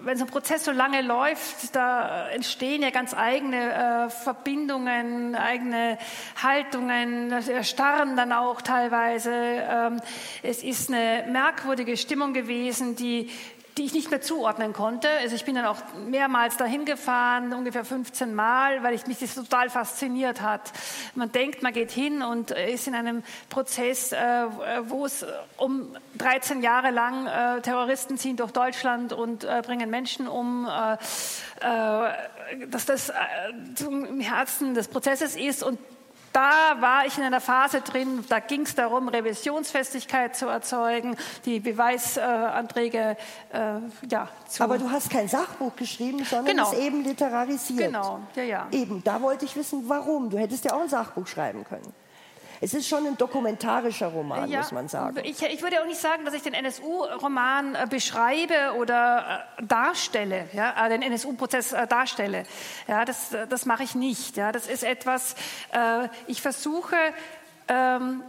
wenn 0.00 0.16
so 0.16 0.24
ein 0.24 0.30
Prozess 0.30 0.64
so 0.64 0.72
lange 0.72 1.02
läuft, 1.02 1.74
da 1.74 2.28
entstehen 2.30 2.82
ja 2.82 2.90
ganz 2.90 3.14
eigene 3.14 4.06
äh, 4.06 4.10
Verbindungen, 4.10 5.34
eigene 5.34 5.98
Haltungen, 6.42 7.30
erstarren 7.30 8.16
dann 8.16 8.32
auch 8.32 8.62
teilweise. 8.62 9.32
Ähm, 9.32 10.00
es 10.42 10.62
ist 10.62 10.90
eine 10.90 11.24
merkwürdige 11.30 11.96
Stimmung 11.96 12.32
gewesen, 12.32 12.96
die 12.96 13.30
die 13.78 13.84
ich 13.84 13.94
nicht 13.94 14.10
mehr 14.10 14.20
zuordnen 14.20 14.72
konnte. 14.72 15.08
Also 15.22 15.34
ich 15.34 15.44
bin 15.44 15.54
dann 15.54 15.64
auch 15.64 15.78
mehrmals 16.06 16.56
dahin 16.56 16.84
gefahren, 16.84 17.52
ungefähr 17.54 17.84
15 17.84 18.34
Mal, 18.34 18.82
weil 18.82 18.94
ich 18.94 19.06
mich 19.06 19.18
das 19.20 19.34
total 19.34 19.70
fasziniert 19.70 20.42
hat. 20.42 20.72
Man 21.14 21.32
denkt, 21.32 21.62
man 21.62 21.72
geht 21.72 21.90
hin 21.90 22.22
und 22.22 22.50
ist 22.50 22.86
in 22.86 22.94
einem 22.94 23.22
Prozess, 23.48 24.12
äh, 24.12 24.46
wo 24.84 25.06
es 25.06 25.24
um 25.56 25.96
13 26.18 26.62
Jahre 26.62 26.90
lang 26.90 27.26
äh, 27.26 27.62
Terroristen 27.62 28.18
ziehen 28.18 28.36
durch 28.36 28.50
Deutschland 28.50 29.14
und 29.14 29.44
äh, 29.44 29.62
bringen 29.64 29.88
Menschen 29.90 30.28
um, 30.28 30.68
dass 32.70 32.86
das 32.86 33.12
zum 33.76 34.20
Herzen 34.20 34.74
des 34.74 34.88
Prozesses 34.88 35.36
ist 35.36 35.62
und 35.62 35.78
da 36.32 36.80
war 36.80 37.06
ich 37.06 37.18
in 37.18 37.24
einer 37.24 37.40
Phase 37.40 37.80
drin, 37.80 38.24
da 38.28 38.38
ging 38.40 38.62
es 38.62 38.74
darum, 38.74 39.08
Revisionsfestigkeit 39.08 40.34
zu 40.36 40.46
erzeugen, 40.46 41.16
die 41.44 41.60
Beweisanträge 41.60 43.16
äh, 43.52 43.58
ja, 44.08 44.28
zu. 44.48 44.62
Aber 44.62 44.78
du 44.78 44.90
hast 44.90 45.10
kein 45.10 45.28
Sachbuch 45.28 45.76
geschrieben, 45.76 46.24
sondern 46.24 46.56
Genau. 46.56 46.72
es 46.72 46.78
eben 46.78 47.04
literarisiert. 47.04 47.86
Genau, 47.86 48.20
ja, 48.34 48.42
ja. 48.42 48.66
Eben, 48.70 49.02
da 49.04 49.20
wollte 49.20 49.44
ich 49.44 49.56
wissen, 49.56 49.84
warum. 49.88 50.30
Du 50.30 50.38
hättest 50.38 50.64
ja 50.64 50.74
auch 50.74 50.82
ein 50.82 50.88
Sachbuch 50.88 51.26
schreiben 51.26 51.64
können. 51.64 51.92
Es 52.64 52.74
ist 52.74 52.86
schon 52.86 53.04
ein 53.04 53.16
dokumentarischer 53.16 54.06
Roman, 54.06 54.48
muss 54.48 54.70
man 54.70 54.86
sagen. 54.86 55.18
Ich, 55.24 55.42
ich 55.42 55.62
würde 55.62 55.80
auch 55.80 55.84
nicht 55.84 55.98
sagen, 55.98 56.24
dass 56.24 56.32
ich 56.32 56.42
den 56.42 56.54
NSU-Roman 56.54 57.74
äh, 57.74 57.86
beschreibe 57.90 58.76
oder 58.78 59.44
äh, 59.58 59.66
darstelle, 59.66 60.48
ja, 60.52 60.86
äh, 60.86 60.88
den 60.88 61.02
NSU-Prozess 61.02 61.74
darstelle. 61.88 62.44
Ja, 62.86 63.04
das, 63.04 63.30
das 63.48 63.66
mache 63.66 63.82
ich 63.82 63.96
nicht. 63.96 64.36
Ja, 64.36 64.52
das 64.52 64.68
ist 64.68 64.84
etwas, 64.84 65.34
ich 66.28 66.40
versuche, 66.40 66.96
ähm, 67.66 68.22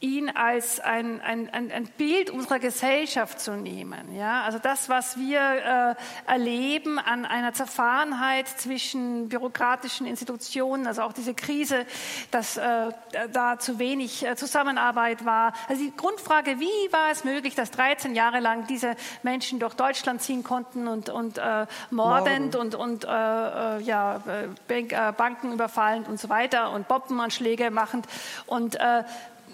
ihn 0.00 0.30
als 0.30 0.80
ein, 0.80 1.20
ein, 1.20 1.50
ein, 1.52 1.84
Bild 1.98 2.30
unserer 2.30 2.58
Gesellschaft 2.58 3.38
zu 3.38 3.52
nehmen. 3.52 4.14
Ja? 4.16 4.42
Also 4.44 4.58
das, 4.58 4.88
was 4.88 5.18
wir 5.18 5.38
äh, 5.38 6.30
erleben 6.30 6.98
an 6.98 7.26
einer 7.26 7.52
Zerfahrenheit 7.52 8.48
zwischen 8.48 9.28
bürokratischen 9.28 10.06
Institutionen, 10.06 10.86
also 10.86 11.02
auch 11.02 11.12
diese 11.12 11.34
Krise, 11.34 11.84
dass 12.30 12.56
äh, 12.56 12.88
da 13.32 13.58
zu 13.58 13.78
wenig 13.78 14.26
äh, 14.26 14.36
Zusammenarbeit 14.36 15.26
war. 15.26 15.52
Also 15.68 15.82
die 15.82 15.94
Grundfrage, 15.94 16.58
wie 16.60 16.92
war 16.92 17.10
es 17.10 17.24
möglich, 17.24 17.54
dass 17.54 17.70
13 17.70 18.14
Jahre 18.14 18.40
lang 18.40 18.66
diese 18.66 18.96
Menschen 19.22 19.58
durch 19.58 19.74
Deutschland 19.74 20.22
ziehen 20.22 20.42
konnten 20.42 20.88
und, 20.88 21.10
und 21.10 21.36
äh, 21.36 21.66
mordend 21.90 22.56
und, 22.56 22.74
und 22.74 23.04
äh, 23.04 23.08
äh, 23.08 23.82
ja, 23.82 24.16
äh, 24.16 24.48
Bank, 24.66 25.16
Banken 25.18 25.52
überfallend 25.52 26.08
und 26.08 26.18
so 26.18 26.30
weiter 26.30 26.72
und 26.72 26.88
Bombenanschläge 26.88 27.70
machend 27.70 28.06
und 28.46 28.76
äh, 28.76 29.04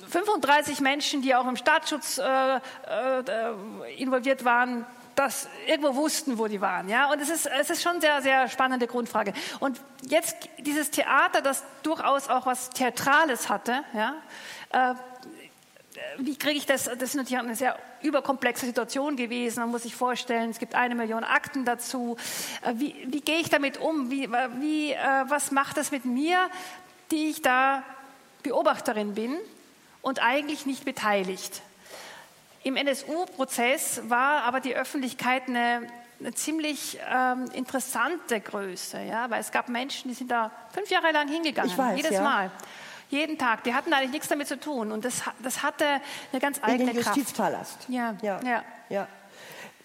35 0.09 0.81
Menschen, 0.81 1.23
die 1.23 1.35
auch 1.35 1.47
im 1.47 1.57
Staatsschutz 1.57 2.19
äh, 2.19 2.57
äh, 2.57 2.61
involviert 3.97 4.45
waren, 4.45 4.87
das 5.17 5.49
irgendwo 5.67 5.95
wussten, 5.95 6.39
wo 6.39 6.47
die 6.47 6.61
waren. 6.61 6.89
Ja? 6.89 7.11
Und 7.11 7.21
es 7.21 7.31
ist, 7.31 7.47
es 7.47 7.71
ist 7.71 7.83
schon 7.83 8.01
sehr, 8.01 8.23
sehr 8.23 8.49
spannende 8.49 8.87
Grundfrage. 8.87 9.33
Und 9.61 9.81
jetzt 10.03 10.37
dieses 10.59 10.91
Theater, 10.91 11.41
das 11.41 11.65
durchaus 11.83 12.29
auch 12.29 12.47
was 12.47 12.71
Theatrales 12.71 13.49
hatte, 13.49 13.83
ja? 13.95 14.15
Äh, 14.71 14.95
wie 16.19 16.37
kriege 16.37 16.59
ich 16.59 16.67
das? 16.67 16.85
Das 16.85 17.03
ist 17.03 17.15
natürlich 17.15 17.43
eine 17.43 17.57
sehr 17.57 17.79
überkomplexe 18.03 18.67
Situation 18.67 19.17
gewesen. 19.17 19.61
Man 19.61 19.71
muss 19.71 19.85
sich 19.85 19.97
vorstellen, 19.97 20.51
es 20.51 20.59
gibt 20.59 20.75
eine 20.75 20.95
Million 20.95 21.25
Akten 21.25 21.65
dazu. 21.65 22.19
Äh, 22.63 22.75
Wie, 22.75 22.95
wie 23.07 23.23
gehe 23.23 23.39
ich 23.39 23.49
damit 23.49 23.79
um? 23.79 24.11
Wie, 24.11 24.29
wie, 24.61 24.93
äh, 24.93 24.97
was 25.29 25.53
macht 25.53 25.79
das 25.79 25.93
mit 25.93 26.05
mir, 26.05 26.51
die 27.11 27.31
ich 27.31 27.41
da 27.41 27.83
Beobachterin 28.43 29.15
bin 29.15 29.39
und 30.07 30.23
eigentlich 30.23 30.67
nicht 30.67 30.85
beteiligt? 30.85 31.63
Im 32.63 32.77
NSU-Prozess 32.77 34.03
war 34.09 34.45
aber 34.45 34.61
die 34.61 34.77
Öffentlichkeit 34.77 35.49
eine, 35.49 35.89
eine 36.21 36.33
ziemlich 36.33 36.97
ähm, 37.13 37.47
interessante 37.55 38.41
Größe, 38.41 39.03
ja, 39.03 39.29
weil 39.31 39.41
es 39.41 39.51
gab 39.51 39.69
Menschen, 39.69 40.09
die 40.09 40.15
sind 40.15 40.31
da 40.31 40.53
fünf 40.73 40.91
Jahre 40.91 41.11
lang 41.11 41.27
hingegangen, 41.27 41.77
weiß, 41.77 41.97
jedes 41.97 42.13
ja. 42.13 42.23
Mal. 42.23 42.53
Jeden 43.11 43.37
Tag, 43.37 43.65
die 43.65 43.75
hatten 43.75 43.93
eigentlich 43.93 44.13
nichts 44.13 44.29
damit 44.29 44.47
zu 44.47 44.61
tun 44.61 44.93
und 44.93 45.05
das, 45.05 45.23
das 45.41 45.65
hatte 45.65 45.85
eine 46.31 46.41
ganz 46.41 46.59
In 46.59 46.65
eigene 46.65 46.93
den 46.93 47.03
Kraft. 47.03 47.17
Justizpalast. 47.17 47.87
Ja, 47.89 48.15
ja. 48.23 48.41
ja. 48.45 48.63
ja. 48.89 49.09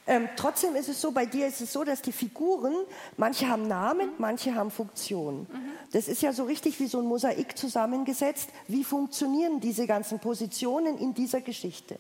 Ähm, 0.08 0.28
trotzdem 0.36 0.76
ist 0.76 0.90
es 0.90 1.00
so, 1.00 1.12
bei 1.12 1.26
dir 1.28 1.48
ist 1.48 1.62
es 1.62 1.72
so, 1.72 1.84
dass 1.84 2.02
die 2.02 2.12
Figuren, 2.12 2.74
manche 3.18 3.48
haben 3.48 3.68
Namen, 3.68 4.08
Mhm. 4.08 4.14
manche 4.18 4.56
haben 4.56 4.72
Funktionen. 4.72 5.48
Das 5.92 6.08
ist 6.08 6.22
ja 6.22 6.34
so 6.34 6.46
richtig 6.46 6.80
wie 6.80 6.88
so 6.88 7.00
ein 7.00 7.06
Mosaik 7.06 7.56
zusammengesetzt. 7.58 8.50
Wie 8.68 8.84
funktionieren 8.84 9.60
diese 9.60 9.86
ganzen 9.86 10.20
Positionen 10.20 10.98
in 10.98 11.14
dieser 11.14 11.42
Geschichte? 11.42 12.00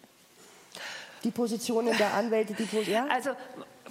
Die 1.23 1.31
Positionen 1.31 1.95
der 1.97 2.13
Anwälte, 2.15 2.53
die 2.55 2.63
Pos 2.63 2.87
ja? 2.87 3.05
Also 3.07 3.31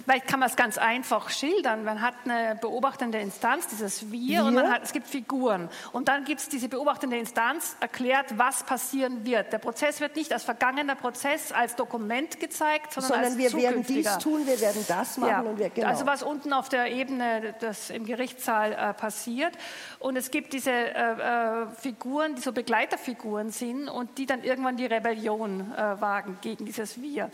vielleicht 0.03 0.27
kann 0.27 0.39
man 0.39 0.49
es 0.49 0.55
ganz 0.55 0.77
einfach 0.77 1.29
schildern. 1.29 1.83
Man 1.83 2.01
hat 2.01 2.15
eine 2.25 2.55
beobachtende 2.59 3.19
Instanz, 3.19 3.67
dieses 3.67 4.11
Wir, 4.11 4.43
und 4.43 4.55
Wir. 4.55 4.63
man 4.63 4.71
hat, 4.71 4.83
es 4.83 4.93
gibt 4.93 5.07
Figuren. 5.07 5.69
Und 5.91 6.07
dann 6.07 6.25
gibt 6.25 6.41
es 6.41 6.49
diese 6.49 6.69
beobachtende 6.69 7.17
Instanz, 7.17 7.75
erklärt, 7.79 8.37
was 8.37 8.63
passieren 8.63 9.25
wird. 9.25 9.53
Der 9.53 9.59
Prozess 9.59 9.99
wird 9.99 10.15
nicht 10.15 10.33
als 10.33 10.43
vergangener 10.43 10.95
Prozess, 10.95 11.51
als 11.51 11.75
Dokument 11.75 12.39
gezeigt, 12.39 12.93
sondern, 12.93 13.09
Sondern 13.09 13.25
als 13.25 13.37
wir 13.37 13.53
werden 13.61 13.83
dies 13.83 14.17
tun, 14.17 14.45
wir 14.45 14.59
werden 14.59 14.83
das 14.87 15.17
machen 15.17 15.29
Ja, 15.29 15.41
und 15.41 15.59
wir 15.59 15.69
genau. 15.69 15.87
Also 15.87 16.05
was 16.05 16.23
unten 16.23 16.53
auf 16.53 16.69
der 16.69 16.91
Ebene 16.91 17.53
das 17.59 17.89
im 17.89 18.05
Gerichtssaal 18.05 18.73
äh, 18.73 18.93
passiert. 18.93 19.53
Und 19.99 20.15
es 20.15 20.31
gibt 20.31 20.53
diese 20.53 20.71
äh, 20.71 21.63
äh, 21.63 21.67
Figuren, 21.79 22.35
die 22.35 22.41
so 22.41 22.51
Begleiterfiguren 22.51 23.51
sind 23.51 23.89
und 23.89 24.17
die 24.17 24.25
dann 24.25 24.43
irgendwann 24.43 24.77
die 24.77 24.85
Rebellion 24.85 25.71
äh, 25.73 26.01
wagen 26.01 26.37
gegen 26.41 26.65
dieses 26.65 27.01
Wir. 27.01 27.29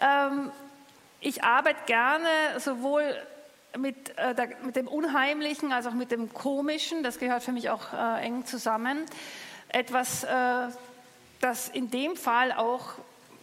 Ähm, 0.00 0.50
ich 1.22 1.44
arbeite 1.44 1.80
gerne 1.86 2.28
sowohl 2.58 3.02
mit, 3.78 4.16
äh, 4.18 4.34
der, 4.34 4.48
mit 4.64 4.76
dem 4.76 4.88
Unheimlichen 4.88 5.72
als 5.72 5.86
auch 5.86 5.94
mit 5.94 6.10
dem 6.10 6.32
Komischen. 6.34 7.02
Das 7.02 7.18
gehört 7.18 7.42
für 7.42 7.52
mich 7.52 7.70
auch 7.70 7.92
äh, 7.92 8.24
eng 8.24 8.44
zusammen. 8.44 9.06
Etwas, 9.68 10.24
äh, 10.24 10.68
das 11.40 11.68
in 11.68 11.90
dem 11.90 12.16
Fall 12.16 12.52
auch 12.52 12.94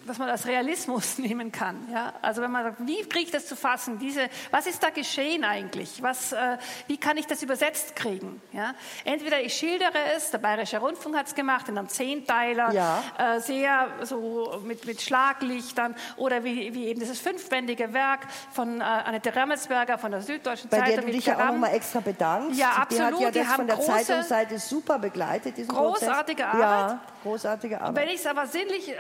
dass 0.10 0.18
man 0.18 0.28
das 0.28 0.46
Realismus 0.46 1.18
nehmen 1.20 1.52
kann. 1.52 1.88
Ja? 1.94 2.14
Also 2.22 2.42
wenn 2.42 2.52
man 2.52 2.64
sagt, 2.64 2.78
wie 2.88 3.02
kriege 3.08 3.26
ich 3.26 3.32
das 3.32 3.48
zu 3.48 3.56
fassen? 3.56 4.00
Diese, 4.00 4.28
was 4.52 4.68
ist 4.68 4.82
da 4.84 4.90
geschehen 4.90 5.44
eigentlich? 5.44 6.02
Was, 6.04 6.32
äh, 6.34 6.58
wie 6.88 6.98
kann 6.98 7.16
ich 7.18 7.28
das 7.28 7.42
übersetzt 7.44 7.96
kriegen? 7.96 8.42
Ja? 8.52 8.74
Entweder 9.06 9.42
ich 9.42 9.54
schildere 9.54 9.94
es, 10.16 10.32
der 10.32 10.40
Bayerische 10.40 10.80
Rundfunk 10.80 11.16
hat 11.16 11.28
es 11.28 11.36
gemacht, 11.36 11.70
in 11.70 11.78
einem 11.78 11.88
Zehnteiler, 11.90 12.72
Ja. 12.74 13.04
äh, 13.18 13.40
sehr 13.40 13.88
so 14.04 14.62
mit, 14.66 14.86
mit 14.86 15.02
Schlaglichtern 15.02 15.96
oder 16.18 16.44
wie, 16.44 16.74
wie 16.74 16.88
eben 16.88 17.00
dieses 17.00 17.20
fünfbändige 17.20 17.94
Werk 17.94 18.22
von 18.52 18.82
äh, 18.82 18.84
Annette 18.84 19.36
Remmelsberger 19.36 19.98
von 19.98 20.12
der 20.12 20.22
Süddeutschen 20.22 20.70
bei 20.70 20.78
Zeitung. 20.80 20.96
der 20.96 21.06
du 21.06 21.12
dich 21.12 21.26
ja 21.26 21.36
auch 21.36 21.38
Karam. 21.40 21.56
nochmal 21.56 21.76
extra 21.76 22.00
bedankst. 22.00 22.60
Ja, 22.60 22.68
Die 22.68 22.72
hat 22.74 22.82
absolut. 22.82 23.22
ja 23.22 23.32
Die 23.32 23.40
das 23.40 23.48
haben 23.48 23.56
von 23.56 23.68
der 23.68 23.78
große- 23.78 23.86
Zeitungsseite 24.06 24.60
super 24.60 24.98
begleitet, 25.00 25.56
diesen 25.58 25.70
Großartige 25.76 26.44
Prozess. 26.44 26.60
Ja, 26.60 26.70
Arbeit. 26.70 27.00
großartige 27.24 27.76
Und 27.76 27.82
Arbeit. 27.82 27.96
wenn 28.04 28.10
ich 28.10 28.20
es 28.22 28.26
aber 28.26 28.48
sinnlich 28.48 28.90
äh, 28.90 28.96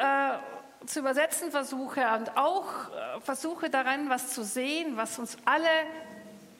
zu 0.85 0.99
übersetzen 0.99 1.51
versuche 1.51 2.01
und 2.17 2.37
auch 2.37 2.65
äh, 2.65 3.21
versuche 3.21 3.69
daran 3.69 4.09
was 4.09 4.29
zu 4.33 4.43
sehen, 4.43 4.95
was 4.97 5.19
uns 5.19 5.37
alle 5.45 5.67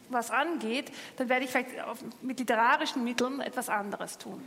was 0.10 0.32
angeht, 0.32 0.92
dann 1.18 1.30
werde 1.30 1.46
ich 1.46 1.52
vielleicht 1.52 1.70
mit 2.22 2.40
literarischen 2.40 3.04
Mitteln 3.04 3.42
etwas 3.42 3.70
anderes 3.70 4.18
tun. 4.18 4.44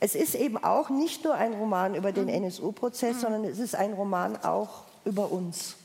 Es 0.00 0.14
ist 0.14 0.34
eben 0.34 0.56
auch 0.64 0.88
nicht 0.88 1.22
nur 1.24 1.34
ein 1.34 1.52
Roman 1.52 1.94
über 1.94 2.12
den 2.12 2.24
Mhm. 2.24 2.44
NSU-Prozess, 2.44 3.20
sondern 3.20 3.44
es 3.44 3.58
ist 3.58 3.74
ein 3.74 3.92
Roman 3.92 4.36
auch 4.42 4.84
über 5.04 5.30
uns. 5.30 5.76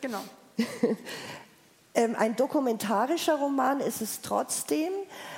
Genau. 0.00 0.20
Ähm, 1.92 2.14
ein 2.16 2.36
dokumentarischer 2.36 3.34
Roman 3.36 3.80
ist 3.80 4.00
es 4.00 4.20
trotzdem. 4.20 4.92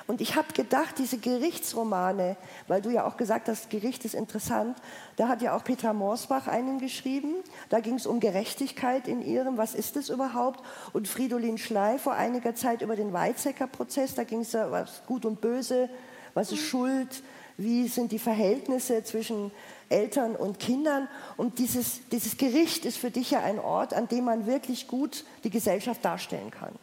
Und 0.07 0.21
ich 0.21 0.37
habe 0.37 0.53
gedacht, 0.53 0.99
diese 0.99 1.17
Gerichtsromane, 1.17 2.37
weil 2.69 2.83
du 2.83 2.91
ja 2.91 3.07
auch 3.07 3.17
gesagt 3.17 3.49
hast, 3.49 3.71
Gericht 3.71 4.05
ist 4.05 4.15
interessant, 4.15 4.77
da 5.17 5.29
hat 5.29 5.41
ja 5.41 5.57
auch 5.57 5.65
Petra 5.65 5.95
Morsbach 5.95 6.49
einen 6.49 6.79
geschrieben. 6.79 7.37
Da 7.71 7.81
ging 7.81 7.95
es 7.95 8.07
um 8.07 8.21
Gerechtigkeit 8.21 9.09
in 9.09 9.23
ihrem, 9.23 9.57
was 9.57 9.75
ist 9.75 9.97
es 9.97 10.11
überhaupt? 10.11 10.63
Und 10.93 11.09
Fridolin 11.09 11.57
Schley 11.57 11.99
vor 11.99 12.15
einiger 12.15 12.55
Zeit 12.55 12.83
über 12.83 12.97
den 12.97 13.13
Weizsäcker-Prozess, 13.15 14.15
da 14.15 14.25
ging 14.25 14.41
es 14.41 14.53
ja 14.53 14.71
was 14.71 15.07
Gut 15.07 15.25
und 15.25 15.41
Böse, 15.41 15.89
was 16.35 16.53
ist 16.53 16.63
Schuld, 16.63 17.23
wie 17.57 17.89
sind 17.89 18.13
die 18.13 18.19
Verhältnisse 18.19 19.05
zwischen 19.05 19.53
Eltern 19.93 20.35
und 20.35 20.59
Kindern. 20.59 21.09
Und 21.37 21.59
dieses, 21.59 22.09
dieses 22.09 22.37
Gericht 22.37 22.85
ist 22.85 22.99
für 22.99 23.11
dich 23.11 23.31
ja 23.31 23.41
ein 23.41 23.59
Ort, 23.59 23.95
an 23.95 24.09
dem 24.09 24.25
man 24.25 24.47
wirklich 24.47 24.89
gut 24.89 25.25
die 25.45 25.51
Gesellschaft 25.51 26.05
darstellen 26.05 26.51
kann. 26.51 26.75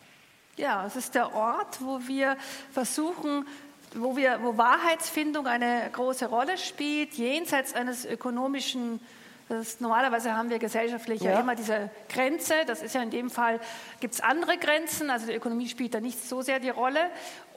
Ja, 0.56 0.86
es 0.86 0.96
ist 0.96 1.16
der 1.16 1.34
Ort, 1.34 1.82
wo 1.82 2.00
wir 2.06 2.38
versuchen, 2.72 3.46
wo, 3.96 4.16
wir, 4.16 4.40
wo 4.44 4.58
Wahrheitsfindung 4.58 5.48
eine 5.48 5.90
große 5.92 6.28
Rolle 6.28 6.58
spielt, 6.58 7.14
jenseits 7.14 7.74
eines 7.74 8.06
ökonomischen 8.06 9.00
Das, 9.50 9.80
normalerweise 9.80 10.38
haben 10.38 10.52
wir 10.52 10.60
gesellschaftlich 10.60 11.22
ja. 11.22 11.32
ja. 11.32 11.40
immer 11.40 11.56
diese 11.56 11.90
Grenze. 12.08 12.54
Das 12.68 12.84
ist 12.84 12.94
ja 12.94 13.02
in 13.02 13.10
dem 13.10 13.32
Fall, 13.32 13.60
gibt 14.00 14.14
es 14.14 14.22
andere 14.22 14.58
Grenzen. 14.58 15.10
Also 15.10 15.26
die 15.26 15.34
Ökonomie 15.34 15.68
spielt 15.68 15.96
da 15.96 16.00
nicht 16.00 16.24
so 16.24 16.44
sehr 16.44 16.60
die 16.60 16.70
Rolle. 16.70 17.00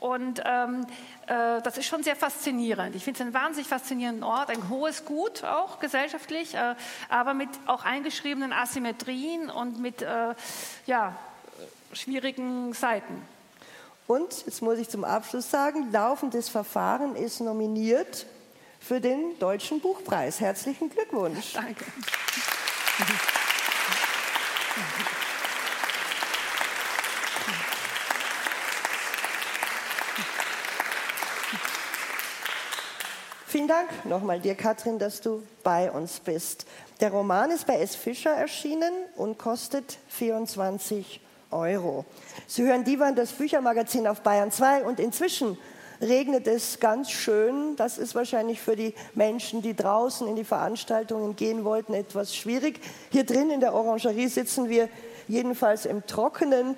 Und 0.01 0.43
ähm, 0.45 0.86
äh, 1.26 1.61
das 1.61 1.76
ist 1.76 1.84
schon 1.84 2.03
sehr 2.03 2.16
faszinierend. 2.16 2.97
Ich 2.97 3.05
finde 3.05 3.18
es 3.18 3.20
einen 3.20 3.34
wahnsinnig 3.34 3.68
faszinierenden 3.68 4.24
Ort, 4.24 4.49
ein 4.49 4.70
hohes 4.70 5.05
Gut 5.05 5.45
auch 5.45 5.80
gesellschaftlich, 5.80 6.55
äh, 6.55 6.74
aber 7.11 7.34
mit 7.34 7.51
auch 7.66 7.84
eingeschriebenen 7.84 8.55
Asymmetrien 8.55 9.51
und 9.51 9.78
mit 9.78 10.01
äh, 10.01 10.34
ja, 10.86 11.14
schwierigen 11.93 12.72
Seiten. 12.72 13.20
Und, 14.07 14.47
jetzt 14.47 14.62
muss 14.62 14.78
ich 14.78 14.88
zum 14.88 15.05
Abschluss 15.05 15.51
sagen, 15.51 15.93
laufendes 15.93 16.49
Verfahren 16.49 17.14
ist 17.16 17.40
nominiert 17.40 18.26
für 18.83 19.01
den 19.01 19.39
Deutschen 19.39 19.80
Buchpreis. 19.80 20.41
Herzlichen 20.41 20.91
Glückwunsch. 20.91 21.53
Danke. 21.55 21.85
Vielen 33.47 33.68
Dank 33.68 34.07
nochmal 34.07 34.41
dir, 34.41 34.55
Katrin, 34.55 34.99
dass 34.99 35.20
du 35.20 35.43
bei 35.62 35.91
uns 35.91 36.20
bist. 36.20 36.66
Der 37.01 37.11
Roman 37.11 37.51
ist 37.51 37.66
bei 37.66 37.78
S. 37.80 37.95
Fischer 37.95 38.30
erschienen 38.30 38.93
und 39.16 39.39
kostet 39.39 39.99
24 40.09 41.20
Euro. 41.51 42.05
Sie 42.47 42.62
hören 42.62 42.85
Divan, 42.85 43.14
das 43.14 43.33
Büchermagazin 43.33 44.07
auf 44.07 44.22
Bayern 44.22 44.51
2 44.51 44.85
und 44.85 44.99
inzwischen 44.99 45.59
regnet 46.03 46.46
es 46.46 46.80
ganz 46.80 47.11
schön. 47.11 47.76
Das 47.76 47.96
ist 47.96 48.14
wahrscheinlich 48.14 48.61
für 48.61 48.76
die 48.76 48.94
Menschen, 49.14 49.62
die 49.62 49.74
draußen 49.74 50.26
in 50.26 50.36
die 50.36 50.44
Veranstaltungen 50.44 51.36
gehen 51.36 51.64
wollten, 51.64 51.94
etwas 51.94 52.36
schwierig. 52.36 52.80
Hier 53.11 53.24
drin 53.24 53.50
in 53.50 53.61
der 53.61 53.72
Orangerie 53.74 54.28
sitzen 54.28 54.68
wir 54.68 54.88
jedenfalls 55.28 55.86
im 55.86 56.07
Trockenen. 56.07 56.76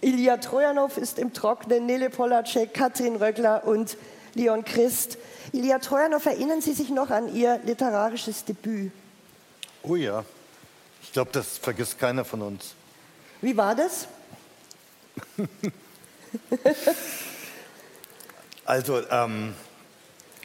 Ilya 0.00 0.36
Trojanow 0.38 0.98
ist 0.98 1.18
im 1.18 1.32
Trockenen, 1.32 1.86
Nele 1.86 2.10
Polacek, 2.10 2.74
Katrin 2.74 3.16
Röckler 3.16 3.64
und 3.64 3.96
Leon 4.34 4.64
Christ. 4.64 5.16
Ilya 5.52 5.78
Trojanow, 5.78 6.24
erinnern 6.26 6.60
Sie 6.60 6.72
sich 6.72 6.90
noch 6.90 7.10
an 7.10 7.34
Ihr 7.34 7.60
literarisches 7.64 8.44
Debüt? 8.44 8.92
Oh 9.82 9.96
ja, 9.96 10.24
ich 11.02 11.12
glaube, 11.12 11.30
das 11.32 11.58
vergisst 11.58 11.98
keiner 11.98 12.24
von 12.24 12.42
uns. 12.42 12.74
Wie 13.40 13.56
war 13.56 13.74
das? 13.74 14.08
Also 18.64 19.02
ähm, 19.10 19.54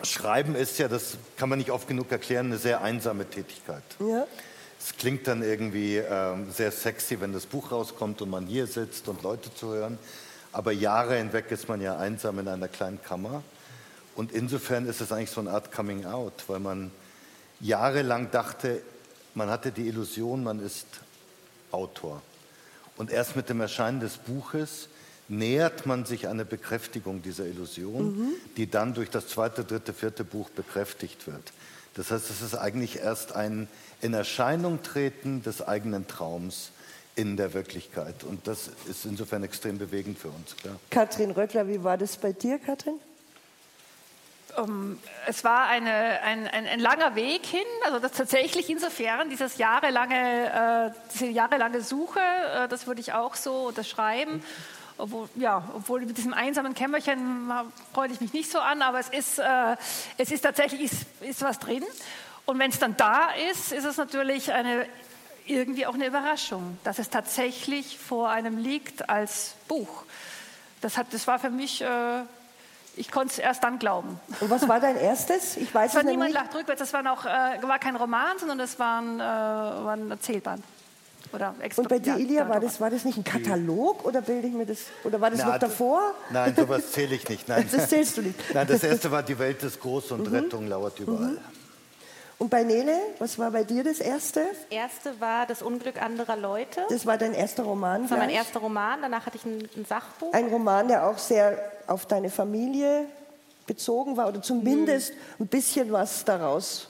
Schreiben 0.04 0.56
ist 0.56 0.78
ja, 0.78 0.88
das 0.88 1.18
kann 1.38 1.50
man 1.50 1.60
nicht 1.60 1.72
oft 1.72 1.88
genug 1.88 2.12
erklären, 2.12 2.48
eine 2.48 2.58
sehr 2.58 2.82
einsame 2.82 3.30
Tätigkeit. 3.30 3.84
Ja. 4.00 4.26
Es 4.80 4.96
klingt 4.98 5.28
dann 5.28 5.44
irgendwie 5.44 5.98
ähm, 5.98 6.52
sehr 6.52 6.72
sexy, 6.72 7.20
wenn 7.20 7.34
das 7.34 7.46
Buch 7.46 7.72
rauskommt 7.72 8.22
und 8.22 8.30
man 8.30 8.46
hier 8.46 8.66
sitzt 8.66 9.08
und 9.10 9.24
Leute 9.24 9.54
zu 9.54 9.74
hören. 9.74 10.00
Aber 10.52 10.72
Jahre 10.72 11.18
hinweg 11.18 11.52
ist 11.52 11.68
man 11.68 11.82
ja 11.82 11.98
einsam 11.98 12.40
in 12.40 12.48
einer 12.48 12.70
kleinen 12.70 13.02
Kammer. 13.02 13.44
Und 14.16 14.32
insofern 14.32 14.86
ist 14.88 15.02
es 15.02 15.12
eigentlich 15.12 15.32
so 15.32 15.42
eine 15.42 15.52
Art 15.52 15.72
Coming 15.72 16.06
Out, 16.06 16.46
weil 16.48 16.60
man 16.60 16.92
jahrelang 17.60 18.32
dachte, 18.32 18.82
man 19.36 19.50
hatte 19.50 19.72
die 19.72 19.88
Illusion, 19.88 20.44
man 20.44 20.66
ist 20.66 20.88
Autor. 21.72 22.22
Und 22.98 23.12
erst 23.12 23.36
mit 23.36 23.50
dem 23.50 23.62
Erscheinen 23.62 24.00
des 24.00 24.18
Buches 24.18 24.90
nähert 25.30 25.86
man 25.86 26.06
sich 26.06 26.28
einer 26.28 26.44
Bekräftigung 26.44 27.22
dieser 27.22 27.46
Illusion, 27.46 28.18
mhm. 28.18 28.32
die 28.58 28.70
dann 28.70 28.94
durch 28.94 29.10
das 29.10 29.28
zweite, 29.28 29.64
dritte, 29.64 29.94
vierte 29.94 30.24
Buch 30.24 30.50
bekräftigt 30.50 31.28
wird. 31.28 31.54
Das 31.96 32.12
heißt, 32.12 32.30
es 32.30 32.42
ist 32.42 32.56
eigentlich 32.56 33.00
erst 33.00 33.36
ein 33.36 33.68
in 34.02 34.14
Erscheinung 34.14 34.82
treten 34.82 35.44
des 35.44 35.62
eigenen 35.62 36.08
Traums 36.08 36.72
in 37.16 37.36
der 37.36 37.54
Wirklichkeit. 37.54 38.24
Und 38.24 38.48
das 38.48 38.70
ist 38.90 39.06
insofern 39.06 39.44
extrem 39.44 39.78
bewegend 39.78 40.18
für 40.18 40.30
uns. 40.30 40.56
Klar. 40.56 40.80
Katrin 40.90 41.32
Röttler, 41.32 41.68
wie 41.68 41.84
war 41.84 41.98
das 41.98 42.18
bei 42.18 42.32
dir, 42.32 42.60
Katrin? 42.60 43.00
Um, 44.58 44.98
es 45.28 45.44
war 45.44 45.68
eine, 45.68 46.22
ein, 46.24 46.48
ein, 46.48 46.66
ein, 46.66 46.80
langer 46.80 47.16
Weg 47.16 47.46
hin, 47.46 47.60
also 47.86 48.00
das 48.00 48.14
tatsächlich 48.14 48.70
insofern, 48.70 49.30
dieses 49.30 49.58
jahrelange, 49.58 50.92
äh, 50.92 51.12
diese 51.14 51.28
jahrelange 51.28 51.82
Suche, 51.82 52.20
äh, 52.20 52.68
das 52.68 52.88
würde 52.88 53.00
ich 53.00 53.14
auch 53.14 53.36
so 53.36 53.68
unterschreiben. 53.68 54.38
Mhm 54.38 54.44
obwohl, 55.00 55.30
ja, 55.36 55.64
obwohl 55.76 56.02
mit 56.02 56.18
diesem 56.18 56.34
einsamen 56.34 56.74
Kämmerchen 56.74 57.52
freue 57.94 58.10
ich 58.10 58.22
mich 58.22 58.34
nicht 58.34 58.52
so 58.52 58.60
an, 58.60 58.82
aber 58.82 59.00
es 59.00 59.10
ist, 59.10 59.40
äh, 59.40 59.76
es 60.18 60.32
ist 60.32 60.42
tatsächlich 60.42 60.92
ist, 60.92 61.06
ist 61.22 61.42
was 61.42 61.60
drin. 61.60 61.84
Und 62.46 62.60
wenn 62.60 62.72
es 62.72 62.80
dann 62.80 62.98
da 62.98 63.30
ist, 63.52 63.72
ist 63.72 63.86
es 63.86 63.98
natürlich 63.98 64.52
eine, 64.52 64.86
irgendwie 65.46 65.86
auch 65.86 65.94
eine 65.94 66.08
Überraschung, 66.08 66.78
dass 66.84 67.00
es 67.00 67.10
tatsächlich 67.10 67.98
vor 67.98 68.30
einem 68.30 68.58
liegt 68.58 69.10
als 69.10 69.56
Buch. 69.68 70.04
Das, 70.82 70.98
hat, 70.98 71.08
das 71.12 71.28
war 71.28 71.40
für 71.40 71.50
mich, 71.50 71.82
äh, 71.82 72.22
ich 72.96 73.12
konnte 73.12 73.34
es 73.34 73.40
erst 73.40 73.64
dann 73.64 73.80
glauben. 73.80 74.20
Und 74.40 74.50
was 74.50 74.68
war 74.68 74.80
dein 74.80 74.98
erstes? 74.98 75.58
Ich 75.58 75.74
weiß 75.74 75.92
es 75.92 75.96
war 75.96 76.04
Niemand 76.04 76.34
lacht 76.34 76.56
rückwärts, 76.56 76.80
das 76.80 76.94
war, 76.94 77.04
noch, 77.04 77.26
äh, 77.26 77.62
war 77.62 77.80
kein 77.80 77.96
Roman, 77.96 78.38
sondern 78.38 78.58
das 78.58 78.80
war 78.80 79.02
ein, 79.02 79.20
äh, 79.20 79.24
war 79.24 79.94
ein 79.94 80.12
Erzählband. 80.12 80.64
Oder 81.32 81.54
extra 81.60 81.82
Und 81.82 81.90
bei 81.90 82.00
dir, 82.00 82.18
Ilia, 82.18 82.50
war 82.50 82.60
das, 82.60 82.82
war 82.82 82.90
das 82.90 83.06
nicht 83.06 83.18
ein 83.18 83.24
Katalog 83.24 84.06
oder 84.06 84.22
bilde 84.22 84.48
ich 84.48 84.54
mir 84.54 84.66
das, 84.66 84.80
oder 85.04 85.22
war 85.22 85.30
das 85.30 85.40
Na, 85.40 85.52
noch 85.52 85.60
davor? 85.60 86.14
Nein, 86.32 86.56
sowas 86.56 86.92
zähle 86.92 87.16
ich 87.16 87.28
nicht. 87.30 87.48
Nein. 87.48 87.68
Das 87.80 87.90
zählst 87.90 88.18
du 88.18 88.22
nicht. 88.22 88.36
Nein, 88.54 88.68
das 88.68 88.84
erste 88.84 89.12
war 89.12 89.22
Die 89.22 89.38
Welt 89.38 89.62
ist 89.64 89.80
groß 89.80 90.12
und 90.14 90.28
mhm. 90.28 90.36
Rettung 90.36 90.68
lauert 90.68 91.00
überall. 91.00 91.32
Mhm. 91.32 91.40
Und 92.40 92.50
bei 92.50 92.64
Nele, 92.64 92.98
was 93.20 93.38
war 93.38 93.52
bei 93.52 93.66
dir 93.66 93.84
das 93.84 94.00
erste? 94.00 94.40
Das 94.40 94.58
erste 94.70 95.20
war 95.20 95.46
Das 95.46 95.62
Unglück 95.62 96.02
anderer 96.02 96.38
Leute. 96.38 96.82
Das 96.90 97.06
war 97.06 97.18
dein 97.18 97.34
erster 97.34 97.64
Roman? 97.64 98.04
Das 98.04 98.12
war 98.12 98.18
mein 98.18 98.30
erster 98.30 98.62
Roman, 98.62 99.02
danach 99.02 99.26
hatte 99.26 99.38
ich 99.38 99.46
ein, 99.46 99.68
ein 99.76 99.86
Sachbuch. 99.86 100.34
Ein 100.34 100.48
Roman, 100.48 100.88
der 100.88 101.06
auch 101.06 101.18
sehr 101.18 101.60
auf 101.86 102.06
deine 102.06 102.30
Familie 102.30 103.06
bezogen 103.68 104.18
war 104.18 104.30
oder 104.30 104.42
zumindest 104.42 105.14
mhm. 105.14 105.46
ein 105.46 105.48
bisschen 105.48 105.92
was 105.92 106.26
daraus 106.26 106.88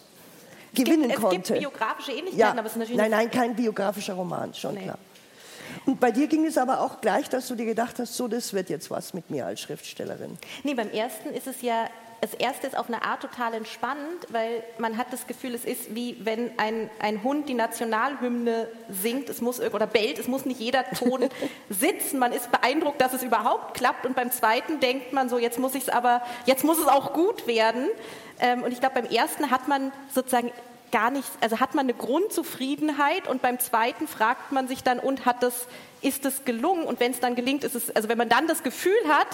gewinnen 0.74 1.10
gibt, 1.10 1.22
konnte. 1.22 1.38
Es 1.38 1.48
gibt 1.48 1.60
biografische 1.60 2.12
Ähnlichkeiten, 2.12 2.40
ja. 2.40 2.52
aber 2.52 2.66
es 2.66 2.72
ist 2.74 2.78
natürlich 2.78 2.98
Nein, 2.98 3.12
nein, 3.12 3.32
kein 3.32 3.56
biografischer 3.56 4.14
Roman, 4.14 4.54
schon 4.54 4.76
nee. 4.76 4.84
klar. 4.84 4.98
Und 5.86 6.00
bei 6.00 6.12
dir 6.12 6.28
ging 6.28 6.46
es 6.46 6.58
aber 6.58 6.82
auch 6.82 7.02
gleich, 7.02 7.30
dass 7.30 7.48
du 7.48 7.56
dir 7.56 7.66
gedacht 7.66 8.00
hast, 8.00 8.16
so, 8.16 8.28
das 8.28 8.54
wird 8.54 8.70
jetzt 8.70 8.90
was 8.90 9.14
mit 9.14 9.30
mir 9.30 9.46
als 9.46 9.62
Schriftstellerin. 9.62 10.38
Nee, 10.64 10.74
beim 10.74 10.90
ersten 10.90 11.30
ist 11.30 11.48
es 11.48 11.62
ja 11.62 11.90
das 12.22 12.34
erste 12.34 12.68
ist 12.68 12.76
auf 12.78 12.88
eine 12.88 13.04
Art 13.04 13.22
total 13.22 13.54
entspannend, 13.54 14.28
weil 14.30 14.64
man 14.78 14.98
hat 14.98 15.14
das 15.14 15.26
Gefühl, 15.26 15.56
es 15.56 15.64
ist 15.64 15.96
wie 15.96 16.18
wenn 16.26 16.52
ein, 16.58 16.90
ein 17.00 17.24
Hund 17.24 17.48
die 17.48 17.54
Nationalhymne 17.54 18.68
singt, 18.90 19.30
es 19.30 19.42
muss 19.42 19.62
oder 19.62 19.88
bellt, 19.88 20.20
es 20.20 20.28
muss 20.28 20.46
nicht 20.46 20.60
jeder 20.60 20.84
Ton 20.92 21.30
sitzen. 21.70 22.20
Man 22.20 22.34
ist 22.34 22.52
beeindruckt, 22.52 23.00
dass 23.00 23.14
es 23.14 23.24
überhaupt 23.24 23.76
klappt. 23.76 24.06
Und 24.06 24.16
beim 24.16 24.32
zweiten 24.32 24.80
denkt 24.80 25.14
man 25.14 25.30
so, 25.30 25.38
jetzt 25.38 25.60
muss 25.60 25.76
ich 25.76 25.84
es 25.84 25.90
aber, 25.90 26.22
jetzt 26.46 26.66
muss 26.66 26.78
es 26.80 26.88
auch 26.88 27.14
gut 27.14 27.48
werden. 27.48 27.88
Ähm, 28.40 28.64
und 28.64 28.74
ich 28.74 28.82
glaube, 28.82 29.02
beim 29.02 29.12
ersten 29.12 29.50
hat 29.50 29.68
man 29.68 29.94
sozusagen 30.14 30.52
gar 30.92 31.12
nicht, 31.12 31.30
also 31.40 31.60
hat 31.60 31.76
man 31.76 31.86
eine 31.86 31.94
Grundzufriedenheit 31.94 33.28
und 33.28 33.42
beim 33.42 33.60
zweiten 33.60 34.08
fragt 34.08 34.52
man 34.52 34.68
sich 34.68 34.84
dann, 34.84 35.00
und 35.00 35.26
hat 35.26 35.44
das, 35.44 35.68
ist 36.02 36.26
es 36.26 36.44
gelungen? 36.44 36.84
Und 36.84 37.00
wenn 37.00 37.12
es 37.12 37.20
dann 37.20 37.36
gelingt, 37.36 37.64
ist 37.64 37.76
es, 37.76 37.96
also 37.96 38.10
wenn 38.10 38.18
man 38.18 38.30
dann 38.30 38.48
das 38.48 38.64
Gefühl 38.64 39.08
hat, 39.08 39.28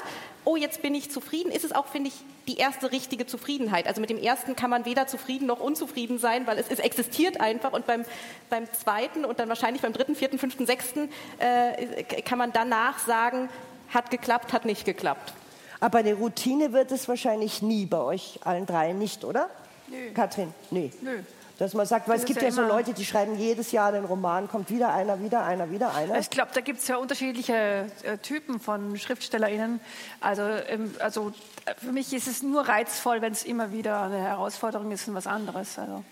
oh, 0.44 0.56
jetzt 0.56 0.82
bin 0.82 0.94
ich 0.94 1.10
zufrieden, 1.10 1.52
ist 1.52 1.64
es 1.64 1.72
auch, 1.72 1.88
finde 1.88 2.10
ich, 2.10 2.16
die 2.48 2.58
erste 2.58 2.92
richtige 2.92 3.26
Zufriedenheit. 3.26 3.88
Also 3.88 4.02
mit 4.02 4.10
dem 4.10 4.18
ersten 4.18 4.56
kann 4.56 4.70
man 4.70 4.86
weder 4.86 5.08
zufrieden 5.08 5.48
noch 5.48 5.60
unzufrieden 5.60 6.20
sein, 6.20 6.46
weil 6.48 6.58
es, 6.58 6.68
es 6.70 6.80
existiert 6.80 7.42
einfach. 7.42 7.74
Und 7.74 7.88
beim, 7.88 8.06
beim 8.50 8.72
zweiten 8.72 9.26
und 9.26 9.40
dann 9.40 9.50
wahrscheinlich 9.50 9.82
beim 9.82 9.94
dritten, 9.94 10.16
vierten, 10.16 10.38
fünften, 10.38 10.66
sechsten 10.66 11.10
äh, 11.40 12.04
kann 12.22 12.38
man 12.38 12.52
danach 12.54 13.00
sagen, 13.00 13.50
hat 13.90 14.12
geklappt, 14.12 14.54
hat 14.54 14.66
nicht 14.66 14.86
geklappt. 14.86 15.34
Aber 15.80 16.00
eine 16.00 16.14
Routine 16.14 16.74
wird 16.74 16.92
es 16.92 17.08
wahrscheinlich 17.08 17.62
nie 17.62 17.86
bei 17.86 18.00
euch 18.00 18.40
allen 18.44 18.66
dreien 18.66 18.98
nicht, 18.98 19.24
oder? 19.24 19.50
Nö. 19.88 20.12
Katrin? 20.14 20.54
Nee. 20.72 20.92
Nö. 21.02 21.20
Dass 21.58 21.74
man 21.74 21.86
sagt, 21.86 22.10
weil 22.10 22.18
es 22.18 22.26
gibt 22.26 22.42
ja, 22.42 22.50
ja 22.50 22.54
so 22.54 22.62
Leute, 22.64 22.94
die 22.94 23.06
schreiben 23.06 23.38
jedes 23.38 23.72
Jahr 23.72 23.94
den 23.94 24.04
Roman, 24.04 24.50
kommt 24.50 24.70
wieder 24.70 24.94
einer, 24.94 25.22
wieder 25.22 25.46
einer, 25.46 25.72
wieder 25.72 25.94
einer. 25.96 26.20
Ich 26.20 26.30
glaube, 26.30 26.52
da 26.54 26.60
gibt 26.60 26.80
es 26.80 26.88
ja 26.88 26.98
unterschiedliche 26.98 27.88
äh, 28.04 28.18
Typen 28.18 28.60
von 28.60 28.98
SchriftstellerInnen. 28.98 29.80
Also, 30.20 30.42
ähm, 30.42 30.94
also 31.00 31.32
äh, 31.66 31.74
für 31.76 31.94
mich 31.94 32.12
ist 32.14 32.28
es 32.28 32.44
nur 32.44 32.68
reizvoll, 32.68 33.22
wenn 33.22 33.32
es 33.32 33.44
immer 33.44 33.72
wieder 33.72 34.02
eine 34.02 34.18
Herausforderung 34.18 34.92
ist 34.92 35.08
und 35.08 35.16
was 35.16 35.28
anderes. 35.28 35.80
Also. 35.80 36.04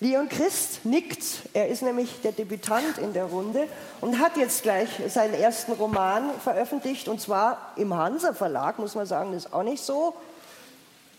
Leon 0.00 0.28
Christ 0.28 0.84
nickt, 0.84 1.22
er 1.52 1.68
ist 1.68 1.82
nämlich 1.82 2.22
der 2.22 2.32
Debütant 2.32 2.98
in 2.98 3.12
der 3.12 3.26
Runde 3.26 3.68
und 4.00 4.18
hat 4.18 4.36
jetzt 4.36 4.64
gleich 4.64 4.88
seinen 5.06 5.34
ersten 5.34 5.70
Roman 5.70 6.28
veröffentlicht 6.42 7.06
und 7.06 7.20
zwar 7.20 7.72
im 7.76 7.94
Hansa 7.94 8.34
Verlag, 8.34 8.80
muss 8.80 8.96
man 8.96 9.06
sagen, 9.06 9.30
das 9.30 9.44
ist 9.44 9.52
auch 9.52 9.62
nicht 9.62 9.84
so 9.84 10.16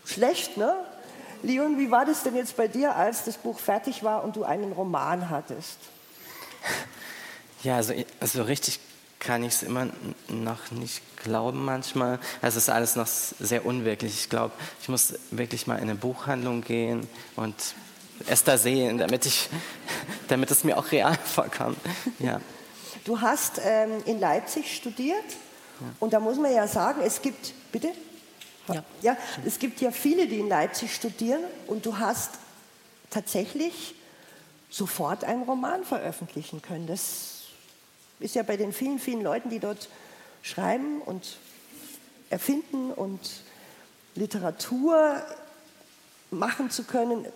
schlecht, 0.04 0.58
ne? 0.58 0.76
Leon, 1.44 1.78
wie 1.78 1.90
war 1.90 2.06
das 2.06 2.22
denn 2.22 2.34
jetzt 2.34 2.56
bei 2.56 2.68
dir, 2.68 2.96
als 2.96 3.24
das 3.24 3.36
Buch 3.36 3.58
fertig 3.58 4.02
war 4.02 4.24
und 4.24 4.36
du 4.36 4.44
einen 4.44 4.72
Roman 4.72 5.28
hattest? 5.28 5.78
Ja, 7.62 7.76
also, 7.76 7.92
also 8.20 8.42
richtig 8.42 8.80
kann 9.18 9.42
ich 9.42 9.54
es 9.54 9.62
immer 9.62 9.88
noch 10.28 10.70
nicht 10.70 11.02
glauben 11.22 11.64
manchmal. 11.64 12.18
Es 12.42 12.56
ist 12.56 12.70
alles 12.70 12.96
noch 12.96 13.06
sehr 13.06 13.64
unwirklich. 13.64 14.14
Ich 14.14 14.30
glaube, 14.30 14.52
ich 14.80 14.88
muss 14.88 15.14
wirklich 15.30 15.66
mal 15.66 15.76
in 15.76 15.82
eine 15.82 15.94
Buchhandlung 15.94 16.62
gehen 16.62 17.06
und 17.36 17.54
es 18.26 18.44
da 18.44 18.56
sehen, 18.56 18.98
damit, 18.98 19.26
ich, 19.26 19.48
damit 20.28 20.50
es 20.50 20.64
mir 20.64 20.78
auch 20.78 20.92
real 20.92 21.16
vorkommt. 21.24 21.78
Ja. 22.18 22.40
Du 23.04 23.20
hast 23.20 23.60
ähm, 23.62 24.02
in 24.06 24.18
Leipzig 24.18 24.74
studiert 24.74 25.24
ja. 25.80 25.86
und 26.00 26.14
da 26.14 26.20
muss 26.20 26.38
man 26.38 26.52
ja 26.54 26.66
sagen, 26.66 27.02
es 27.04 27.20
gibt, 27.20 27.52
bitte? 27.70 27.92
Ja. 28.68 28.84
ja. 29.02 29.16
Es 29.44 29.58
gibt 29.58 29.80
ja 29.80 29.90
viele, 29.90 30.26
die 30.26 30.38
in 30.38 30.48
Leipzig 30.48 30.94
studieren 30.94 31.40
und 31.66 31.86
du 31.86 31.98
hast 31.98 32.30
tatsächlich 33.10 33.94
sofort 34.70 35.24
einen 35.24 35.42
Roman 35.42 35.84
veröffentlichen 35.84 36.62
können. 36.62 36.86
Das 36.86 37.42
ist 38.20 38.34
ja 38.34 38.42
bei 38.42 38.56
den 38.56 38.72
vielen, 38.72 38.98
vielen 38.98 39.22
Leuten, 39.22 39.50
die 39.50 39.60
dort 39.60 39.88
schreiben 40.42 41.00
und 41.00 41.36
erfinden 42.30 42.90
und 42.90 43.20
Literatur 44.14 45.22
machen 46.30 46.70
zu 46.70 46.84
können, 46.84 47.26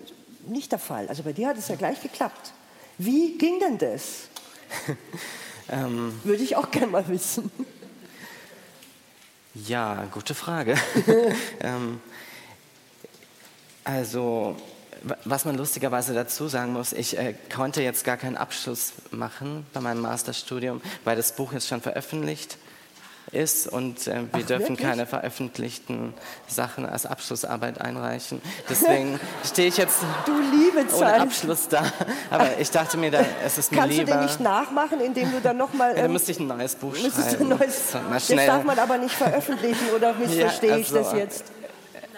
nicht 0.47 0.73
der 0.73 0.79
Fall. 0.79 1.09
Also 1.09 1.23
bei 1.23 1.33
dir 1.33 1.49
hat 1.49 1.59
es 1.59 1.69
ja 1.69 1.77
gleich 1.77 2.03
geklappt. 2.03 2.53
Wie 2.97 3.39
ging 3.39 3.61
denn 3.61 3.79
das? 3.79 4.29
ähm, 5.71 6.19
Würde 6.25 6.43
ich 6.43 6.57
auch 6.57 6.71
gerne 6.71 6.89
mal 6.89 7.09
wissen. 7.09 7.51
Ja, 9.67 10.07
gute 10.13 10.35
Frage. 10.35 10.77
ähm, 11.61 12.01
also, 13.83 14.57
was 15.25 15.45
man 15.45 15.57
lustigerweise 15.57 16.15
dazu 16.15 16.49
sagen 16.49 16.73
muss, 16.73 16.93
ich 16.93 17.19
äh, 17.19 17.35
konnte 17.55 17.83
jetzt 17.83 18.05
gar 18.05 18.17
keinen 18.17 18.37
Abschluss 18.37 18.93
machen 19.11 19.67
bei 19.73 19.81
meinem 19.81 20.03
Masterstudium, 20.03 20.81
weil 21.05 21.17
das 21.17 21.35
Buch 21.35 21.53
jetzt 21.53 21.67
schon 21.67 21.81
veröffentlicht 21.81 22.59
ist 23.33 23.67
und 23.67 24.07
äh, 24.07 24.23
wir 24.23 24.29
Ach, 24.33 24.39
dürfen 24.43 24.71
wirklich? 24.71 24.89
keine 24.89 25.07
veröffentlichten 25.07 26.15
Sachen 26.47 26.87
als 26.87 27.07
Abschlussarbeit 27.07 27.81
einreichen. 27.81 28.41
Deswegen 28.69 29.21
stehe 29.45 29.69
ich 29.69 29.77
jetzt 29.77 29.99
ohne 30.97 31.21
Abschluss 31.21 31.69
da. 31.69 31.85
Aber 32.31 32.59
ich 32.59 32.71
dachte 32.71 32.97
mir, 32.97 33.11
da, 33.11 33.25
es 33.45 33.59
ist 33.59 33.73
mir 33.73 33.79
Kannst 33.79 33.97
lieber... 33.97 34.13
Kannst 34.13 34.35
du 34.35 34.39
den 34.39 34.39
nicht 34.39 34.41
nachmachen, 34.41 35.01
indem 35.01 35.31
du 35.31 35.41
dann 35.41 35.57
nochmal... 35.57 35.91
Ähm, 35.91 35.97
ja, 35.97 36.03
dann 36.03 36.13
müsste 36.13 36.33
ich 36.33 36.41
ein 36.41 36.47
neues 36.47 36.75
Buch 36.75 36.95
schreiben. 36.95 37.49
Neues, 37.49 37.93
das 37.93 38.29
darf 38.29 38.65
man 38.65 38.79
aber 38.79 38.99
nicht 38.99 39.15
veröffentlichen, 39.15 39.91
oder 39.95 40.13
missverstehe 40.19 40.71
ja, 40.71 40.77
also, 40.77 40.99
ich 40.99 41.05
das 41.05 41.13
jetzt? 41.13 41.45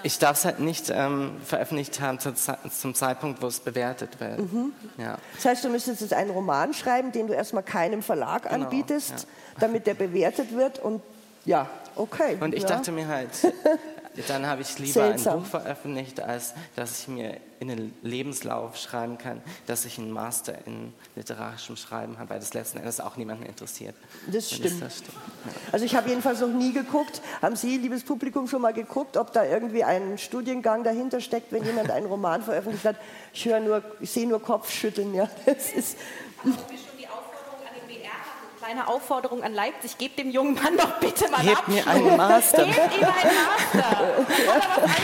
Ich 0.03 0.19
darf 0.19 0.39
es 0.39 0.45
halt 0.45 0.61
nicht 0.61 0.91
ähm, 0.91 1.33
veröffentlicht 1.45 2.01
haben 2.01 2.19
zu, 2.19 2.33
zum 2.35 2.95
Zeitpunkt, 2.95 3.43
wo 3.43 3.47
es 3.47 3.61
bewertet 3.61 4.21
wird. 4.21 4.39
Mhm. 4.39 4.73
Ja. 4.99 5.19
Das 5.35 5.45
heißt, 5.45 5.65
du 5.65 5.69
müsstest 5.69 6.01
jetzt 6.01 6.15
einen 6.15 6.31
Roman 6.31 6.73
schreiben, 6.75 7.13
den 7.13 7.27
du 7.27 7.33
erstmal 7.33 7.63
keinem 7.63 8.03
Verlag 8.03 8.49
genau, 8.49 8.65
anbietest, 8.65 9.11
ja. 9.11 9.19
damit 9.61 9.87
der 9.87 9.95
bewertet 9.95 10.55
wird 10.55 10.79
und 10.79 11.03
ja, 11.45 11.69
okay. 11.97 12.37
Und 12.41 12.55
ich 12.55 12.63
ja. 12.63 12.69
dachte 12.69 12.93
mir 12.93 13.09
halt, 13.09 13.31
dann 14.29 14.47
habe 14.47 14.63
ich 14.63 14.79
lieber 14.79 14.93
Seltsam. 14.93 15.35
ein 15.35 15.41
Buch 15.41 15.49
veröffentlicht, 15.49 16.21
als 16.21 16.55
dass 16.77 17.01
ich 17.01 17.09
mir 17.09 17.37
in 17.61 17.69
den 17.69 17.95
Lebenslauf 18.03 18.77
schreiben 18.77 19.19
kann, 19.19 19.41
dass 19.67 19.85
ich 19.85 19.99
einen 19.99 20.11
Master 20.11 20.55
in 20.67 20.93
literarischem 21.15 21.77
Schreiben 21.77 22.19
habe, 22.19 22.31
weil 22.31 22.41
das 22.41 22.55
letzten 22.55 22.79
Endes 22.79 23.01
auch 23.01 23.17
niemanden 23.17 23.45
interessiert. 23.45 23.95
Das 24.27 24.51
stimmt. 24.51 24.83
Das 24.83 24.99
stimmt. 24.99 25.17
Ja. 25.45 25.53
Also 25.73 25.85
ich 25.85 25.95
habe 25.95 26.09
jedenfalls 26.09 26.41
noch 26.41 26.49
nie 26.49 26.73
geguckt. 26.73 27.21
Haben 27.43 27.57
Sie, 27.57 27.77
liebes 27.77 28.03
Publikum, 28.03 28.49
schon 28.49 28.63
mal 28.63 28.73
geguckt, 28.73 29.17
ob 29.17 29.33
da 29.33 29.45
irgendwie 29.45 29.85
ein 29.85 30.19
Studiengang 30.19 30.85
dahinter 30.85 31.21
steckt, 31.21 31.53
wenn 31.53 31.65
jemand 31.65 31.91
einen 31.91 32.07
Roman 32.07 32.43
veröffentlicht 32.43 32.85
hat? 32.85 32.97
Ich 33.33 33.45
höre 33.45 33.61
nur, 33.61 33.83
ich 34.01 34.11
sehe 34.11 34.27
nur 34.27 34.43
Kopfschütteln. 34.43 35.15
Ja, 35.15 35.29
das 35.47 35.73
ist 35.73 35.97
kleine 38.71 38.87
Aufforderung 38.87 39.43
an 39.43 39.53
Leipzig, 39.53 39.99
gebt 39.99 40.17
dem 40.21 40.31
jungen 40.31 40.55
Mann 40.55 40.77
doch 40.77 41.01
bitte 41.01 41.29
mal 41.29 41.43
Gebt 41.43 41.67
mir 41.67 41.85
einen 41.89 42.17
Master. 42.17 42.65
Gebt 42.65 42.77
ihm 42.97 43.05
einen 43.05 43.35
Master. 43.75 44.99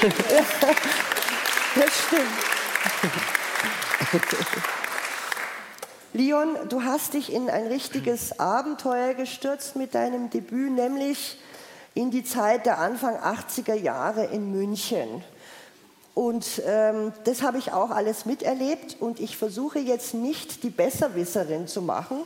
das 1.74 1.90
stimmt. 2.06 2.30
Leon, 6.12 6.56
du 6.68 6.84
hast 6.84 7.14
dich 7.14 7.32
in 7.32 7.50
ein 7.50 7.66
richtiges 7.66 8.38
Abenteuer 8.38 9.14
gestürzt 9.14 9.74
mit 9.74 9.96
deinem 9.96 10.30
Debüt, 10.30 10.70
nämlich 10.70 11.36
in 11.94 12.12
die 12.12 12.22
Zeit 12.22 12.66
der 12.66 12.78
Anfang 12.78 13.16
80er 13.16 13.74
Jahre 13.74 14.26
in 14.26 14.52
München. 14.52 15.24
Und 16.16 16.62
ähm, 16.66 17.12
das 17.24 17.42
habe 17.42 17.58
ich 17.58 17.74
auch 17.74 17.90
alles 17.90 18.24
miterlebt 18.24 18.96
und 19.00 19.20
ich 19.20 19.36
versuche 19.36 19.80
jetzt 19.80 20.14
nicht 20.14 20.62
die 20.62 20.70
Besserwisserin 20.70 21.66
zu 21.66 21.82
machen. 21.82 22.16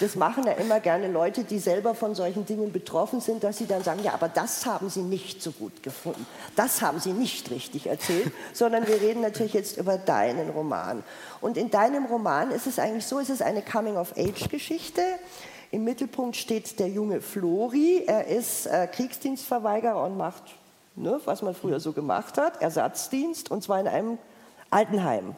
Das 0.00 0.16
machen 0.16 0.42
ja 0.44 0.54
immer 0.54 0.80
gerne 0.80 1.06
Leute, 1.06 1.44
die 1.44 1.60
selber 1.60 1.94
von 1.94 2.16
solchen 2.16 2.44
Dingen 2.44 2.72
betroffen 2.72 3.20
sind, 3.20 3.44
dass 3.44 3.58
sie 3.58 3.66
dann 3.66 3.84
sagen, 3.84 4.00
ja, 4.02 4.14
aber 4.14 4.28
das 4.28 4.66
haben 4.66 4.90
sie 4.90 5.02
nicht 5.02 5.40
so 5.44 5.52
gut 5.52 5.84
gefunden, 5.84 6.26
das 6.56 6.82
haben 6.82 6.98
sie 6.98 7.12
nicht 7.12 7.48
richtig 7.52 7.86
erzählt, 7.86 8.32
sondern 8.52 8.88
wir 8.88 9.00
reden 9.00 9.20
natürlich 9.20 9.54
jetzt 9.54 9.76
über 9.76 9.96
deinen 9.96 10.50
Roman. 10.50 11.04
Und 11.40 11.56
in 11.56 11.70
deinem 11.70 12.06
Roman 12.06 12.50
ist 12.50 12.66
es 12.66 12.80
eigentlich 12.80 13.06
so, 13.06 13.20
es 13.20 13.30
ist 13.30 13.42
eine 13.42 13.62
Coming-of-Age-Geschichte. 13.62 15.02
Im 15.70 15.84
Mittelpunkt 15.84 16.34
steht 16.34 16.80
der 16.80 16.88
junge 16.88 17.20
Flori. 17.20 18.02
Er 18.08 18.26
ist 18.26 18.66
äh, 18.66 18.88
Kriegsdienstverweigerer 18.88 20.02
und 20.02 20.16
macht 20.16 20.42
ne, 20.96 21.20
was 21.24 21.42
man 21.42 21.54
früher 21.54 21.80
so 21.80 21.92
gemacht 21.92 22.38
hat, 22.38 22.60
Ersatzdienst, 22.60 23.50
und 23.50 23.62
zwar 23.62 23.80
in 23.80 23.88
einem 23.88 24.18
Altenheim. 24.70 25.36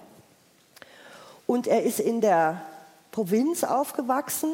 Und 1.46 1.66
er 1.66 1.82
ist 1.82 2.00
in 2.00 2.20
der 2.20 2.62
Provinz 3.11 3.64
aufgewachsen, 3.64 4.52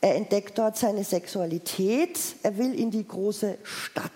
er 0.00 0.14
entdeckt 0.14 0.58
dort 0.58 0.76
seine 0.76 1.02
Sexualität, 1.02 2.18
er 2.42 2.56
will 2.56 2.78
in 2.78 2.90
die 2.90 3.06
große 3.06 3.58
Stadt. 3.64 4.12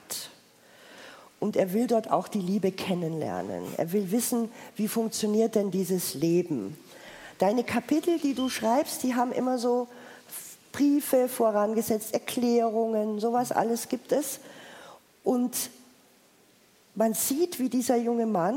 Und 1.41 1.57
er 1.57 1.73
will 1.73 1.89
dort 1.89 2.09
auch 2.09 2.29
die 2.29 2.41
Liebe 2.41 2.70
kennenlernen. 2.70 3.64
Er 3.77 3.91
will 3.93 4.12
wissen, 4.12 4.49
wie 4.77 4.87
funktioniert 4.87 5.57
denn 5.57 5.73
dieses 5.73 6.14
Leben. 6.14 6.79
Deine 7.39 7.64
Kapitel, 7.64 8.20
die 8.20 8.35
du 8.35 8.49
schreibst, 8.49 9.03
die 9.03 9.16
haben 9.16 9.33
immer 9.33 9.59
so 9.59 9.89
Briefe 10.70 11.29
vorangesetzt, 11.29 12.14
Erklärungen, 12.14 13.18
sowas 13.18 13.51
alles 13.51 13.89
gibt 13.89 14.12
es. 14.12 14.39
Und 15.25 15.53
man 16.95 17.14
sieht, 17.14 17.59
wie 17.59 17.68
dieser 17.68 17.97
junge 17.97 18.26
Mann 18.26 18.57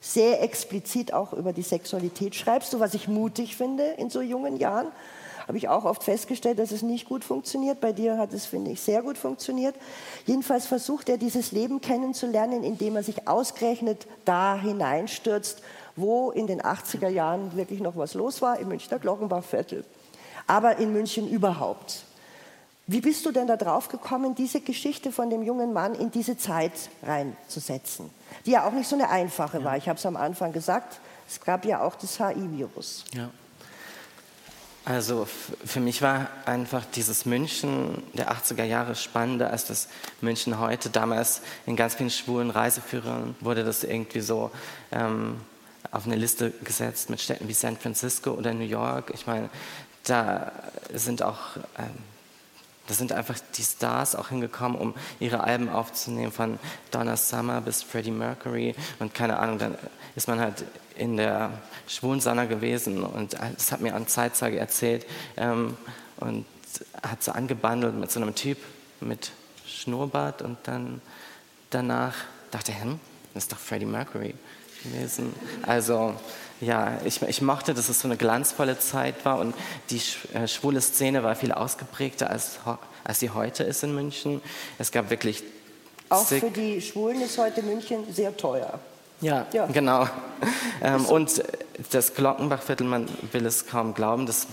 sehr 0.00 0.42
explizit 0.42 1.12
auch 1.12 1.32
über 1.32 1.52
die 1.52 1.62
Sexualität 1.62 2.34
schreibt, 2.34 2.64
so 2.64 2.80
was 2.80 2.94
ich 2.94 3.08
mutig 3.08 3.56
finde 3.56 3.84
in 3.98 4.08
so 4.08 4.22
jungen 4.22 4.56
Jahren. 4.56 4.88
Habe 5.46 5.58
ich 5.58 5.68
auch 5.68 5.84
oft 5.84 6.04
festgestellt, 6.04 6.60
dass 6.60 6.70
es 6.70 6.82
nicht 6.82 7.08
gut 7.08 7.24
funktioniert. 7.24 7.80
Bei 7.80 7.92
dir 7.92 8.18
hat 8.18 8.32
es, 8.32 8.46
finde 8.46 8.70
ich, 8.70 8.80
sehr 8.80 9.02
gut 9.02 9.18
funktioniert. 9.18 9.74
Jedenfalls 10.24 10.66
versucht 10.66 11.08
er, 11.08 11.18
dieses 11.18 11.50
Leben 11.50 11.80
kennenzulernen, 11.80 12.62
indem 12.62 12.94
er 12.94 13.02
sich 13.02 13.26
ausgerechnet 13.26 14.06
da 14.24 14.54
hineinstürzt, 14.54 15.62
wo 15.96 16.30
in 16.30 16.46
den 16.46 16.62
80er 16.62 17.08
Jahren 17.08 17.56
wirklich 17.56 17.80
noch 17.80 17.96
was 17.96 18.14
los 18.14 18.40
war, 18.40 18.60
im 18.60 18.68
Münchner 18.68 19.00
Glockenbachviertel. 19.00 19.84
Aber 20.46 20.76
in 20.78 20.92
München 20.92 21.28
überhaupt. 21.28 22.04
Wie 22.92 23.00
bist 23.00 23.24
du 23.24 23.30
denn 23.30 23.46
da 23.46 23.56
drauf 23.56 23.86
gekommen, 23.86 24.34
diese 24.34 24.60
Geschichte 24.60 25.12
von 25.12 25.30
dem 25.30 25.44
jungen 25.44 25.72
Mann 25.72 25.94
in 25.94 26.10
diese 26.10 26.36
Zeit 26.36 26.72
reinzusetzen, 27.04 28.10
die 28.44 28.50
ja 28.50 28.66
auch 28.66 28.72
nicht 28.72 28.88
so 28.88 28.96
eine 28.96 29.08
einfache 29.10 29.58
ja. 29.58 29.64
war. 29.64 29.76
Ich 29.76 29.88
habe 29.88 29.96
es 29.96 30.04
am 30.06 30.16
Anfang 30.16 30.52
gesagt, 30.52 30.98
es 31.28 31.40
gab 31.40 31.64
ja 31.64 31.82
auch 31.82 31.94
das 31.94 32.18
HI-Virus. 32.18 33.04
Ja. 33.14 33.30
Also 34.84 35.28
für 35.64 35.78
mich 35.78 36.02
war 36.02 36.30
einfach 36.46 36.84
dieses 36.84 37.26
München 37.26 38.02
der 38.14 38.32
80er 38.32 38.64
Jahre 38.64 38.96
spannender 38.96 39.50
als 39.50 39.66
das 39.66 39.86
München 40.20 40.58
heute. 40.58 40.90
Damals 40.90 41.42
in 41.66 41.76
ganz 41.76 41.94
vielen 41.94 42.10
schwulen 42.10 42.50
Reiseführern 42.50 43.36
wurde 43.38 43.62
das 43.62 43.84
irgendwie 43.84 44.20
so 44.20 44.50
ähm, 44.90 45.40
auf 45.92 46.06
eine 46.06 46.16
Liste 46.16 46.50
gesetzt 46.64 47.08
mit 47.08 47.20
Städten 47.20 47.46
wie 47.46 47.54
San 47.54 47.76
Francisco 47.76 48.32
oder 48.32 48.52
New 48.52 48.64
York. 48.64 49.12
Ich 49.14 49.28
meine, 49.28 49.48
da 50.02 50.50
sind 50.92 51.22
auch 51.22 51.56
ähm, 51.78 52.09
da 52.90 52.96
sind 52.96 53.12
einfach 53.12 53.38
die 53.56 53.62
Stars 53.62 54.16
auch 54.16 54.30
hingekommen, 54.30 54.76
um 54.76 54.94
ihre 55.20 55.44
Alben 55.44 55.68
aufzunehmen, 55.68 56.32
von 56.32 56.58
Donna 56.90 57.16
Summer 57.16 57.60
bis 57.60 57.84
Freddie 57.84 58.10
Mercury 58.10 58.74
und 58.98 59.14
keine 59.14 59.38
Ahnung, 59.38 59.58
dann 59.58 59.78
ist 60.16 60.26
man 60.26 60.40
halt 60.40 60.64
in 60.96 61.16
der 61.16 61.52
Schwulensauna 61.86 62.46
gewesen 62.46 63.04
und 63.04 63.34
das 63.54 63.70
hat 63.70 63.80
mir 63.80 63.94
ein 63.94 64.08
Zeitzeuge 64.08 64.58
erzählt 64.58 65.06
ähm, 65.36 65.76
und 66.16 66.44
hat 67.00 67.22
so 67.22 67.30
angebandelt 67.30 67.94
mit 67.94 68.10
so 68.10 68.20
einem 68.20 68.34
Typ 68.34 68.58
mit 69.00 69.30
Schnurrbart 69.64 70.42
und 70.42 70.58
dann 70.64 71.00
danach 71.70 72.16
dachte 72.50 72.74
hm, 72.74 72.98
das 73.34 73.44
ist 73.44 73.52
doch 73.52 73.58
Freddie 73.58 73.86
Mercury 73.86 74.34
gewesen. 74.82 75.32
Also 75.62 76.16
ja, 76.60 76.98
ich, 77.04 77.22
ich 77.22 77.42
mochte, 77.42 77.74
dass 77.74 77.88
es 77.88 78.00
so 78.00 78.08
eine 78.08 78.16
glanzvolle 78.16 78.78
Zeit 78.78 79.24
war 79.24 79.38
und 79.38 79.54
die 79.90 80.00
äh, 80.34 80.46
schwule 80.46 80.80
Szene 80.80 81.22
war 81.22 81.34
viel 81.34 81.52
ausgeprägter, 81.52 82.30
als, 82.30 82.58
als 83.04 83.20
sie 83.20 83.30
heute 83.30 83.64
ist 83.64 83.82
in 83.82 83.94
München. 83.94 84.42
Es 84.78 84.92
gab 84.92 85.10
wirklich. 85.10 85.42
Auch 86.08 86.26
für 86.26 86.50
die 86.50 86.80
Schwulen 86.80 87.22
ist 87.22 87.38
heute 87.38 87.62
München 87.62 88.12
sehr 88.12 88.36
teuer. 88.36 88.78
Ja, 89.20 89.46
ja. 89.52 89.66
genau. 89.66 90.06
Ähm, 90.82 91.00
so. 91.00 91.14
Und 91.14 91.42
das 91.90 92.14
Glockenbachviertel, 92.14 92.86
man 92.86 93.06
will 93.32 93.44
es 93.44 93.66
kaum 93.66 93.92
glauben, 93.92 94.24
das 94.24 94.46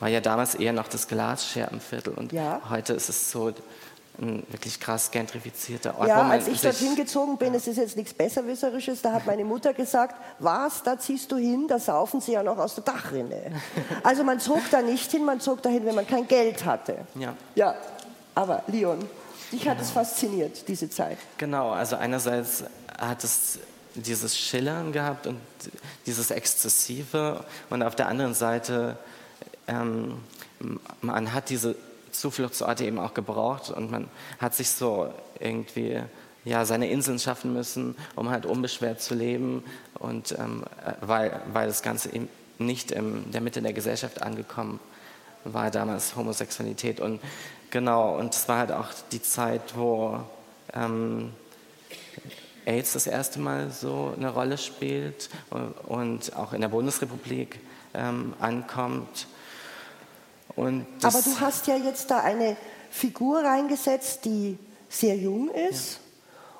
war 0.00 0.08
ja 0.08 0.20
damals 0.20 0.54
eher 0.54 0.72
noch 0.72 0.88
das 0.88 1.08
Glasscherbenviertel 1.08 2.14
und 2.14 2.32
ja. 2.32 2.62
heute 2.70 2.94
ist 2.94 3.10
es 3.10 3.30
so 3.30 3.52
ein 4.20 4.44
wirklich 4.48 4.78
krass 4.78 5.10
gentrifizierter 5.10 5.98
Ort. 5.98 6.08
Ja, 6.08 6.28
als 6.28 6.46
ich 6.46 6.60
dorthin 6.60 6.94
gezogen 6.94 7.36
bin, 7.36 7.54
es 7.54 7.66
ist 7.66 7.76
jetzt 7.76 7.96
nichts 7.96 8.14
Besserwisserisches, 8.14 9.02
da 9.02 9.12
hat 9.12 9.26
meine 9.26 9.44
Mutter 9.44 9.74
gesagt, 9.74 10.14
was, 10.38 10.82
da 10.82 10.98
ziehst 10.98 11.32
du 11.32 11.36
hin, 11.36 11.66
da 11.68 11.78
saufen 11.78 12.20
sie 12.20 12.32
ja 12.32 12.42
noch 12.42 12.58
aus 12.58 12.74
der 12.74 12.84
Dachrinne. 12.84 13.60
Also 14.02 14.22
man 14.22 14.38
zog 14.38 14.60
da 14.70 14.82
nicht 14.82 15.10
hin, 15.10 15.24
man 15.24 15.40
zog 15.40 15.62
dahin, 15.62 15.84
wenn 15.84 15.94
man 15.94 16.06
kein 16.06 16.28
Geld 16.28 16.64
hatte. 16.64 16.98
Ja. 17.14 17.34
Ja, 17.54 17.74
aber 18.34 18.62
Leon, 18.66 18.98
dich 19.50 19.68
hat 19.68 19.80
es 19.80 19.90
fasziniert, 19.90 20.68
diese 20.68 20.88
Zeit. 20.90 21.18
Genau, 21.38 21.70
also 21.70 21.96
einerseits 21.96 22.64
hat 22.98 23.24
es 23.24 23.58
dieses 23.94 24.36
Schillern 24.36 24.92
gehabt 24.92 25.26
und 25.26 25.40
dieses 26.06 26.30
Exzessive 26.30 27.44
und 27.70 27.82
auf 27.82 27.94
der 27.94 28.08
anderen 28.08 28.34
Seite, 28.34 28.96
ähm, 29.66 30.18
man 31.00 31.32
hat 31.32 31.48
diese 31.50 31.76
Zufluchtsorte 32.14 32.84
eben 32.84 32.98
auch 32.98 33.14
gebraucht 33.14 33.70
und 33.70 33.90
man 33.90 34.08
hat 34.38 34.54
sich 34.54 34.70
so 34.70 35.12
irgendwie 35.40 36.00
ja, 36.44 36.64
seine 36.64 36.88
Inseln 36.90 37.18
schaffen 37.18 37.52
müssen, 37.52 37.96
um 38.16 38.30
halt 38.30 38.46
unbeschwert 38.46 39.00
zu 39.00 39.14
leben 39.14 39.64
und 39.94 40.32
ähm, 40.32 40.64
weil, 41.00 41.40
weil 41.52 41.66
das 41.66 41.82
Ganze 41.82 42.12
eben 42.14 42.28
nicht 42.58 42.90
in 42.90 43.30
der 43.32 43.40
Mitte 43.40 43.62
der 43.62 43.72
Gesellschaft 43.72 44.22
angekommen 44.22 44.80
war 45.44 45.70
damals 45.70 46.16
Homosexualität. 46.16 47.00
Und 47.00 47.20
genau 47.70 48.16
und 48.18 48.34
es 48.34 48.48
war 48.48 48.58
halt 48.58 48.72
auch 48.72 48.88
die 49.12 49.22
Zeit, 49.22 49.76
wo 49.76 50.20
ähm, 50.72 51.32
AIDS 52.64 52.94
das 52.94 53.06
erste 53.06 53.40
Mal 53.40 53.70
so 53.70 54.14
eine 54.16 54.30
Rolle 54.30 54.58
spielt 54.58 55.28
und 55.86 56.36
auch 56.36 56.52
in 56.52 56.60
der 56.60 56.68
Bundesrepublik 56.68 57.60
ähm, 57.92 58.34
ankommt 58.40 59.26
aber 61.02 61.22
du 61.22 61.40
hast 61.40 61.66
ja 61.66 61.76
jetzt 61.76 62.10
da 62.10 62.20
eine 62.20 62.56
Figur 62.90 63.40
reingesetzt, 63.40 64.24
die 64.24 64.58
sehr 64.88 65.16
jung 65.16 65.50
ist. 65.50 65.94
Ja. 65.94 65.98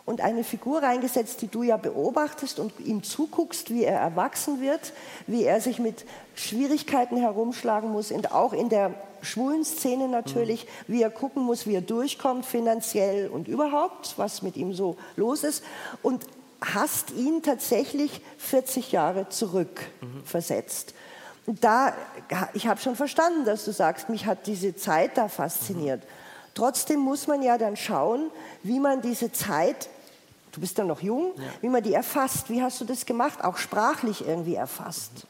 Und 0.06 0.20
eine 0.20 0.44
Figur 0.44 0.82
reingesetzt, 0.82 1.40
die 1.40 1.48
du 1.48 1.62
ja 1.62 1.78
beobachtest 1.78 2.58
und 2.58 2.78
ihm 2.80 3.02
zuguckst, 3.02 3.70
wie 3.70 3.84
er 3.84 3.98
erwachsen 3.98 4.60
wird, 4.60 4.92
wie 5.26 5.44
er 5.44 5.62
sich 5.62 5.78
mit 5.78 6.04
Schwierigkeiten 6.34 7.16
herumschlagen 7.16 7.90
muss 7.90 8.12
und 8.12 8.30
auch 8.32 8.52
in 8.52 8.68
der 8.68 8.92
schwulen 9.22 9.64
Szene 9.64 10.08
natürlich, 10.08 10.66
mhm. 10.66 10.92
wie 10.92 11.02
er 11.02 11.08
gucken 11.08 11.42
muss, 11.42 11.66
wie 11.66 11.74
er 11.74 11.80
durchkommt 11.80 12.44
finanziell 12.44 13.28
und 13.28 13.48
überhaupt, 13.48 14.18
was 14.18 14.42
mit 14.42 14.56
ihm 14.56 14.74
so 14.74 14.98
los 15.16 15.42
ist. 15.42 15.64
Und 16.02 16.26
hast 16.60 17.10
ihn 17.12 17.42
tatsächlich 17.42 18.20
40 18.36 18.92
Jahre 18.92 19.30
zurückversetzt. 19.30 20.92
Mhm 20.92 21.03
da, 21.46 21.92
ich 22.54 22.66
habe 22.66 22.80
schon 22.80 22.96
verstanden, 22.96 23.44
dass 23.44 23.64
du 23.64 23.72
sagst, 23.72 24.08
mich 24.08 24.26
hat 24.26 24.46
diese 24.46 24.74
Zeit 24.76 25.16
da 25.16 25.28
fasziniert. 25.28 26.02
Mhm. 26.02 26.08
Trotzdem 26.54 27.00
muss 27.00 27.26
man 27.26 27.42
ja 27.42 27.58
dann 27.58 27.76
schauen, 27.76 28.30
wie 28.62 28.78
man 28.80 29.02
diese 29.02 29.32
Zeit, 29.32 29.88
du 30.52 30.60
bist 30.60 30.78
ja 30.78 30.84
noch 30.84 31.02
jung, 31.02 31.32
ja. 31.36 31.42
wie 31.60 31.68
man 31.68 31.82
die 31.82 31.92
erfasst. 31.92 32.48
Wie 32.48 32.62
hast 32.62 32.80
du 32.80 32.84
das 32.84 33.04
gemacht, 33.04 33.42
auch 33.42 33.58
sprachlich 33.58 34.26
irgendwie 34.26 34.54
erfasst? 34.54 35.26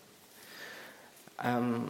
Ähm, 1.42 1.88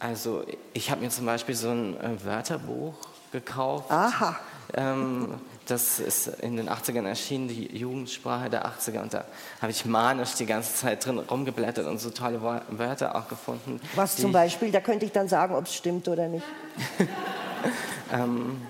also 0.00 0.44
ich 0.74 0.90
habe 0.90 1.00
mir 1.00 1.10
zum 1.10 1.26
Beispiel 1.26 1.54
so 1.54 1.70
ein 1.70 1.98
äh, 2.00 2.24
Wörterbuch 2.24 2.94
gekauft. 3.30 3.90
Aha. 3.90 4.38
Ähm, 4.74 5.40
das 5.66 6.00
ist 6.00 6.26
in 6.26 6.56
den 6.56 6.68
80ern 6.68 7.06
erschienen, 7.06 7.48
die 7.48 7.76
Jugendsprache 7.76 8.50
der 8.50 8.66
80er. 8.66 9.00
Und 9.00 9.14
da 9.14 9.24
habe 9.60 9.70
ich 9.70 9.84
manisch 9.84 10.34
die 10.34 10.46
ganze 10.46 10.74
Zeit 10.74 11.04
drin 11.04 11.18
rumgeblättert 11.18 11.86
und 11.86 11.98
so 11.98 12.10
tolle 12.10 12.42
Wörter 12.42 13.14
auch 13.14 13.28
gefunden. 13.28 13.80
Was 13.94 14.16
zum 14.16 14.32
Beispiel? 14.32 14.72
Da 14.72 14.80
könnte 14.80 15.06
ich 15.06 15.12
dann 15.12 15.28
sagen, 15.28 15.54
ob 15.54 15.66
es 15.66 15.74
stimmt 15.74 16.08
oder 16.08 16.28
nicht. 16.28 16.44
ähm, 18.12 18.60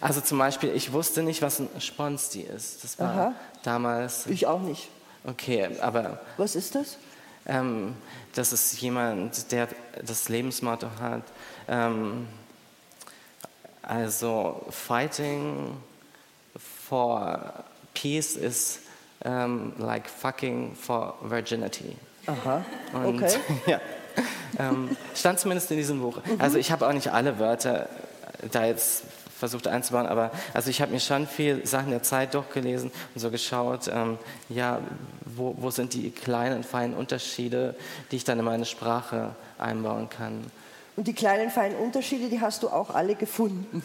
also 0.00 0.20
zum 0.20 0.38
Beispiel, 0.38 0.74
ich 0.74 0.92
wusste 0.92 1.22
nicht, 1.22 1.42
was 1.42 1.60
ein 1.60 1.68
Sponsti 1.78 2.40
ist. 2.40 2.82
Das 2.82 2.98
war 2.98 3.10
Aha. 3.10 3.34
damals. 3.62 4.26
Ich 4.26 4.46
auch 4.46 4.60
nicht. 4.60 4.88
Okay, 5.24 5.68
aber. 5.80 6.20
Was 6.36 6.56
ist 6.56 6.74
das? 6.74 6.98
Ähm, 7.46 7.94
das 8.34 8.52
ist 8.52 8.80
jemand, 8.80 9.52
der 9.52 9.68
das 10.04 10.28
Lebensmotto 10.28 10.88
hat. 11.00 11.22
Ähm, 11.68 12.26
also, 13.82 14.64
fighting 14.70 15.76
for 16.92 17.64
peace 17.94 18.36
is 18.36 18.78
um, 19.24 19.72
like 19.78 20.06
fucking 20.06 20.74
for 20.74 21.14
virginity. 21.22 21.96
Aha, 22.26 22.62
Und, 22.92 23.22
okay. 23.22 23.36
ja, 23.66 23.80
ähm, 24.58 24.94
stand 25.14 25.40
zumindest 25.40 25.70
in 25.70 25.78
diesem 25.78 26.00
Buch. 26.00 26.18
Mhm. 26.18 26.38
Also 26.38 26.58
ich 26.58 26.70
habe 26.70 26.86
auch 26.86 26.92
nicht 26.92 27.10
alle 27.10 27.38
Wörter 27.38 27.88
da 28.50 28.66
jetzt 28.66 29.04
versucht 29.38 29.68
einzubauen, 29.68 30.06
aber 30.06 30.32
also 30.52 30.68
ich 30.68 30.82
habe 30.82 30.92
mir 30.92 31.00
schon 31.00 31.26
viel 31.26 31.66
Sachen 31.66 31.92
der 31.92 32.02
Zeit 32.02 32.34
durchgelesen 32.34 32.92
und 33.14 33.20
so 33.22 33.30
geschaut, 33.30 33.88
ähm, 33.88 34.18
ja, 34.50 34.78
wo, 35.24 35.54
wo 35.58 35.70
sind 35.70 35.94
die 35.94 36.10
kleinen, 36.10 36.62
feinen 36.62 36.94
Unterschiede, 36.94 37.74
die 38.10 38.16
ich 38.16 38.24
dann 38.24 38.38
in 38.38 38.44
meine 38.44 38.66
Sprache 38.66 39.34
einbauen 39.58 40.10
kann. 40.10 40.44
Und 40.96 41.08
die 41.08 41.14
kleinen, 41.14 41.50
feinen 41.50 41.78
Unterschiede, 41.78 42.28
die 42.28 42.42
hast 42.42 42.62
du 42.62 42.68
auch 42.68 42.94
alle 42.94 43.14
gefunden? 43.14 43.82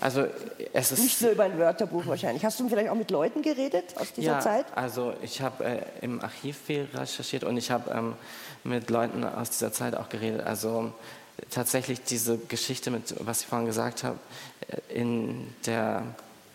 Also 0.00 0.26
es 0.72 0.92
ist 0.92 1.02
nicht 1.02 1.20
nur 1.22 1.32
über 1.32 1.44
ein 1.44 1.58
Wörterbuch 1.58 2.06
wahrscheinlich. 2.06 2.44
Hast 2.44 2.58
du 2.60 2.68
vielleicht 2.68 2.88
auch 2.88 2.94
mit 2.94 3.10
Leuten 3.10 3.42
geredet 3.42 3.94
aus 3.96 4.12
dieser 4.12 4.32
ja, 4.32 4.40
Zeit? 4.40 4.66
Also 4.74 5.14
ich 5.22 5.40
habe 5.40 5.64
äh, 5.64 5.82
im 6.00 6.20
Archiv 6.20 6.56
viel 6.66 6.88
recherchiert 6.94 7.44
und 7.44 7.56
ich 7.56 7.70
habe 7.70 7.90
ähm, 7.90 8.14
mit 8.64 8.90
Leuten 8.90 9.24
aus 9.24 9.50
dieser 9.50 9.72
Zeit 9.72 9.94
auch 9.94 10.08
geredet. 10.08 10.46
Also 10.46 10.92
tatsächlich 11.50 12.02
diese 12.02 12.38
Geschichte 12.38 12.90
mit, 12.90 13.14
was 13.20 13.42
ich 13.42 13.46
vorhin 13.46 13.66
gesagt 13.66 14.04
habe, 14.04 14.18
äh, 14.68 15.00
in 15.00 15.54
der 15.66 16.02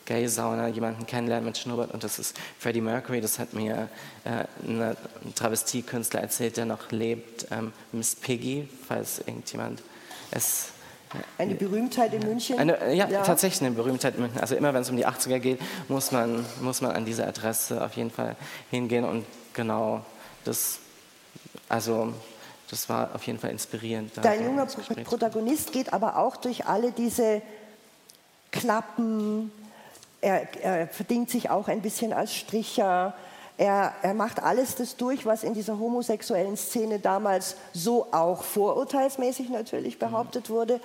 Gay-Sauna 0.06 0.68
jemanden 0.68 1.06
kennenlernen 1.06 1.46
mit 1.46 1.58
Schnurrbart 1.58 1.92
und 1.92 2.04
das 2.04 2.20
ist 2.20 2.38
Freddie 2.60 2.82
Mercury. 2.82 3.22
Das 3.22 3.40
hat 3.40 3.54
mir 3.54 3.90
äh, 4.24 4.46
ein 4.68 4.96
Travestiekünstler 5.34 6.22
erzählt, 6.22 6.58
der 6.58 6.66
noch 6.66 6.92
lebt, 6.92 7.48
ähm, 7.52 7.74
Miss 7.92 8.16
Piggy, 8.16 8.70
falls 8.88 9.20
irgendjemand 9.20 9.82
es 10.32 10.70
eine 11.38 11.55
Berühmtheit 11.55 12.13
in 12.13 12.26
München? 12.28 12.57
Eine, 12.57 12.93
ja, 12.93 13.07
ja, 13.07 13.24
tatsächlich 13.24 13.61
eine 13.61 13.76
Berühmtheit 13.76 14.16
in 14.16 14.22
München. 14.22 14.39
Also 14.39 14.55
immer 14.55 14.74
wenn 14.74 14.82
es 14.82 14.89
um 14.89 14.97
die 14.97 15.05
80er 15.05 15.39
geht, 15.39 15.59
muss 15.88 16.11
man, 16.11 16.45
muss 16.61 16.82
man 16.82 16.91
an 16.91 17.05
diese 17.05 17.26
Adresse 17.28 17.84
auf 17.84 17.93
jeden 17.93 18.11
Fall 18.11 18.36
hingehen 18.72 19.05
und 19.05 19.26
genau 19.53 20.01
das, 20.43 20.80
also 21.70 22.13
das 22.70 22.89
war 22.89 23.13
auf 23.13 23.24
jeden 23.24 23.39
Fall 23.39 23.51
inspirierend. 23.51 24.11
Dein 24.22 24.43
junger 24.43 24.66
Protagonist 25.03 25.72
geht 25.72 25.93
aber 25.93 26.18
auch 26.18 26.36
durch 26.36 26.66
alle 26.66 26.91
diese 26.91 27.41
Klappen, 28.51 29.51
er, 30.22 30.47
er 30.61 30.88
verdient 30.88 31.30
sich 31.30 31.49
auch 31.49 31.68
ein 31.68 31.82
bisschen 31.82 32.13
als 32.13 32.34
Stricher, 32.34 33.13
er, 33.58 33.93
er, 34.01 34.14
macht 34.14 34.43
alles 34.43 34.76
das 34.76 34.97
durch, 34.97 35.26
was 35.26 35.43
in 35.43 35.53
dieser 35.53 35.80
homosexuellen 35.80 36.58
Szene 36.58 36.99
damals 36.99 37.56
so 37.74 38.08
auch 38.12 38.43
vorurteilsmäßig 38.43 39.49
natürlich 39.49 39.97
behauptet 39.99 40.49
wurde. 40.49 40.82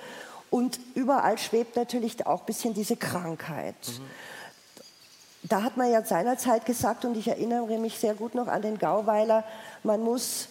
Und 0.49 0.79
überall 0.95 1.37
schwebt 1.37 1.75
natürlich 1.75 2.25
auch 2.25 2.41
ein 2.41 2.45
bisschen 2.45 2.73
diese 2.73 2.95
Krankheit. 2.95 3.75
Mhm. 3.87 4.03
Da 5.43 5.63
hat 5.63 5.75
man 5.75 5.91
ja 5.91 6.03
seinerzeit 6.03 6.65
gesagt, 6.65 7.03
und 7.03 7.17
ich 7.17 7.27
erinnere 7.27 7.77
mich 7.77 7.97
sehr 7.97 8.13
gut 8.13 8.35
noch 8.35 8.47
an 8.47 8.61
den 8.61 8.77
Gauweiler, 8.77 9.43
man 9.83 10.01
muss 10.01 10.47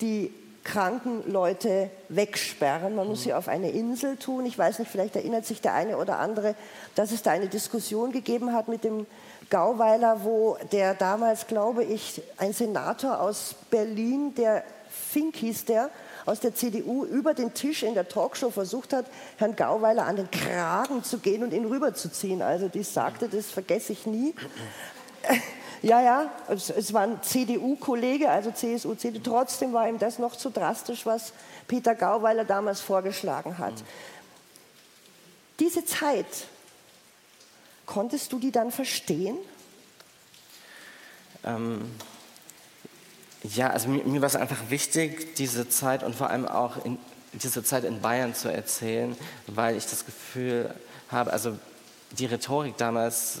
die 0.00 0.32
kranken 0.64 1.30
Leute 1.30 1.90
wegsperren. 2.08 2.94
Man 2.94 3.08
muss 3.08 3.20
mhm. 3.20 3.24
sie 3.24 3.34
auf 3.34 3.48
eine 3.48 3.70
Insel 3.70 4.16
tun. 4.16 4.46
Ich 4.46 4.58
weiß 4.58 4.78
nicht, 4.78 4.90
vielleicht 4.90 5.16
erinnert 5.16 5.46
sich 5.46 5.60
der 5.60 5.74
eine 5.74 5.96
oder 5.98 6.18
andere, 6.18 6.54
dass 6.94 7.12
es 7.12 7.22
da 7.22 7.32
eine 7.32 7.48
Diskussion 7.48 8.12
gegeben 8.12 8.52
hat 8.52 8.68
mit 8.68 8.84
dem 8.84 9.06
Gauweiler, 9.52 10.24
wo 10.24 10.56
der 10.72 10.94
damals, 10.94 11.46
glaube 11.46 11.84
ich, 11.84 12.22
ein 12.38 12.54
Senator 12.54 13.20
aus 13.20 13.54
Berlin, 13.70 14.34
der 14.34 14.64
Fink 14.88 15.36
hieß 15.36 15.66
der, 15.66 15.90
aus 16.24 16.40
der 16.40 16.54
CDU 16.54 17.04
über 17.04 17.34
den 17.34 17.52
Tisch 17.52 17.82
in 17.82 17.92
der 17.92 18.08
Talkshow 18.08 18.50
versucht 18.50 18.94
hat, 18.94 19.04
Herrn 19.36 19.54
Gauweiler 19.54 20.06
an 20.06 20.16
den 20.16 20.30
Kragen 20.30 21.04
zu 21.04 21.18
gehen 21.18 21.42
und 21.42 21.52
ihn 21.52 21.66
rüberzuziehen. 21.66 22.40
Also 22.40 22.68
die 22.68 22.82
sagte, 22.82 23.28
das 23.28 23.50
vergesse 23.50 23.92
ich 23.92 24.06
nie. 24.06 24.34
Ja, 25.84 26.00
ja, 26.00 26.30
es, 26.48 26.70
es 26.70 26.92
war 26.92 27.02
ein 27.02 27.20
CDU-Kollege, 27.24 28.30
also 28.30 28.52
CSU, 28.52 28.94
CDU. 28.94 29.18
Trotzdem 29.20 29.72
war 29.72 29.88
ihm 29.88 29.98
das 29.98 30.20
noch 30.20 30.36
zu 30.36 30.50
drastisch, 30.50 31.04
was 31.06 31.32
Peter 31.66 31.96
Gauweiler 31.96 32.44
damals 32.44 32.80
vorgeschlagen 32.80 33.58
hat. 33.58 33.74
Diese 35.58 35.84
Zeit, 35.84 36.46
konntest 37.92 38.32
du 38.32 38.38
die 38.38 38.50
dann 38.50 38.70
verstehen? 38.70 39.36
Ähm, 41.44 41.82
ja, 43.42 43.68
also 43.68 43.88
mir, 43.88 44.02
mir 44.04 44.22
war 44.22 44.28
es 44.28 44.36
einfach 44.36 44.70
wichtig, 44.70 45.34
diese 45.36 45.68
Zeit 45.68 46.02
und 46.02 46.14
vor 46.14 46.30
allem 46.30 46.48
auch 46.48 46.82
in, 46.86 46.96
diese 47.34 47.62
Zeit 47.62 47.84
in 47.84 48.00
Bayern 48.00 48.34
zu 48.34 48.50
erzählen, 48.50 49.14
weil 49.46 49.76
ich 49.76 49.84
das 49.84 50.06
Gefühl 50.06 50.74
habe, 51.10 51.32
also 51.34 51.58
die 52.12 52.24
Rhetorik 52.24 52.78
damals 52.78 53.40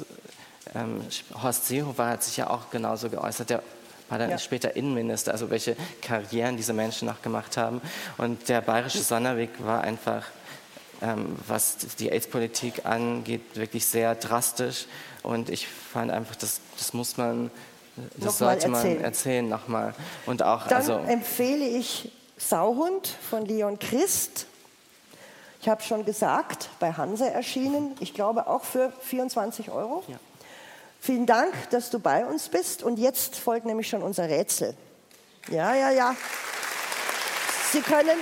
ähm, 0.74 1.00
Horst 1.42 1.66
Seehofer 1.66 2.08
hat 2.08 2.22
sich 2.22 2.36
ja 2.36 2.50
auch 2.50 2.70
genauso 2.70 3.08
geäußert. 3.08 3.48
Der 3.48 3.62
war 4.10 4.18
dann 4.18 4.30
ja. 4.30 4.38
später 4.38 4.76
Innenminister, 4.76 5.32
also 5.32 5.48
welche 5.48 5.76
Karrieren 6.02 6.58
diese 6.58 6.74
Menschen 6.74 7.08
noch 7.08 7.22
gemacht 7.22 7.56
haben. 7.56 7.80
Und 8.18 8.50
der 8.50 8.60
bayerische 8.60 9.02
Sonderweg 9.02 9.50
war 9.64 9.80
einfach 9.80 10.26
was 11.46 11.76
die 11.98 12.10
AIDS-Politik 12.10 12.86
angeht, 12.86 13.42
wirklich 13.54 13.86
sehr 13.86 14.14
drastisch. 14.14 14.86
Und 15.22 15.50
ich 15.50 15.66
fand 15.66 16.10
einfach, 16.10 16.36
das, 16.36 16.60
das 16.78 16.92
muss 16.92 17.16
man, 17.16 17.50
das 18.16 18.40
Nochmal 18.40 18.60
sollte 18.60 18.68
man 18.68 18.80
erzählen. 18.80 19.04
erzählen 19.04 19.48
nochmal. 19.48 19.94
Und 20.26 20.42
auch, 20.42 20.66
Dann 20.68 20.78
also, 20.78 20.98
empfehle 20.98 21.66
ich 21.66 22.12
Sauhund 22.36 23.06
von 23.28 23.44
Leon 23.46 23.78
Christ. 23.78 24.46
Ich 25.60 25.68
habe 25.68 25.82
schon 25.82 26.04
gesagt, 26.04 26.70
bei 26.80 26.92
Hanse 26.92 27.30
erschienen. 27.30 27.94
Ich 28.00 28.14
glaube 28.14 28.46
auch 28.48 28.64
für 28.64 28.92
24 29.02 29.70
Euro. 29.70 30.02
Ja. 30.08 30.16
Vielen 31.00 31.26
Dank, 31.26 31.52
dass 31.70 31.90
du 31.90 31.98
bei 31.98 32.24
uns 32.24 32.48
bist. 32.48 32.82
Und 32.82 32.98
jetzt 32.98 33.36
folgt 33.36 33.66
nämlich 33.66 33.88
schon 33.88 34.02
unser 34.02 34.28
Rätsel. 34.28 34.74
Ja, 35.50 35.74
ja, 35.74 35.90
ja. 35.90 36.14
Sie 37.72 37.80
können. 37.80 38.18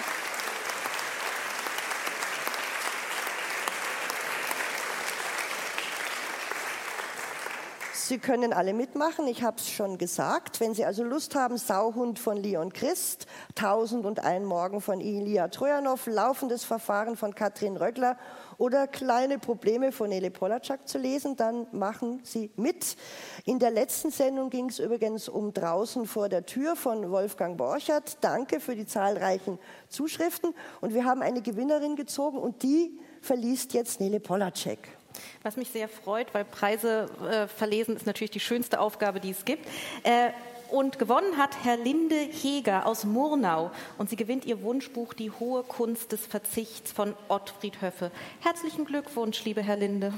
Sie 8.11 8.19
können 8.19 8.53
alle 8.53 8.75
mitmachen, 8.75 9.29
ich 9.29 9.45
habe 9.45 9.59
es 9.59 9.71
schon 9.71 9.97
gesagt. 9.97 10.59
Wenn 10.59 10.75
Sie 10.75 10.85
also 10.85 11.05
Lust 11.05 11.37
haben, 11.37 11.59
Sauhund 11.59 12.19
von 12.19 12.37
Leon 12.37 12.73
Christ, 12.73 13.29
1001 13.55 14.45
Morgen 14.45 14.81
von 14.81 15.01
Ilya 15.01 15.47
Trojanow, 15.47 16.09
laufendes 16.09 16.65
Verfahren 16.65 17.15
von 17.15 17.37
Katrin 17.37 17.77
Röckler 17.77 18.19
oder 18.59 18.89
kleine 18.89 19.39
Probleme 19.39 19.93
von 19.93 20.09
Nele 20.09 20.33
Polacek 20.33 20.89
zu 20.89 20.99
lesen, 20.99 21.37
dann 21.37 21.69
machen 21.71 22.19
Sie 22.25 22.51
mit. 22.57 22.97
In 23.45 23.61
der 23.61 23.71
letzten 23.71 24.11
Sendung 24.11 24.51
ging 24.51 24.71
es 24.71 24.81
übrigens 24.81 25.29
um 25.29 25.55
Draußen 25.55 26.05
vor 26.05 26.29
der 26.29 26.45
Tür 26.45 26.75
von 26.75 27.13
Wolfgang 27.13 27.57
Borchert. 27.57 28.19
Danke 28.23 28.59
für 28.59 28.75
die 28.75 28.87
zahlreichen 28.87 29.57
Zuschriften. 29.89 30.53
Und 30.81 30.95
wir 30.95 31.05
haben 31.05 31.23
eine 31.23 31.43
Gewinnerin 31.43 31.95
gezogen 31.95 32.39
und 32.39 32.65
die 32.65 32.99
verliest 33.21 33.73
jetzt 33.73 34.01
Nele 34.01 34.19
Polacek. 34.19 35.00
Was 35.43 35.57
mich 35.57 35.71
sehr 35.71 35.89
freut, 35.89 36.33
weil 36.35 36.45
Preise 36.45 37.09
äh, 37.31 37.47
verlesen 37.47 37.97
ist 37.97 38.07
natürlich 38.07 38.31
die 38.31 38.41
schönste 38.41 38.81
Aufgabe, 38.81 39.21
die 39.21 39.31
es 39.31 39.45
gibt. 39.45 39.67
Äh, 40.03 40.31
und 40.71 41.01
gewonnen 41.01 41.37
hat 41.37 41.65
Herr 41.65 41.77
Linde 41.77 42.15
Heger 42.15 42.87
aus 42.87 43.05
Murnau. 43.05 43.73
Und 43.99 44.09
sie 44.09 44.17
gewinnt 44.17 44.45
ihr 44.45 44.63
Wunschbuch 44.63 45.15
Die 45.15 45.31
hohe 45.31 45.65
Kunst 45.65 46.13
des 46.13 46.27
Verzichts 46.27 46.93
von 46.93 47.15
Ottfried 47.29 47.83
Höffe. 47.83 48.13
Herzlichen 48.41 48.85
Glückwunsch, 48.85 49.45
liebe 49.45 49.63
Herr 49.63 49.77
Linde. 49.77 50.15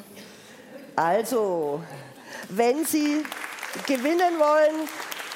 Also, 0.95 1.83
wenn 2.51 2.85
Sie 2.85 3.23
gewinnen 3.87 4.39
wollen, 4.39 4.89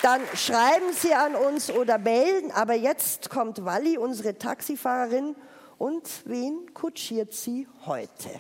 dann 0.03 0.21
schreiben 0.35 0.93
Sie 0.93 1.15
an 1.15 1.35
uns 1.35 1.71
oder 1.71 1.97
melden. 1.97 2.51
Aber 2.53 2.75
jetzt 2.75 3.31
kommt 3.31 3.65
Walli, 3.65 3.97
unsere 3.97 4.37
Taxifahrerin. 4.37 5.35
Und 5.79 6.09
wen 6.27 6.75
kutschiert 6.75 7.33
sie 7.33 7.67
heute? 7.87 8.31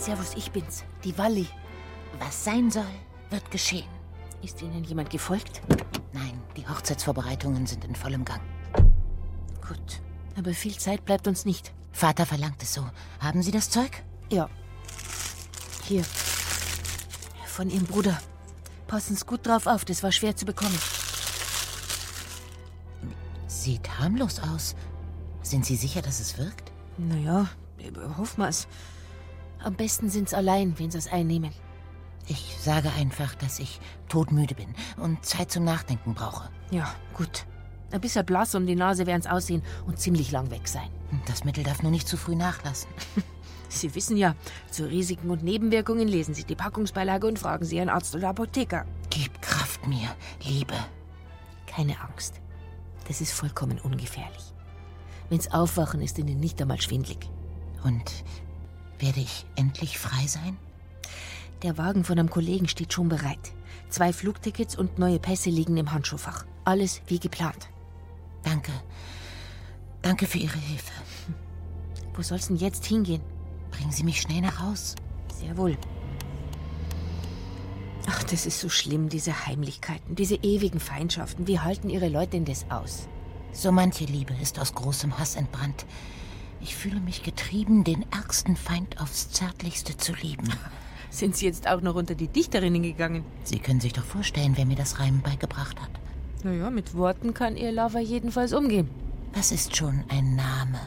Servus, 0.00 0.32
ich 0.34 0.50
bin's, 0.50 0.82
die 1.04 1.16
Walli. 1.18 1.46
Was 2.18 2.42
sein 2.42 2.70
soll, 2.70 2.86
wird 3.28 3.50
geschehen. 3.50 3.84
Ist 4.42 4.62
Ihnen 4.62 4.82
jemand 4.82 5.10
gefolgt? 5.10 5.60
Nein, 6.14 6.40
die 6.56 6.66
Hochzeitsvorbereitungen 6.66 7.66
sind 7.66 7.84
in 7.84 7.94
vollem 7.94 8.24
Gang. 8.24 8.40
Gut, 9.60 10.00
aber 10.38 10.54
viel 10.54 10.78
Zeit 10.78 11.04
bleibt 11.04 11.28
uns 11.28 11.44
nicht. 11.44 11.74
Vater 11.92 12.24
verlangt 12.24 12.62
es 12.62 12.72
so. 12.72 12.88
Haben 13.20 13.42
Sie 13.42 13.50
das 13.50 13.68
Zeug? 13.68 14.02
Ja. 14.32 14.48
Hier. 15.84 16.02
Von 17.44 17.68
Ihrem 17.68 17.84
Bruder. 17.84 18.18
Passen's 18.86 19.26
gut 19.26 19.46
drauf 19.46 19.66
auf, 19.66 19.84
das 19.84 20.02
war 20.02 20.12
schwer 20.12 20.34
zu 20.34 20.46
bekommen. 20.46 20.78
Sieht 23.48 23.98
harmlos 23.98 24.40
aus. 24.40 24.76
Sind 25.42 25.66
Sie 25.66 25.76
sicher, 25.76 26.00
dass 26.00 26.20
es 26.20 26.38
wirkt? 26.38 26.72
Naja, 26.96 27.50
hoffen 28.16 28.38
wir's. 28.42 28.66
Am 29.62 29.74
besten 29.74 30.08
sind's 30.08 30.34
allein, 30.34 30.78
wenn 30.78 30.90
sie's 30.90 31.08
einnehmen. 31.12 31.50
Ich 32.28 32.56
sage 32.60 32.90
einfach, 32.92 33.34
dass 33.34 33.58
ich 33.58 33.80
todmüde 34.08 34.54
bin 34.54 34.74
und 34.96 35.24
Zeit 35.24 35.50
zum 35.50 35.64
Nachdenken 35.64 36.14
brauche. 36.14 36.48
Ja, 36.70 36.94
gut. 37.14 37.46
Ein 37.90 38.00
bisschen 38.00 38.24
blass 38.24 38.54
um 38.54 38.66
die 38.66 38.76
Nase 38.76 39.06
werden's 39.06 39.26
aussehen 39.26 39.62
und 39.86 39.98
ziemlich 39.98 40.30
lang 40.30 40.50
weg 40.50 40.68
sein. 40.68 40.88
Das 41.26 41.44
Mittel 41.44 41.64
darf 41.64 41.82
nur 41.82 41.90
nicht 41.90 42.06
zu 42.06 42.16
früh 42.16 42.36
nachlassen. 42.36 42.88
Sie 43.68 43.94
wissen 43.94 44.16
ja, 44.16 44.34
zu 44.70 44.84
Risiken 44.84 45.30
und 45.30 45.42
Nebenwirkungen 45.42 46.08
lesen 46.08 46.34
Sie 46.34 46.44
die 46.44 46.54
Packungsbeilage 46.54 47.26
und 47.26 47.38
fragen 47.38 47.64
Sie 47.64 47.76
Ihren 47.76 47.88
Arzt 47.88 48.14
oder 48.14 48.28
Apotheker. 48.28 48.84
Gib 49.10 49.42
Kraft 49.42 49.86
mir, 49.86 50.08
Liebe. 50.44 50.74
Keine 51.66 52.00
Angst. 52.00 52.40
Das 53.08 53.20
ist 53.20 53.32
vollkommen 53.32 53.78
ungefährlich. 53.80 54.54
Wenn's 55.28 55.52
aufwachen, 55.52 56.00
ist 56.00 56.18
Ihnen 56.18 56.40
nicht 56.40 56.60
einmal 56.60 56.80
schwindlig. 56.80 57.28
Und 57.84 58.24
werde 59.00 59.20
ich 59.20 59.46
endlich 59.56 59.98
frei 59.98 60.26
sein? 60.26 60.56
Der 61.62 61.78
Wagen 61.78 62.04
von 62.04 62.18
einem 62.18 62.30
Kollegen 62.30 62.68
steht 62.68 62.92
schon 62.92 63.08
bereit. 63.08 63.52
Zwei 63.88 64.12
Flugtickets 64.12 64.76
und 64.76 64.98
neue 64.98 65.18
Pässe 65.18 65.50
liegen 65.50 65.76
im 65.76 65.92
Handschuhfach. 65.92 66.44
Alles 66.64 67.02
wie 67.06 67.18
geplant. 67.18 67.68
Danke. 68.42 68.72
Danke 70.02 70.26
für 70.26 70.38
Ihre 70.38 70.58
Hilfe. 70.58 70.92
Wo 72.14 72.22
soll's 72.22 72.48
denn 72.48 72.56
jetzt 72.56 72.86
hingehen? 72.86 73.22
Bringen 73.70 73.92
Sie 73.92 74.04
mich 74.04 74.20
schnell 74.20 74.40
nach 74.40 74.60
Haus. 74.60 74.94
Sehr 75.38 75.56
wohl. 75.56 75.76
Ach, 78.06 78.22
das 78.24 78.46
ist 78.46 78.60
so 78.60 78.68
schlimm, 78.68 79.08
diese 79.08 79.46
Heimlichkeiten, 79.46 80.14
diese 80.14 80.36
ewigen 80.36 80.80
Feindschaften. 80.80 81.46
Wie 81.46 81.60
halten 81.60 81.90
Ihre 81.90 82.08
Leute 82.08 82.32
denn 82.32 82.44
das 82.44 82.64
aus? 82.70 83.08
So 83.52 83.72
manche 83.72 84.04
Liebe 84.04 84.34
ist 84.40 84.58
aus 84.58 84.74
großem 84.74 85.18
Hass 85.18 85.36
entbrannt. 85.36 85.84
Ich 86.60 86.76
fühle 86.76 87.00
mich 87.00 87.22
getrieben, 87.22 87.84
den 87.84 88.04
ärgsten 88.12 88.56
Feind 88.56 89.00
aufs 89.00 89.30
Zärtlichste 89.30 89.96
zu 89.96 90.12
lieben. 90.14 90.48
Sind 91.10 91.36
Sie 91.36 91.46
jetzt 91.46 91.66
auch 91.66 91.80
noch 91.80 91.94
unter 91.94 92.14
die 92.14 92.28
Dichterinnen 92.28 92.82
gegangen? 92.82 93.24
Sie 93.42 93.58
können 93.58 93.80
sich 93.80 93.92
doch 93.92 94.04
vorstellen, 94.04 94.52
wer 94.56 94.66
mir 94.66 94.76
das 94.76 95.00
Reimen 95.00 95.22
beigebracht 95.22 95.80
hat. 95.80 95.90
Naja, 96.44 96.70
mit 96.70 96.94
Worten 96.94 97.34
kann 97.34 97.56
Ihr 97.56 97.72
Lover 97.72 98.00
jedenfalls 98.00 98.52
umgehen. 98.52 98.88
Was 99.32 99.52
ist 99.52 99.76
schon 99.76 100.04
ein 100.08 100.36
Name? 100.36 100.80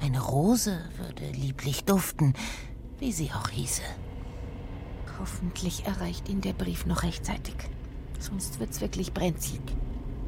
Eine 0.00 0.20
Rose 0.20 0.78
würde 0.98 1.30
lieblich 1.32 1.84
duften, 1.84 2.34
wie 2.98 3.12
sie 3.12 3.30
auch 3.32 3.48
hieße. 3.48 3.82
Hoffentlich 5.18 5.86
erreicht 5.86 6.28
ihn 6.28 6.40
der 6.40 6.52
Brief 6.52 6.84
noch 6.86 7.02
rechtzeitig. 7.02 7.54
Sonst 8.18 8.60
wird's 8.60 8.80
wirklich 8.80 9.12
brenzlig. 9.12 9.62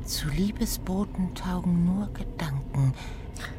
Zu 0.05 0.29
Liebesboten 0.29 1.35
taugen 1.35 1.85
nur 1.85 2.09
Gedanken, 2.13 2.95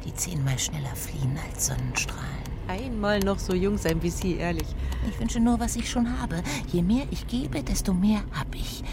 die 0.04 0.14
zehnmal 0.14 0.58
schneller 0.58 0.94
fliehen 0.94 1.38
als 1.48 1.66
Sonnenstrahlen. 1.66 2.48
Einmal 2.68 3.20
noch 3.20 3.38
so 3.38 3.54
jung 3.54 3.78
sein 3.78 4.02
wie 4.02 4.10
Sie, 4.10 4.36
ehrlich. 4.36 4.66
Ich 5.08 5.18
wünsche 5.18 5.40
nur, 5.40 5.58
was 5.58 5.76
ich 5.76 5.90
schon 5.90 6.20
habe. 6.20 6.42
Je 6.70 6.82
mehr 6.82 7.06
ich 7.10 7.26
gebe, 7.26 7.62
desto 7.62 7.94
mehr 7.94 8.20
hab 8.32 8.54
ich. 8.54 8.84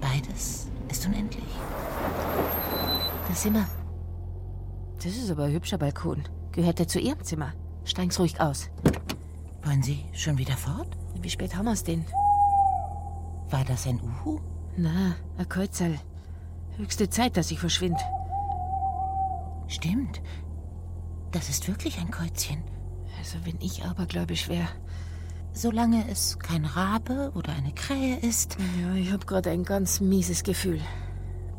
Beides 0.00 0.68
ist 0.90 1.06
unendlich. 1.06 1.44
Da 3.28 3.34
sind 3.34 3.54
wir. 3.54 3.66
Das 4.96 5.16
ist 5.16 5.30
aber 5.30 5.44
ein 5.44 5.52
hübscher 5.52 5.78
Balkon. 5.78 6.24
Gehört 6.52 6.78
der 6.78 6.88
zu 6.88 7.00
Ihrem 7.00 7.24
Zimmer? 7.24 7.54
Steigen's 7.84 8.20
ruhig 8.20 8.40
aus. 8.40 8.68
Wollen 9.64 9.82
Sie 9.82 10.04
schon 10.12 10.36
wieder 10.38 10.56
fort? 10.56 10.88
Wie 11.20 11.30
spät 11.30 11.56
haben 11.56 11.64
wir's 11.64 11.84
denn? 11.84 12.04
War 13.48 13.64
das 13.64 13.86
ein 13.86 14.00
Uhu? 14.00 14.40
Na, 14.76 15.14
ein 15.38 15.48
Kreuzerl. 15.48 15.98
Höchste 16.76 17.08
Zeit, 17.08 17.36
dass 17.36 17.50
ich 17.50 17.58
verschwind. 17.58 17.98
Stimmt. 19.72 20.20
Das 21.30 21.48
ist 21.48 21.66
wirklich 21.66 21.98
ein 21.98 22.10
Kreuzchen. 22.10 22.62
Also 23.18 23.38
wenn 23.44 23.58
ich 23.60 23.84
abergläubisch 23.84 24.48
wäre. 24.48 24.68
Solange 25.54 26.10
es 26.10 26.38
kein 26.38 26.66
Rabe 26.66 27.32
oder 27.34 27.52
eine 27.52 27.72
Krähe 27.72 28.18
ist. 28.18 28.58
Ja, 28.82 28.94
ich 28.94 29.12
habe 29.12 29.24
gerade 29.24 29.50
ein 29.50 29.64
ganz 29.64 30.00
mieses 30.00 30.44
Gefühl. 30.44 30.80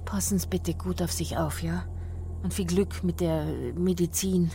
Passen 0.06 0.38
Sie 0.38 0.48
bitte 0.48 0.76
gut 0.76 1.02
auf 1.02 1.12
sich 1.12 1.38
auf, 1.38 1.64
ja? 1.64 1.86
Und 2.44 2.54
viel 2.54 2.68
Glück 2.68 3.04
mit 3.04 3.20
der 3.20 3.46
Medizin. 3.76 4.52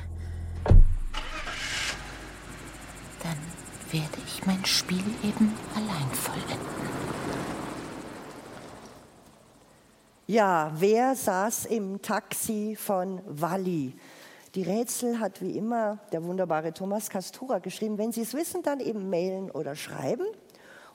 Dann 3.22 3.38
werde 3.90 4.18
ich 4.24 4.46
mein 4.46 4.64
Spiel 4.64 5.02
eben 5.24 5.52
allein 5.74 6.08
vollenden. 6.12 6.87
Ja, 10.30 10.72
wer 10.74 11.14
saß 11.14 11.64
im 11.64 12.02
Taxi 12.02 12.76
von 12.78 13.22
Walli? 13.24 13.94
Die 14.54 14.62
Rätsel 14.62 15.20
hat 15.20 15.40
wie 15.40 15.56
immer 15.56 16.00
der 16.12 16.22
wunderbare 16.22 16.74
Thomas 16.74 17.08
Castura 17.08 17.60
geschrieben. 17.60 17.96
Wenn 17.96 18.12
Sie 18.12 18.20
es 18.20 18.34
wissen, 18.34 18.62
dann 18.62 18.80
eben 18.80 19.08
mailen 19.08 19.50
oder 19.50 19.74
schreiben. 19.74 20.26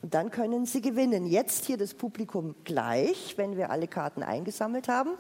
Und 0.04 0.14
dann 0.14 0.30
können 0.30 0.68
Sie 0.68 0.82
gewinnen. 0.82 1.26
Jetzt 1.26 1.66
hier 1.66 1.78
das 1.78 1.96
Publikum 1.96 2.54
gleich, 2.64 3.34
wenn 3.36 3.58
wir 3.58 3.72
alle 3.72 3.88
Karten 3.88 4.22
eingesammelt 4.22 4.88
haben. 4.88 5.14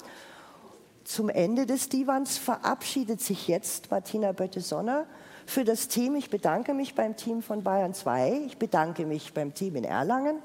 Zum 1.03 1.29
Ende 1.29 1.65
des 1.65 1.89
Divans 1.89 2.37
verabschiedet 2.37 3.19
sich 3.19 3.47
jetzt 3.47 3.89
Martina 3.89 4.31
Bötte-Sonner 4.31 5.07
für 5.47 5.63
das 5.63 5.87
Team. 5.87 6.15
Ich 6.17 6.29
bedanke 6.29 6.75
mich 6.75 6.93
beim 6.93 7.15
Team 7.15 7.41
von 7.41 7.63
Bayern 7.63 7.95
2. 7.95 8.43
Ich 8.45 8.59
bedanke 8.59 9.07
mich 9.07 9.33
beim 9.33 9.55
Team 9.55 9.75
in 9.75 9.85
Erlangen. 9.85 10.37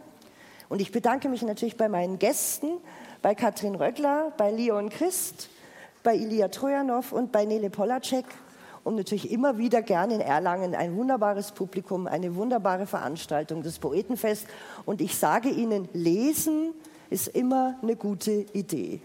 Und 0.70 0.80
ich 0.80 0.92
bedanke 0.92 1.28
mich 1.28 1.42
natürlich 1.42 1.76
bei 1.76 1.88
meinen 1.88 2.18
Gästen, 2.18 2.68
bei 3.22 3.34
Katrin 3.34 3.74
Röckler, 3.74 4.32
bei 4.36 4.50
Leon 4.50 4.88
Christ, 4.90 5.48
bei 6.02 6.14
Ilya 6.14 6.48
Trojanow 6.48 7.12
und 7.12 7.32
bei 7.32 7.44
Nele 7.44 7.70
Polacek 7.70 8.24
und 8.84 8.96
natürlich 8.96 9.30
immer 9.30 9.58
wieder 9.58 9.82
gerne 9.82 10.14
in 10.14 10.20
Erlangen 10.20 10.74
ein 10.74 10.96
wunderbares 10.96 11.52
Publikum, 11.52 12.06
eine 12.06 12.34
wunderbare 12.34 12.86
Veranstaltung, 12.86 13.62
das 13.62 13.78
Poetenfest. 13.78 14.46
Und 14.86 15.00
ich 15.00 15.16
sage 15.16 15.50
Ihnen, 15.50 15.88
lesen 15.92 16.72
ist 17.10 17.28
immer 17.28 17.78
eine 17.82 17.96
gute 17.96 18.46
Idee. 18.52 19.00